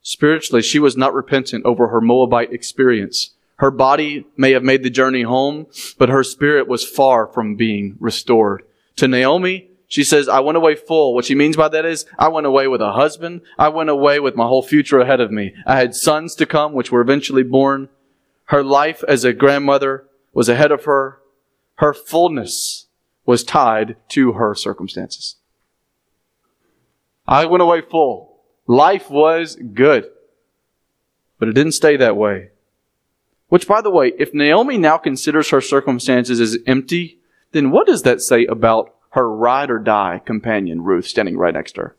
Spiritually, 0.02 0.62
she 0.62 0.80
was 0.80 0.98
not 0.98 1.14
repentant 1.14 1.66
over 1.66 1.88
her 1.88 2.02
Moabite 2.02 2.52
experience. 2.52 3.32
Her 3.58 3.72
body 3.72 4.26
may 4.36 4.52
have 4.52 4.64
made 4.64 4.84
the 4.84 4.90
journey 4.90 5.22
home, 5.22 5.68
but 5.98 6.10
her 6.10 6.24
spirit 6.24 6.68
was 6.68 6.88
far 6.88 7.28
from 7.28 7.56
being 7.56 7.96
restored. 8.00 8.64
To 8.98 9.08
Naomi, 9.08 9.70
she 9.94 10.04
says, 10.04 10.28
I 10.28 10.40
went 10.40 10.58
away 10.58 10.74
full. 10.74 11.14
What 11.14 11.26
she 11.26 11.36
means 11.36 11.56
by 11.56 11.68
that 11.68 11.86
is, 11.86 12.08
I 12.18 12.28
went 12.30 12.48
away 12.48 12.68
with 12.68 12.82
a 12.82 12.94
husband. 12.94 13.42
I 13.60 13.70
went 13.70 13.92
away 13.92 14.20
with 14.20 14.36
my 14.36 14.48
whole 14.48 14.64
future 14.64 15.00
ahead 15.00 15.20
of 15.20 15.30
me. 15.30 15.54
I 15.68 15.78
had 15.78 15.94
sons 15.94 16.34
to 16.38 16.48
come, 16.48 16.74
which 16.74 16.92
were 16.92 17.00
eventually 17.00 17.44
born. 17.44 17.90
Her 18.46 18.64
life 18.64 19.04
as 19.08 19.24
a 19.24 19.34
grandmother 19.34 20.08
was 20.34 20.50
ahead 20.50 20.72
of 20.72 20.86
her. 20.86 21.20
Her 21.76 21.94
fullness 21.94 22.88
was 23.28 23.44
tied 23.44 23.98
to 24.10 24.32
her 24.32 24.56
circumstances. 24.56 25.36
I 27.28 27.46
went 27.46 27.62
away 27.62 27.82
full. 27.82 28.42
Life 28.66 29.12
was 29.12 29.58
good. 29.76 30.10
But 31.38 31.50
it 31.50 31.54
didn't 31.54 31.74
stay 31.74 31.98
that 31.98 32.18
way. 32.18 32.50
Which, 33.50 33.68
by 33.68 33.82
the 33.82 33.92
way, 33.92 34.12
if 34.18 34.34
Naomi 34.34 34.80
now 34.80 34.98
considers 34.98 35.52
her 35.52 35.62
circumstances 35.62 36.40
as 36.40 36.58
empty, 36.66 37.20
then 37.52 37.70
what 37.70 37.86
does 37.86 38.02
that 38.02 38.22
say 38.22 38.48
about 38.48 38.93
her 39.14 39.30
ride 39.30 39.70
or 39.70 39.78
die 39.78 40.20
companion, 40.26 40.84
Ruth, 40.84 41.06
standing 41.06 41.38
right 41.38 41.54
next 41.54 41.74
to 41.74 41.82
her? 41.82 41.96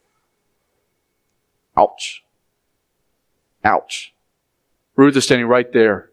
Ouch. 1.77 2.25
Ouch. 3.65 4.13
Ruth 4.97 5.17
is 5.17 5.25
standing 5.25 5.47
right 5.47 5.73
there. 5.73 6.11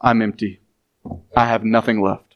I'm 0.00 0.22
empty. 0.22 0.60
I 1.36 1.46
have 1.46 1.62
nothing 1.62 2.00
left. 2.00 2.27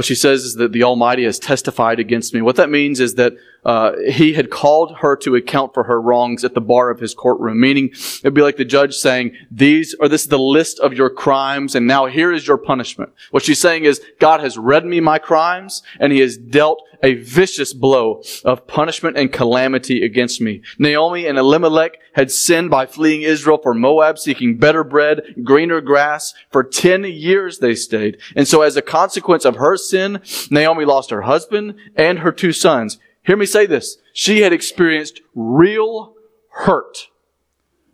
What 0.00 0.06
she 0.06 0.14
says 0.14 0.44
is 0.46 0.54
that 0.54 0.72
the 0.72 0.82
Almighty 0.82 1.24
has 1.24 1.38
testified 1.38 2.00
against 2.00 2.32
me. 2.32 2.40
What 2.40 2.56
that 2.56 2.70
means 2.70 3.00
is 3.00 3.16
that 3.16 3.34
uh, 3.66 3.92
he 4.08 4.32
had 4.32 4.48
called 4.48 4.96
her 5.00 5.14
to 5.16 5.36
account 5.36 5.74
for 5.74 5.84
her 5.84 6.00
wrongs 6.00 6.42
at 6.42 6.54
the 6.54 6.60
bar 6.62 6.88
of 6.88 7.00
his 7.00 7.12
courtroom. 7.12 7.60
Meaning, 7.60 7.90
it'd 7.92 8.32
be 8.32 8.40
like 8.40 8.56
the 8.56 8.64
judge 8.64 8.94
saying, 8.94 9.36
"These 9.50 9.94
or 10.00 10.08
this 10.08 10.22
is 10.22 10.28
the 10.28 10.38
list 10.38 10.80
of 10.80 10.94
your 10.94 11.10
crimes, 11.10 11.74
and 11.74 11.86
now 11.86 12.06
here 12.06 12.32
is 12.32 12.46
your 12.46 12.56
punishment." 12.56 13.12
What 13.30 13.42
she's 13.42 13.60
saying 13.60 13.84
is, 13.84 14.00
God 14.18 14.40
has 14.40 14.56
read 14.56 14.86
me 14.86 15.00
my 15.00 15.18
crimes, 15.18 15.82
and 15.98 16.14
He 16.14 16.20
has 16.20 16.38
dealt 16.38 16.82
a 17.02 17.14
vicious 17.14 17.72
blow 17.72 18.22
of 18.44 18.66
punishment 18.66 19.16
and 19.16 19.32
calamity 19.32 20.04
against 20.04 20.40
me. 20.40 20.62
Naomi 20.78 21.26
and 21.26 21.38
Elimelech 21.38 21.98
had 22.14 22.30
sinned 22.30 22.70
by 22.70 22.86
fleeing 22.86 23.22
Israel 23.22 23.58
for 23.58 23.74
Moab, 23.74 24.18
seeking 24.18 24.58
better 24.58 24.84
bread, 24.84 25.22
greener 25.42 25.80
grass. 25.80 26.34
For 26.50 26.64
10 26.64 27.04
years 27.04 27.58
they 27.58 27.74
stayed. 27.74 28.18
And 28.36 28.46
so 28.46 28.62
as 28.62 28.76
a 28.76 28.82
consequence 28.82 29.44
of 29.44 29.56
her 29.56 29.76
sin, 29.76 30.20
Naomi 30.50 30.84
lost 30.84 31.10
her 31.10 31.22
husband 31.22 31.74
and 31.96 32.20
her 32.20 32.32
two 32.32 32.52
sons. 32.52 32.98
Hear 33.22 33.36
me 33.36 33.46
say 33.46 33.66
this. 33.66 33.98
She 34.12 34.40
had 34.40 34.52
experienced 34.52 35.20
real 35.34 36.14
hurt. 36.50 37.08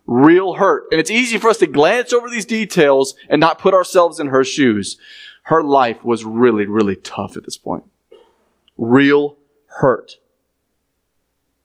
Real 0.07 0.55
hurt. 0.55 0.85
And 0.90 1.01
it's 1.01 1.11
easy 1.11 1.37
for 1.38 1.51
us 1.51 1.59
to 1.59 1.66
glance 1.66 2.12
over 2.12 2.31
these 2.31 2.45
details 2.45 3.14
and 3.29 3.40
not 3.40 3.59
put 3.59 3.75
ourselves 3.75 4.21
in 4.21 4.29
her 4.29 4.45
shoes. 4.45 4.99
Her 5.45 5.62
life 5.62 6.05
was 6.05 6.25
really, 6.25 6.66
really 6.66 6.97
tough 6.97 7.37
at 7.37 7.45
this 7.45 7.57
point 7.57 7.85
real 8.77 9.37
hurt. 9.67 10.17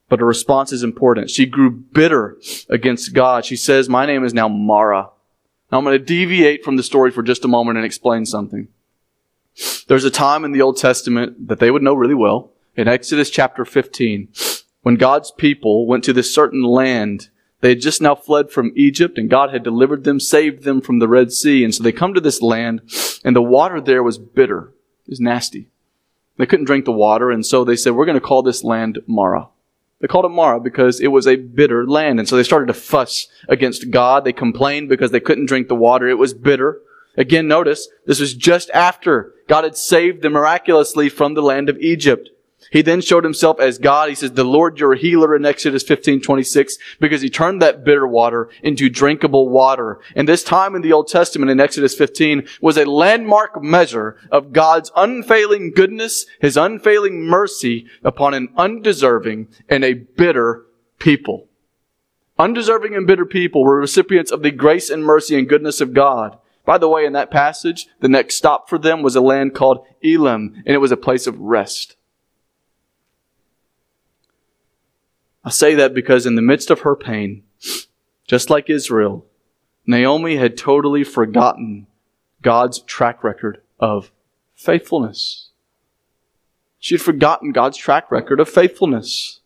But 0.09 0.19
her 0.19 0.25
response 0.25 0.73
is 0.73 0.83
important. 0.83 1.29
She 1.29 1.45
grew 1.45 1.71
bitter 1.71 2.37
against 2.69 3.13
God. 3.13 3.45
She 3.45 3.55
says, 3.55 3.87
My 3.87 4.05
name 4.05 4.25
is 4.25 4.33
now 4.33 4.49
Mara. 4.49 5.09
Now 5.71 5.77
I'm 5.77 5.85
going 5.85 5.97
to 5.97 6.03
deviate 6.03 6.65
from 6.65 6.75
the 6.75 6.83
story 6.83 7.11
for 7.11 7.23
just 7.23 7.45
a 7.45 7.47
moment 7.47 7.77
and 7.77 7.85
explain 7.85 8.25
something. 8.25 8.67
There's 9.87 10.03
a 10.03 10.11
time 10.11 10.43
in 10.43 10.51
the 10.51 10.61
Old 10.61 10.77
Testament 10.77 11.47
that 11.47 11.59
they 11.59 11.71
would 11.71 11.81
know 11.81 11.93
really 11.93 12.13
well, 12.13 12.51
in 12.75 12.87
Exodus 12.87 13.29
chapter 13.29 13.65
15, 13.65 14.29
when 14.81 14.95
God's 14.95 15.31
people 15.31 15.87
went 15.87 16.03
to 16.05 16.13
this 16.13 16.33
certain 16.33 16.63
land. 16.63 17.29
They 17.61 17.69
had 17.69 17.81
just 17.81 18.01
now 18.01 18.15
fled 18.15 18.49
from 18.49 18.73
Egypt 18.75 19.17
and 19.17 19.29
God 19.29 19.51
had 19.51 19.63
delivered 19.63 20.03
them, 20.03 20.19
saved 20.19 20.63
them 20.63 20.81
from 20.81 20.99
the 20.99 21.07
Red 21.07 21.31
Sea. 21.31 21.63
And 21.63 21.73
so 21.73 21.83
they 21.83 21.91
come 21.91 22.13
to 22.15 22.21
this 22.21 22.41
land 22.41 22.81
and 23.23 23.35
the 23.35 23.41
water 23.41 23.79
there 23.79 24.01
was 24.01 24.17
bitter. 24.17 24.73
It 25.05 25.11
was 25.11 25.19
nasty. 25.19 25.69
They 26.41 26.47
couldn't 26.47 26.65
drink 26.65 26.85
the 26.85 26.91
water, 26.91 27.29
and 27.29 27.45
so 27.45 27.63
they 27.63 27.75
said, 27.75 27.93
We're 27.93 28.07
going 28.07 28.19
to 28.19 28.25
call 28.25 28.41
this 28.41 28.63
land 28.63 28.97
Mara. 29.05 29.49
They 29.99 30.07
called 30.07 30.25
it 30.25 30.29
Mara 30.29 30.59
because 30.59 30.99
it 30.99 31.09
was 31.09 31.27
a 31.27 31.35
bitter 31.35 31.85
land. 31.87 32.17
And 32.17 32.27
so 32.27 32.35
they 32.35 32.41
started 32.41 32.65
to 32.65 32.73
fuss 32.73 33.27
against 33.47 33.91
God. 33.91 34.23
They 34.23 34.33
complained 34.33 34.89
because 34.89 35.11
they 35.11 35.19
couldn't 35.19 35.45
drink 35.45 35.67
the 35.67 35.75
water. 35.75 36.09
It 36.09 36.17
was 36.17 36.33
bitter. 36.33 36.81
Again, 37.15 37.47
notice 37.47 37.87
this 38.07 38.19
was 38.19 38.33
just 38.33 38.71
after 38.71 39.35
God 39.47 39.65
had 39.65 39.77
saved 39.77 40.23
them 40.23 40.33
miraculously 40.33 41.09
from 41.09 41.35
the 41.35 41.43
land 41.43 41.69
of 41.69 41.77
Egypt. 41.77 42.29
He 42.71 42.81
then 42.81 43.01
showed 43.01 43.25
himself 43.25 43.59
as 43.59 43.77
God. 43.77 44.07
He 44.07 44.15
says, 44.15 44.31
the 44.31 44.45
Lord 44.45 44.79
your 44.79 44.95
healer 44.95 45.35
in 45.35 45.45
Exodus 45.45 45.83
15, 45.83 46.21
26, 46.21 46.77
because 47.01 47.21
he 47.21 47.29
turned 47.29 47.61
that 47.61 47.83
bitter 47.83 48.07
water 48.07 48.49
into 48.63 48.89
drinkable 48.89 49.49
water. 49.49 49.99
And 50.15 50.25
this 50.25 50.41
time 50.41 50.73
in 50.73 50.81
the 50.81 50.93
Old 50.93 51.09
Testament 51.09 51.51
in 51.51 51.59
Exodus 51.59 51.93
15 51.93 52.47
was 52.61 52.77
a 52.77 52.89
landmark 52.89 53.61
measure 53.61 54.17
of 54.31 54.53
God's 54.53 54.89
unfailing 54.95 55.73
goodness, 55.75 56.25
his 56.39 56.55
unfailing 56.55 57.21
mercy 57.23 57.87
upon 58.05 58.33
an 58.33 58.47
undeserving 58.55 59.49
and 59.67 59.83
a 59.83 59.93
bitter 59.93 60.65
people. 60.97 61.49
Undeserving 62.39 62.95
and 62.95 63.05
bitter 63.05 63.25
people 63.25 63.65
were 63.65 63.81
recipients 63.81 64.31
of 64.31 64.43
the 64.43 64.51
grace 64.51 64.89
and 64.89 65.03
mercy 65.03 65.37
and 65.37 65.49
goodness 65.49 65.81
of 65.81 65.93
God. 65.93 66.37
By 66.65 66.77
the 66.77 66.87
way, 66.87 67.05
in 67.05 67.11
that 67.13 67.31
passage, 67.31 67.87
the 67.99 68.07
next 68.07 68.35
stop 68.35 68.69
for 68.69 68.77
them 68.77 69.01
was 69.01 69.17
a 69.17 69.21
land 69.21 69.53
called 69.53 69.85
Elim, 70.01 70.63
and 70.65 70.73
it 70.73 70.79
was 70.79 70.93
a 70.93 70.97
place 70.97 71.27
of 71.27 71.37
rest. 71.37 71.97
I 75.43 75.49
say 75.49 75.75
that 75.75 75.93
because 75.93 76.25
in 76.25 76.35
the 76.35 76.41
midst 76.41 76.69
of 76.69 76.81
her 76.81 76.95
pain, 76.95 77.43
just 78.27 78.49
like 78.49 78.69
Israel, 78.69 79.25
Naomi 79.85 80.37
had 80.37 80.57
totally 80.57 81.03
forgotten 81.03 81.87
God's 82.41 82.79
track 82.79 83.23
record 83.23 83.61
of 83.79 84.11
faithfulness. 84.55 85.49
She 86.79 86.95
had 86.95 87.01
forgotten 87.01 87.51
God's 87.51 87.77
track 87.77 88.11
record 88.11 88.39
of 88.39 88.49
faithfulness. 88.49 89.39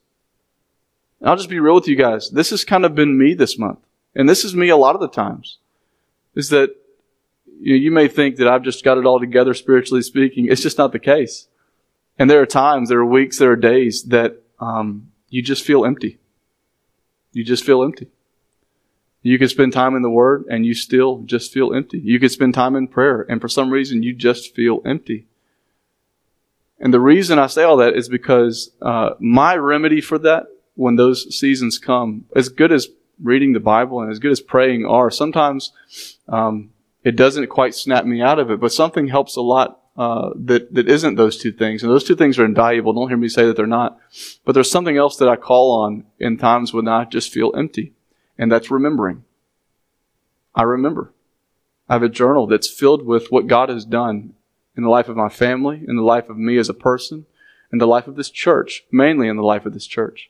And 1.20 1.30
I'll 1.30 1.36
just 1.36 1.50
be 1.50 1.60
real 1.60 1.76
with 1.76 1.88
you 1.88 1.96
guys. 1.96 2.30
This 2.30 2.50
has 2.50 2.66
kind 2.66 2.86
of 2.86 2.96
been 2.96 3.18
me 3.18 3.34
this 3.34 3.58
month. 3.58 3.80
And 4.16 4.30
this 4.30 4.46
is 4.46 4.56
me 4.56 4.70
a 4.70 4.78
lot 4.78 4.96
of 4.96 5.02
the 5.02 5.08
times. 5.08 5.58
Is 6.36 6.50
that 6.50 6.76
you, 7.60 7.74
know, 7.74 7.80
you 7.80 7.92
may 7.92 8.08
think 8.08 8.36
that 8.38 8.48
I've 8.48 8.64
just 8.64 8.84
got 8.84 8.98
it 8.98 9.06
all 9.06 9.20
together 9.20 9.54
spiritually 9.54 10.02
speaking. 10.02 10.48
It's 10.50 10.62
just 10.62 10.78
not 10.78 10.92
the 10.92 11.00
case. 11.00 11.48
And 12.18 12.30
there 12.30 12.42
are 12.42 12.46
times, 12.46 12.90
there 12.90 13.00
are 13.00 13.06
weeks, 13.06 13.40
there 13.40 13.52
are 13.52 13.58
days 13.58 14.04
that 14.04 14.42
um, 14.60 15.12
you 15.36 15.42
just 15.42 15.66
feel 15.66 15.84
empty. 15.84 16.18
You 17.34 17.44
just 17.44 17.66
feel 17.66 17.84
empty. 17.84 18.08
You 19.22 19.38
can 19.38 19.50
spend 19.50 19.74
time 19.74 19.94
in 19.94 20.02
the 20.02 20.10
Word 20.10 20.46
and 20.50 20.66
you 20.66 20.74
still 20.74 21.24
just 21.26 21.52
feel 21.52 21.74
empty. 21.74 22.00
You 22.00 22.22
can 22.22 22.30
spend 22.30 22.54
time 22.54 22.74
in 22.74 22.88
prayer 22.88 23.26
and 23.28 23.42
for 23.42 23.50
some 23.50 23.70
reason 23.70 24.02
you 24.02 24.14
just 24.14 24.56
feel 24.56 24.82
empty. 24.86 25.28
And 26.80 26.94
the 26.94 27.02
reason 27.02 27.38
I 27.38 27.48
say 27.48 27.64
all 27.64 27.76
that 27.78 27.98
is 27.98 28.08
because 28.08 28.72
uh, 28.82 29.16
my 29.20 29.58
remedy 29.58 30.00
for 30.00 30.18
that 30.20 30.46
when 30.76 30.96
those 30.96 31.38
seasons 31.38 31.80
come, 31.80 32.24
as 32.34 32.48
good 32.48 32.72
as 32.72 32.88
reading 33.22 33.52
the 33.52 33.60
Bible 33.60 34.00
and 34.00 34.10
as 34.10 34.20
good 34.20 34.32
as 34.32 34.40
praying 34.40 34.86
are, 34.86 35.12
sometimes 35.12 35.74
um, 36.30 36.70
it 37.04 37.18
doesn't 37.18 37.48
quite 37.48 37.76
snap 37.76 38.06
me 38.06 38.22
out 38.22 38.40
of 38.40 38.50
it, 38.52 38.62
but 38.62 38.72
something 38.72 39.10
helps 39.10 39.36
a 39.36 39.42
lot 39.42 39.82
uh, 39.98 40.32
that 40.36 40.74
that 40.74 40.90
isn't 40.90 41.16
those 41.16 41.38
two 41.38 41.52
things. 41.52 41.84
And 41.84 41.92
those 41.92 42.04
two 42.04 42.16
things 42.16 42.38
are 42.38 42.46
invaluable. 42.46 42.94
Don't 42.94 43.08
hear 43.08 43.18
me 43.18 43.30
say 43.30 43.46
that 43.46 43.56
they're 43.56 43.68
not. 43.68 43.98
But 44.44 44.54
there's 44.54 44.72
something 44.72 44.98
else 44.98 45.18
that 45.18 45.30
I 45.30 45.36
call 45.36 45.84
on 45.84 46.06
in 46.20 46.38
times 46.38 46.74
when 46.74 46.88
I 46.88 47.06
just 47.06 47.32
feel 47.32 47.54
empty, 47.56 47.94
and 48.38 48.52
that's 48.52 48.72
remembering. 48.72 49.24
I 50.54 50.64
remember. 50.64 51.14
I 51.88 51.94
have 51.94 52.04
a 52.04 52.10
journal 52.10 52.48
that's 52.48 52.70
filled 52.70 53.06
with 53.06 53.32
what 53.32 53.48
God 53.48 53.70
has 53.70 53.86
done 53.86 54.34
in 54.76 54.84
the 54.84 54.90
life 54.90 55.08
of 55.08 55.16
my 55.16 55.30
family, 55.30 55.84
in 55.88 55.96
the 55.96 56.02
life 56.02 56.30
of 56.30 56.38
me 56.38 56.58
as 56.58 56.70
a 56.70 56.74
person, 56.74 57.26
in 57.72 57.78
the 57.78 57.88
life 57.88 58.08
of 58.08 58.16
this 58.16 58.30
church, 58.30 58.86
mainly 58.92 59.28
in 59.28 59.38
the 59.38 59.44
life 59.44 59.66
of 59.66 59.74
this 59.74 59.86
church. 59.86 60.30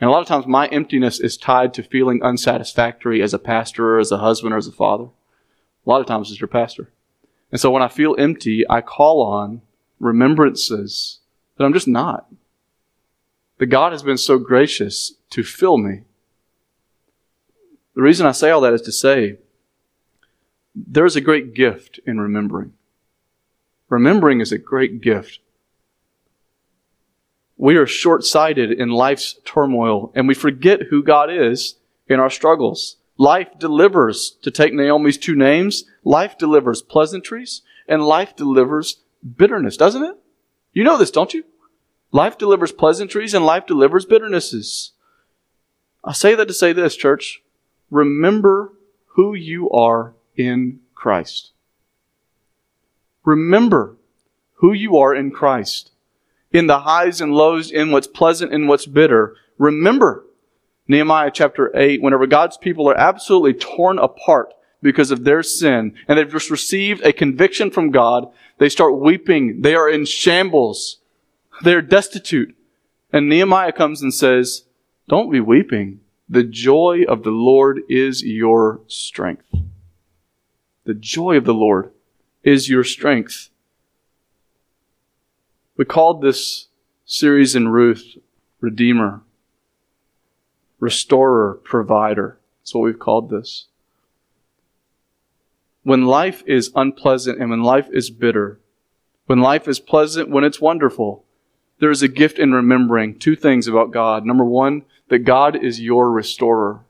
And 0.00 0.08
a 0.08 0.12
lot 0.12 0.22
of 0.22 0.26
times 0.28 0.46
my 0.46 0.66
emptiness 0.68 1.20
is 1.20 1.36
tied 1.36 1.72
to 1.74 1.82
feeling 1.82 2.22
unsatisfactory 2.22 3.22
as 3.22 3.32
a 3.32 3.38
pastor 3.38 3.96
or 3.96 3.98
as 3.98 4.10
a 4.10 4.18
husband 4.18 4.54
or 4.54 4.56
as 4.56 4.66
a 4.66 4.72
father. 4.72 5.04
A 5.04 5.90
lot 5.90 6.00
of 6.00 6.06
times 6.06 6.30
as 6.30 6.40
your 6.40 6.48
pastor. 6.48 6.90
And 7.54 7.60
so 7.60 7.70
when 7.70 7.84
I 7.84 7.88
feel 7.88 8.16
empty, 8.18 8.64
I 8.68 8.80
call 8.80 9.22
on 9.22 9.62
remembrances 10.00 11.20
that 11.56 11.62
I'm 11.62 11.72
just 11.72 11.86
not. 11.86 12.26
That 13.58 13.66
God 13.66 13.92
has 13.92 14.02
been 14.02 14.18
so 14.18 14.40
gracious 14.40 15.12
to 15.30 15.44
fill 15.44 15.78
me. 15.78 16.00
The 17.94 18.02
reason 18.02 18.26
I 18.26 18.32
say 18.32 18.50
all 18.50 18.60
that 18.62 18.74
is 18.74 18.82
to 18.82 18.90
say, 18.90 19.36
there's 20.74 21.14
a 21.14 21.20
great 21.20 21.54
gift 21.54 22.00
in 22.04 22.20
remembering. 22.20 22.72
Remembering 23.88 24.40
is 24.40 24.50
a 24.50 24.58
great 24.58 25.00
gift. 25.00 25.38
We 27.56 27.76
are 27.76 27.86
short 27.86 28.24
sighted 28.24 28.72
in 28.72 28.88
life's 28.88 29.38
turmoil 29.44 30.10
and 30.16 30.26
we 30.26 30.34
forget 30.34 30.88
who 30.90 31.04
God 31.04 31.30
is 31.30 31.76
in 32.08 32.18
our 32.18 32.30
struggles. 32.30 32.96
Life 33.16 33.58
delivers, 33.58 34.36
to 34.42 34.50
take 34.50 34.74
Naomi's 34.74 35.18
two 35.18 35.36
names, 35.36 35.84
life 36.02 36.36
delivers 36.36 36.82
pleasantries 36.82 37.62
and 37.86 38.02
life 38.02 38.34
delivers 38.34 39.02
bitterness, 39.36 39.76
doesn't 39.76 40.02
it? 40.02 40.16
You 40.72 40.82
know 40.82 40.98
this, 40.98 41.12
don't 41.12 41.32
you? 41.32 41.44
Life 42.10 42.38
delivers 42.38 42.72
pleasantries 42.72 43.34
and 43.34 43.46
life 43.46 43.66
delivers 43.66 44.06
bitternesses. 44.06 44.92
I 46.02 46.12
say 46.12 46.34
that 46.34 46.48
to 46.48 46.54
say 46.54 46.72
this, 46.72 46.96
church. 46.96 47.42
Remember 47.90 48.72
who 49.14 49.34
you 49.34 49.70
are 49.70 50.14
in 50.36 50.80
Christ. 50.94 51.52
Remember 53.24 53.96
who 54.54 54.72
you 54.72 54.96
are 54.98 55.14
in 55.14 55.30
Christ. 55.30 55.92
In 56.52 56.66
the 56.66 56.80
highs 56.80 57.20
and 57.20 57.32
lows, 57.32 57.70
in 57.70 57.90
what's 57.90 58.06
pleasant 58.06 58.52
and 58.52 58.68
what's 58.68 58.86
bitter, 58.86 59.36
remember 59.58 60.23
Nehemiah 60.86 61.30
chapter 61.32 61.74
8, 61.76 62.02
whenever 62.02 62.26
God's 62.26 62.56
people 62.56 62.88
are 62.90 62.98
absolutely 62.98 63.54
torn 63.54 63.98
apart 63.98 64.52
because 64.82 65.10
of 65.10 65.24
their 65.24 65.42
sin, 65.42 65.94
and 66.06 66.18
they've 66.18 66.30
just 66.30 66.50
received 66.50 67.02
a 67.02 67.12
conviction 67.12 67.70
from 67.70 67.90
God, 67.90 68.30
they 68.58 68.68
start 68.68 68.98
weeping. 68.98 69.62
They 69.62 69.74
are 69.74 69.88
in 69.88 70.04
shambles. 70.04 70.98
They're 71.62 71.80
destitute. 71.80 72.54
And 73.12 73.28
Nehemiah 73.28 73.72
comes 73.72 74.02
and 74.02 74.12
says, 74.12 74.64
Don't 75.08 75.32
be 75.32 75.40
weeping. 75.40 76.00
The 76.28 76.44
joy 76.44 77.04
of 77.08 77.22
the 77.22 77.30
Lord 77.30 77.80
is 77.88 78.22
your 78.22 78.80
strength. 78.86 79.46
The 80.84 80.94
joy 80.94 81.36
of 81.36 81.44
the 81.44 81.54
Lord 81.54 81.92
is 82.42 82.68
your 82.68 82.84
strength. 82.84 83.48
We 85.76 85.84
called 85.84 86.22
this 86.22 86.68
series 87.04 87.56
in 87.56 87.68
Ruth 87.68 88.16
Redeemer, 88.60 89.22
Restorer, 90.80 91.60
Provider. 91.64 92.38
That's 92.60 92.74
what 92.74 92.82
we've 92.82 92.98
called 92.98 93.30
this. 93.30 93.66
When 95.82 96.06
life 96.06 96.42
is 96.46 96.72
unpleasant 96.74 97.40
and 97.40 97.50
when 97.50 97.62
life 97.62 97.88
is 97.92 98.10
bitter, 98.10 98.58
when 99.26 99.40
life 99.40 99.68
is 99.68 99.80
pleasant, 99.80 100.30
when 100.30 100.44
it's 100.44 100.60
wonderful, 100.60 101.24
there 101.78 101.90
is 101.90 102.02
a 102.02 102.08
gift 102.08 102.38
in 102.38 102.52
remembering 102.52 103.18
two 103.18 103.36
things 103.36 103.66
about 103.66 103.90
God. 103.90 104.24
Number 104.24 104.44
one, 104.44 104.82
that 105.08 105.20
God 105.20 105.62
is 105.62 105.80
your 105.80 106.10
restorer. 106.10 106.84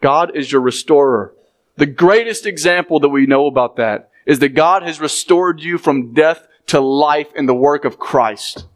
God 0.00 0.34
is 0.34 0.50
your 0.50 0.60
restorer. 0.60 1.34
The 1.76 1.86
greatest 1.86 2.46
example 2.46 3.00
that 3.00 3.08
we 3.08 3.26
know 3.26 3.46
about 3.46 3.76
that 3.76 4.10
is 4.26 4.38
that 4.38 4.50
God 4.50 4.82
has 4.82 5.00
restored 5.00 5.60
you 5.60 5.76
from 5.78 6.14
death 6.14 6.46
to 6.68 6.80
life 6.80 7.28
in 7.34 7.46
the 7.46 7.54
work 7.54 7.84
of 7.84 7.98
Christ. 7.98 8.66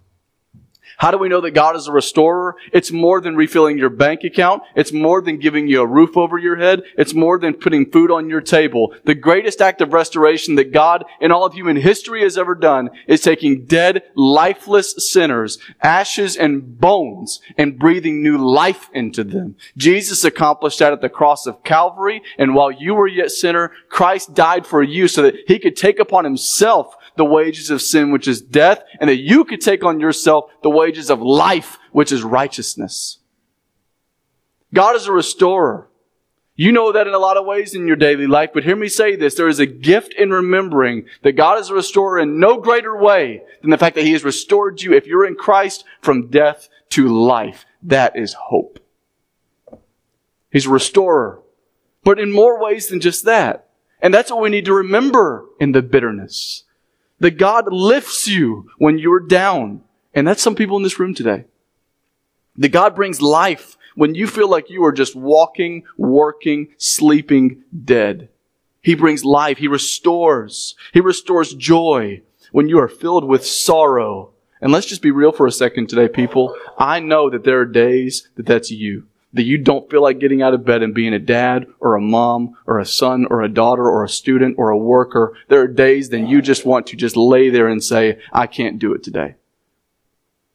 How 0.97 1.11
do 1.11 1.19
we 1.19 1.29
know 1.29 1.41
that 1.41 1.53
God 1.53 1.77
is 1.77 1.87
a 1.87 1.93
restorer? 1.93 2.57
It's 2.73 2.93
more 2.93 3.21
than 3.21 3.37
refilling 3.37 3.79
your 3.79 3.91
bank 3.91 4.25
account. 4.25 4.63
It's 4.75 4.93
more 4.93 5.21
than 5.21 5.39
giving 5.39 5.69
you 5.69 5.81
a 5.81 5.87
roof 5.87 6.17
over 6.17 6.39
your 6.39 6.57
head. 6.57 6.83
It's 6.97 7.15
more 7.15 7.39
than 7.39 7.55
putting 7.55 7.91
food 7.91 8.11
on 8.11 8.29
your 8.29 8.41
table. 8.41 8.95
The 9.05 9.15
greatest 9.15 9.61
act 9.61 9.81
of 9.81 9.93
restoration 9.93 10.55
that 10.57 10.73
God 10.73 11.05
in 11.21 11.33
all 11.33 11.45
of 11.45 11.55
human 11.55 11.77
history 11.77 12.23
has 12.23 12.39
ever 12.39 12.55
done 12.55 12.91
is 13.07 13.21
taking 13.21 13.65
dead, 13.65 14.03
lifeless 14.15 14.95
sinners, 14.99 15.59
ashes 15.83 16.37
and 16.37 16.79
bones, 16.79 17.41
and 17.57 17.79
breathing 17.79 18.23
new 18.23 18.39
life 18.39 18.89
into 18.93 19.25
them. 19.25 19.57
Jesus 19.77 20.25
accomplished 20.25 20.79
that 20.79 20.93
at 20.93 21.01
the 21.01 21.09
cross 21.09 21.47
of 21.47 21.63
Calvary, 21.65 22.23
and 22.39 22.55
while 22.55 22.71
you 22.71 22.95
were 22.95 23.09
yet 23.09 23.31
sinner, 23.31 23.73
Christ 23.89 24.35
died 24.35 24.67
for 24.67 24.83
you 24.83 25.09
so 25.09 25.23
that 25.23 25.35
he 25.47 25.59
could 25.59 25.77
take 25.77 25.99
upon 25.99 26.25
himself 26.25 26.95
the 27.17 27.25
wages 27.25 27.71
of 27.71 27.83
sin, 27.83 28.11
which 28.11 28.29
is 28.29 28.41
death, 28.41 28.83
and 29.01 29.09
that 29.09 29.19
you 29.19 29.45
could 29.45 29.61
take 29.61 29.85
on 29.85 30.01
yourself 30.01 30.51
the 30.63 30.71
wages 30.71 31.11
of 31.11 31.23
life, 31.23 31.79
which 31.93 32.13
is 32.13 32.23
righteousness. 32.23 33.19
God 34.73 34.97
is 34.97 35.07
a 35.07 35.13
restorer. 35.13 35.89
You 36.57 36.71
know 36.71 36.93
that 36.93 37.07
in 37.07 37.15
a 37.15 37.19
lot 37.19 37.37
of 37.37 37.47
ways 37.47 37.75
in 37.75 37.87
your 37.87 37.97
daily 37.97 38.27
life, 38.27 38.51
but 38.55 38.65
hear 38.65 38.77
me 38.77 38.89
say 38.89 39.17
this. 39.17 39.35
There 39.35 39.49
is 39.49 39.59
a 39.59 39.67
gift 39.67 40.15
in 40.15 40.31
remembering 40.31 41.07
that 41.23 41.33
God 41.33 41.59
is 41.59 41.71
a 41.71 41.75
restorer 41.75 42.19
in 42.19 42.39
no 42.39 42.59
greater 42.59 42.97
way 42.97 43.43
than 43.61 43.71
the 43.71 43.79
fact 43.79 43.97
that 43.97 44.05
He 44.05 44.13
has 44.13 44.23
restored 44.23 44.81
you, 44.81 44.93
if 44.93 45.07
you're 45.07 45.27
in 45.27 45.35
Christ, 45.35 45.85
from 46.01 46.29
death 46.31 46.69
to 46.91 47.09
life. 47.09 47.67
That 47.83 48.17
is 48.17 48.35
hope. 48.35 48.79
He's 50.51 50.67
a 50.67 50.71
restorer. 50.71 51.43
But 52.05 52.21
in 52.21 52.31
more 52.31 52.63
ways 52.63 52.87
than 52.89 53.01
just 53.01 53.25
that. 53.25 53.69
And 54.01 54.13
that's 54.13 54.31
what 54.31 54.43
we 54.43 54.51
need 54.51 54.67
to 54.67 54.75
remember 54.75 55.47
in 55.59 55.73
the 55.73 55.83
bitterness 55.83 56.64
that 57.25 57.39
God 57.39 57.73
lifts 57.73 58.29
you 58.29 58.69
when 58.77 58.99
you're 58.99 59.19
down. 59.19 59.81
And 60.13 60.29
that's 60.29 60.43
some 60.43 60.55
people 60.55 60.77
in 60.77 60.83
this 60.83 60.99
room 60.99 61.15
today. 61.15 61.47
That 62.57 62.69
God 62.69 62.95
brings 62.95 63.23
life 63.23 63.79
when 63.95 64.15
you 64.15 64.27
feel 64.27 64.51
like 64.51 64.69
you 64.69 64.85
are 64.85 64.93
just 64.93 65.17
walking, 65.17 65.85
working, 65.97 66.75
sleeping, 66.77 67.65
dead. 67.83 68.29
He 68.83 68.95
brings 68.95 69.25
life. 69.25 69.57
He 69.57 69.69
restores. 69.69 70.75
He 70.93 71.01
restores 71.01 71.55
joy 71.55 72.21
when 72.53 72.69
you 72.69 72.79
are 72.79 72.89
filled 72.89 73.25
with 73.25 73.47
sorrow. 73.47 74.35
And 74.61 74.71
let's 74.71 74.85
just 74.85 75.01
be 75.01 75.11
real 75.11 75.33
for 75.33 75.47
a 75.47 75.53
second 75.53 75.89
today, 75.89 76.09
people. 76.09 76.55
I 76.77 77.01
know 77.01 77.31
that 77.31 77.45
there 77.45 77.61
are 77.61 77.65
days 77.65 78.29
that 78.35 78.45
that's 78.45 78.71
you 78.71 79.07
that 79.35 79.43
you 79.43 79.59
don't 79.59 79.91
feel 79.91 80.01
like 80.01 80.21
getting 80.21 80.43
out 80.43 80.55
of 80.55 80.65
bed 80.65 80.83
and 80.83 80.95
being 80.95 81.13
a 81.13 81.19
dad 81.19 81.67
or 81.81 81.95
a 81.95 82.01
mom 82.01 82.57
or 82.67 82.79
a 82.79 82.87
son 82.87 83.27
or 83.29 83.43
a 83.43 83.49
daughter 83.49 83.85
or 83.85 84.05
a 84.05 84.09
student 84.09 84.55
or 84.59 84.71
a 84.71 84.79
worker, 84.79 85.37
there 85.49 85.61
are 85.61 85.69
days 85.69 86.09
that 86.11 86.29
you 86.29 86.41
just 86.41 86.65
want 86.65 86.87
to 86.87 86.97
just 86.97 87.17
lay 87.17 87.51
there 87.51 87.69
and 87.69 87.83
say, 87.83 88.19
I 88.33 88.47
can't 88.47 88.79
do 88.79 88.95
it 88.95 89.03
today. 89.03 89.35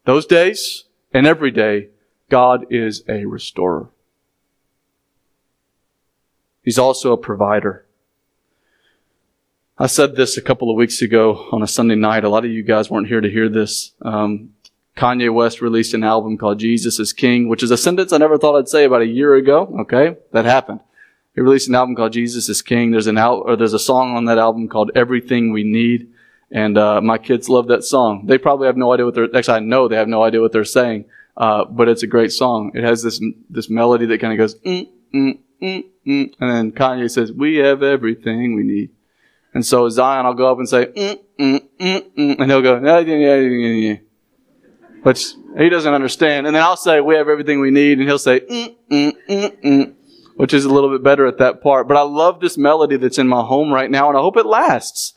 Those 0.05 0.25
days 0.25 0.85
and 1.13 1.27
every 1.27 1.51
day, 1.51 1.89
God 2.29 2.65
is 2.69 3.03
a 3.07 3.25
restorer. 3.25 3.89
He's 6.63 6.79
also 6.79 7.11
a 7.11 7.17
provider. 7.17 7.85
I 9.77 9.87
said 9.87 10.15
this 10.15 10.37
a 10.37 10.41
couple 10.41 10.69
of 10.69 10.75
weeks 10.75 11.01
ago 11.01 11.47
on 11.51 11.63
a 11.63 11.67
Sunday 11.67 11.95
night. 11.95 12.23
A 12.23 12.29
lot 12.29 12.45
of 12.45 12.51
you 12.51 12.63
guys 12.63 12.89
weren't 12.89 13.07
here 13.07 13.21
to 13.21 13.29
hear 13.29 13.49
this. 13.49 13.93
Um, 14.01 14.51
Kanye 14.99 15.33
West 15.33 15.61
released 15.61 15.93
an 15.93 16.03
album 16.03 16.37
called 16.37 16.59
Jesus 16.59 16.99
is 16.99 17.13
King, 17.13 17.47
which 17.47 17.63
is 17.63 17.71
a 17.71 17.77
sentence 17.77 18.11
I 18.11 18.17
never 18.17 18.37
thought 18.37 18.57
I'd 18.57 18.67
say 18.67 18.83
about 18.83 19.01
a 19.01 19.07
year 19.07 19.33
ago. 19.33 19.73
Okay, 19.81 20.17
that 20.33 20.43
happened. 20.43 20.81
He 21.33 21.39
released 21.39 21.69
an 21.69 21.75
album 21.75 21.95
called 21.95 22.11
Jesus 22.11 22.49
is 22.49 22.61
King. 22.61 22.91
There's 22.91 23.07
an 23.07 23.17
al- 23.17 23.39
or 23.39 23.55
there's 23.55 23.73
a 23.73 23.79
song 23.79 24.17
on 24.17 24.25
that 24.25 24.37
album 24.37 24.67
called 24.67 24.91
Everything 24.95 25.53
We 25.53 25.63
Need, 25.63 26.11
and 26.51 26.77
uh, 26.77 26.99
my 26.99 27.17
kids 27.17 27.47
love 27.47 27.67
that 27.67 27.85
song. 27.85 28.25
They 28.25 28.37
probably 28.37 28.67
have 28.67 28.75
no 28.75 28.91
idea 28.91 29.05
what 29.05 29.15
they're. 29.15 29.33
Actually, 29.33 29.55
I 29.55 29.59
know 29.61 29.87
they 29.87 29.95
have 29.95 30.09
no 30.09 30.21
idea 30.21 30.41
what 30.41 30.51
they're 30.51 30.65
saying, 30.65 31.05
uh, 31.37 31.63
but 31.63 31.87
it's 31.87 32.03
a 32.03 32.07
great 32.07 32.33
song. 32.33 32.73
It 32.75 32.83
has 32.83 33.01
this 33.01 33.21
this 33.49 33.69
melody 33.69 34.05
that 34.07 34.19
kind 34.19 34.33
of 34.33 34.37
goes 34.37 34.55
mm, 34.55 34.85
mm, 35.15 35.39
mm, 35.61 35.83
mm, 36.05 36.33
and 36.41 36.49
then 36.51 36.71
Kanye 36.73 37.09
says, 37.09 37.31
"We 37.31 37.55
have 37.57 37.83
everything 37.83 38.53
we 38.53 38.63
need." 38.63 38.89
And 39.53 39.65
so 39.65 39.87
Zion, 39.87 40.25
I'll 40.25 40.33
go 40.33 40.51
up 40.51 40.59
and 40.59 40.67
say, 40.67 40.87
mm, 40.87 41.19
mm, 41.39 41.67
mm, 41.79 42.11
mm, 42.15 42.35
and 42.37 42.51
he'll 42.51 42.61
go, 42.61 42.79
yeah, 42.83 42.99
yeah, 42.99 43.15
yeah, 43.15 43.35
yeah, 43.35 43.91
yeah 43.91 43.95
which 45.03 45.33
he 45.57 45.69
doesn't 45.69 45.93
understand. 45.93 46.47
And 46.47 46.55
then 46.55 46.63
I'll 46.63 46.77
say, 46.77 47.01
we 47.01 47.15
have 47.15 47.27
everything 47.27 47.59
we 47.59 47.71
need. 47.71 47.99
And 47.99 48.07
he'll 48.07 48.19
say, 48.19 48.41
mm, 48.41 48.75
mm, 48.89 49.13
mm, 49.27 49.61
mm, 49.61 49.93
which 50.35 50.53
is 50.53 50.65
a 50.65 50.69
little 50.69 50.89
bit 50.89 51.03
better 51.03 51.25
at 51.25 51.37
that 51.37 51.61
part. 51.61 51.87
But 51.87 51.97
I 51.97 52.01
love 52.01 52.39
this 52.39 52.57
melody 52.57 52.97
that's 52.97 53.17
in 53.17 53.27
my 53.27 53.43
home 53.43 53.71
right 53.71 53.89
now, 53.89 54.09
and 54.09 54.17
I 54.17 54.21
hope 54.21 54.37
it 54.37 54.45
lasts. 54.45 55.13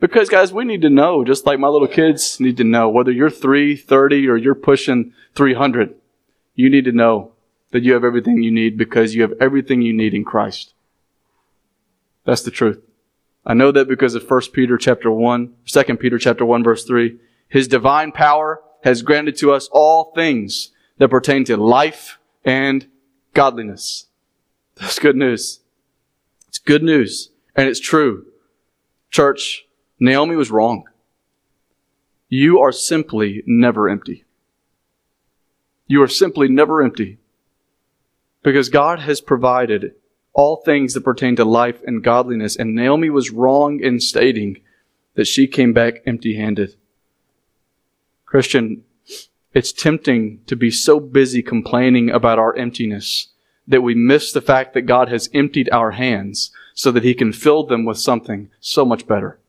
Because 0.00 0.30
guys, 0.30 0.52
we 0.52 0.64
need 0.64 0.82
to 0.82 0.90
know, 0.90 1.24
just 1.24 1.44
like 1.44 1.58
my 1.58 1.68
little 1.68 1.88
kids 1.88 2.40
need 2.40 2.56
to 2.56 2.64
know, 2.64 2.88
whether 2.88 3.12
you're 3.12 3.30
330 3.30 4.28
or 4.28 4.36
you're 4.36 4.54
pushing 4.54 5.12
300, 5.34 5.94
you 6.54 6.70
need 6.70 6.86
to 6.86 6.92
know 6.92 7.32
that 7.70 7.82
you 7.82 7.92
have 7.92 8.04
everything 8.04 8.42
you 8.42 8.50
need 8.50 8.78
because 8.78 9.14
you 9.14 9.22
have 9.22 9.34
everything 9.40 9.82
you 9.82 9.92
need 9.92 10.14
in 10.14 10.24
Christ. 10.24 10.72
That's 12.24 12.42
the 12.42 12.50
truth. 12.50 12.82
I 13.44 13.54
know 13.54 13.72
that 13.72 13.88
because 13.88 14.14
of 14.14 14.28
1 14.28 14.40
Peter 14.52 14.76
chapter 14.76 15.10
1, 15.10 15.54
2 15.66 15.82
Peter 15.96 16.18
chapter 16.18 16.44
1 16.44 16.64
verse 16.64 16.84
3. 16.84 17.18
His 17.48 17.68
divine 17.68 18.12
power 18.12 18.62
has 18.82 19.02
granted 19.02 19.36
to 19.36 19.52
us 19.52 19.68
all 19.72 20.12
things 20.14 20.70
that 20.98 21.08
pertain 21.08 21.44
to 21.44 21.56
life 21.56 22.18
and 22.44 22.86
godliness. 23.34 24.06
That's 24.76 24.98
good 24.98 25.16
news. 25.16 25.60
It's 26.48 26.58
good 26.58 26.82
news. 26.82 27.30
And 27.54 27.68
it's 27.68 27.80
true. 27.80 28.26
Church, 29.10 29.66
Naomi 29.98 30.36
was 30.36 30.50
wrong. 30.50 30.84
you 32.28 32.60
are 32.60 32.72
simply 32.72 33.42
never 33.44 33.88
empty. 33.88 34.24
You 35.88 36.00
are 36.02 36.08
simply 36.08 36.48
never 36.48 36.80
empty. 36.80 37.18
Because 38.42 38.68
God 38.68 39.00
has 39.00 39.20
provided 39.20 39.94
all 40.32 40.62
things 40.64 40.94
that 40.94 41.02
pertain 41.02 41.34
to 41.36 41.44
life 41.44 41.80
and 41.84 42.04
godliness, 42.04 42.56
and 42.56 42.74
Naomi 42.74 43.10
was 43.10 43.32
wrong 43.32 43.80
in 43.80 43.98
stating 43.98 44.60
that 45.14 45.26
she 45.26 45.48
came 45.48 45.72
back 45.72 46.02
empty 46.06 46.36
handed. 46.36 46.76
Christian, 48.30 48.84
it's 49.54 49.72
tempting 49.72 50.42
to 50.46 50.54
be 50.54 50.70
so 50.70 51.00
busy 51.00 51.42
complaining 51.42 52.10
about 52.10 52.38
our 52.38 52.56
emptiness 52.56 53.30
that 53.66 53.80
we 53.80 53.92
miss 53.92 54.32
the 54.32 54.40
fact 54.40 54.72
that 54.72 54.82
God 54.82 55.08
has 55.08 55.28
emptied 55.34 55.68
our 55.72 55.90
hands 55.90 56.52
so 56.72 56.92
that 56.92 57.02
He 57.02 57.12
can 57.12 57.32
fill 57.32 57.64
them 57.64 57.84
with 57.84 57.98
something 57.98 58.48
so 58.60 58.84
much 58.84 59.08
better. 59.08 59.40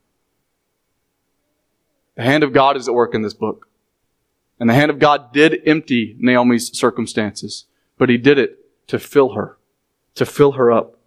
The 2.16 2.24
hand 2.24 2.44
of 2.44 2.54
God 2.54 2.76
is 2.76 2.88
at 2.88 2.96
work 2.96 3.14
in 3.14 3.22
this 3.22 3.36
book. 3.36 3.68
And 4.60 4.68
the 4.68 4.74
hand 4.74 4.90
of 4.90 4.98
God 4.98 5.32
did 5.32 5.62
empty 5.68 6.16
Naomi's 6.18 6.76
circumstances, 6.76 7.66
but 8.00 8.10
He 8.10 8.18
did 8.18 8.40
it 8.40 8.66
to 8.88 8.98
fill 8.98 9.34
her, 9.34 9.58
to 10.16 10.26
fill 10.26 10.54
her 10.54 10.72
up. 10.72 10.98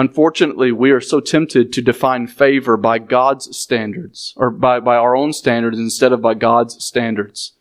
Unfortunately, 0.00 0.72
we 0.72 0.92
are 0.92 1.00
so 1.02 1.20
tempted 1.20 1.74
to 1.74 1.82
define 1.82 2.26
favor 2.26 2.78
by 2.78 2.98
God's 2.98 3.54
standards, 3.54 4.32
or 4.34 4.48
by, 4.48 4.80
by 4.80 4.96
our 4.96 5.14
own 5.14 5.34
standards 5.34 5.78
instead 5.78 6.10
of 6.10 6.22
by 6.22 6.32
God's 6.32 6.82
standards. 6.82 7.52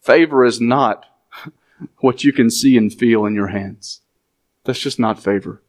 Favor 0.00 0.46
is 0.46 0.62
not 0.62 1.04
what 1.98 2.24
you 2.24 2.32
can 2.32 2.48
see 2.48 2.78
and 2.78 2.90
feel 2.90 3.26
in 3.26 3.34
your 3.34 3.48
hands. 3.48 4.00
That's 4.64 4.80
just 4.80 4.98
not 4.98 5.22
favor. 5.22 5.60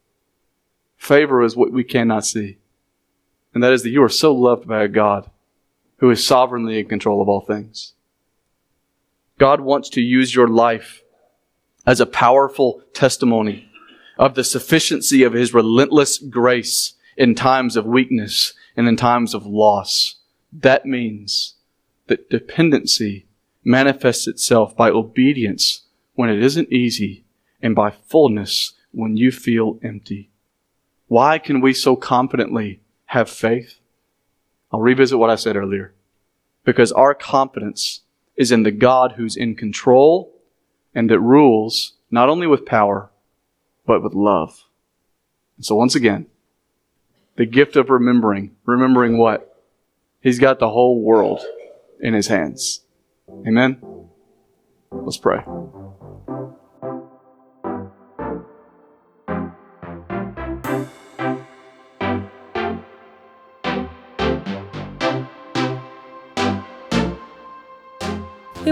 Favor 0.95 1.43
is 1.43 1.57
what 1.57 1.73
we 1.73 1.83
cannot 1.83 2.25
see. 2.25 2.59
And 3.53 3.61
that 3.61 3.73
is 3.73 3.83
that 3.83 3.89
you 3.89 4.01
are 4.01 4.07
so 4.07 4.33
loved 4.33 4.69
by 4.69 4.83
a 4.83 4.87
God 4.87 5.29
who 5.97 6.09
is 6.11 6.25
sovereignly 6.25 6.79
in 6.79 6.87
control 6.87 7.21
of 7.21 7.27
all 7.27 7.41
things. 7.41 7.91
God 9.37 9.59
wants 9.59 9.89
to 9.89 10.01
use 10.01 10.33
your 10.33 10.47
life 10.47 11.03
as 11.85 11.99
a 11.99 12.05
powerful 12.05 12.83
testimony 12.93 13.64
of 14.17 14.35
the 14.35 14.43
sufficiency 14.43 15.23
of 15.23 15.33
his 15.33 15.53
relentless 15.53 16.17
grace 16.17 16.93
in 17.17 17.35
times 17.35 17.75
of 17.75 17.85
weakness 17.85 18.53
and 18.75 18.87
in 18.87 18.95
times 18.95 19.33
of 19.33 19.45
loss. 19.45 20.15
That 20.51 20.85
means 20.85 21.55
that 22.07 22.29
dependency 22.29 23.27
manifests 23.63 24.27
itself 24.27 24.75
by 24.75 24.89
obedience 24.89 25.83
when 26.13 26.29
it 26.29 26.41
isn't 26.41 26.71
easy 26.71 27.25
and 27.61 27.75
by 27.75 27.91
fullness 27.91 28.73
when 28.91 29.17
you 29.17 29.31
feel 29.31 29.79
empty. 29.83 30.29
Why 31.07 31.37
can 31.37 31.61
we 31.61 31.73
so 31.73 31.95
confidently 31.95 32.81
have 33.05 33.29
faith? 33.29 33.79
I'll 34.71 34.81
revisit 34.81 35.19
what 35.19 35.29
I 35.29 35.35
said 35.35 35.55
earlier. 35.55 35.93
Because 36.63 36.91
our 36.91 37.13
confidence 37.13 38.01
is 38.35 38.51
in 38.51 38.63
the 38.63 38.71
God 38.71 39.13
who's 39.13 39.35
in 39.37 39.55
control 39.55 40.33
and 40.93 41.09
that 41.09 41.19
rules 41.19 41.93
not 42.09 42.29
only 42.29 42.47
with 42.47 42.65
power, 42.65 43.11
but 43.85 44.03
with 44.03 44.13
love. 44.13 44.65
And 45.57 45.65
so 45.65 45.75
once 45.75 45.95
again, 45.95 46.27
the 47.35 47.45
gift 47.45 47.75
of 47.75 47.89
remembering. 47.89 48.55
Remembering 48.65 49.17
what? 49.17 49.63
He's 50.21 50.39
got 50.39 50.59
the 50.59 50.69
whole 50.69 51.01
world 51.01 51.41
in 51.99 52.13
his 52.13 52.27
hands. 52.27 52.81
Amen? 53.45 53.81
Let's 54.91 55.17
pray. 55.17 55.43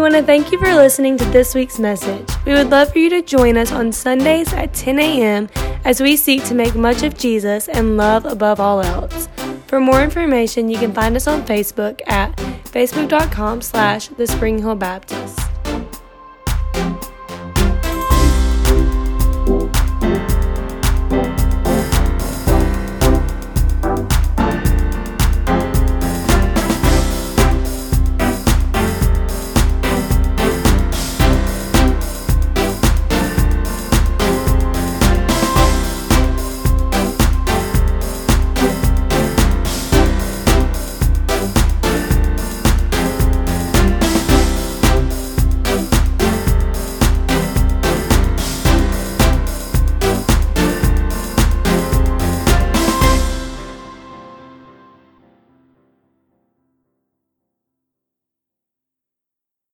Want 0.04 0.16
to 0.16 0.22
thank 0.24 0.51
you 0.51 0.60
for 0.60 0.66
listening 0.76 1.18
to 1.18 1.24
this 1.26 1.56
week's 1.56 1.80
message. 1.80 2.28
We 2.45 2.51
would 2.51 2.70
love 2.70 2.91
for 2.91 2.99
you 2.99 3.10
to 3.10 3.22
join 3.22 3.56
us 3.56 3.72
on 3.72 3.93
Sundays 3.93 4.51
at 4.51 4.74
10 4.74 4.99
a.m. 4.99 5.49
as 5.86 6.01
we 6.01 6.18
seek 6.18 6.43
to 6.43 6.54
make 6.54 6.76
much 6.76 7.04
of 7.04 7.18
Jesus 7.18 7.70
and 7.70 7.95
love 7.95 8.26
above 8.26 8.60
all 8.60 8.82
else. 8.82 9.30
For 9.68 9.80
more 9.80 10.04
information, 10.04 10.70
you 10.70 10.78
can 10.78 10.93
find 10.93 11.16
us 11.16 11.26
on 11.26 11.45
Facebook 11.45 12.01
at 12.06 12.36
facebook.com 12.66 13.62
slash 13.62 14.10
the 14.10 14.28
Spring 14.28 14.60
Hill 14.60 14.76
Baptist. 14.76 15.43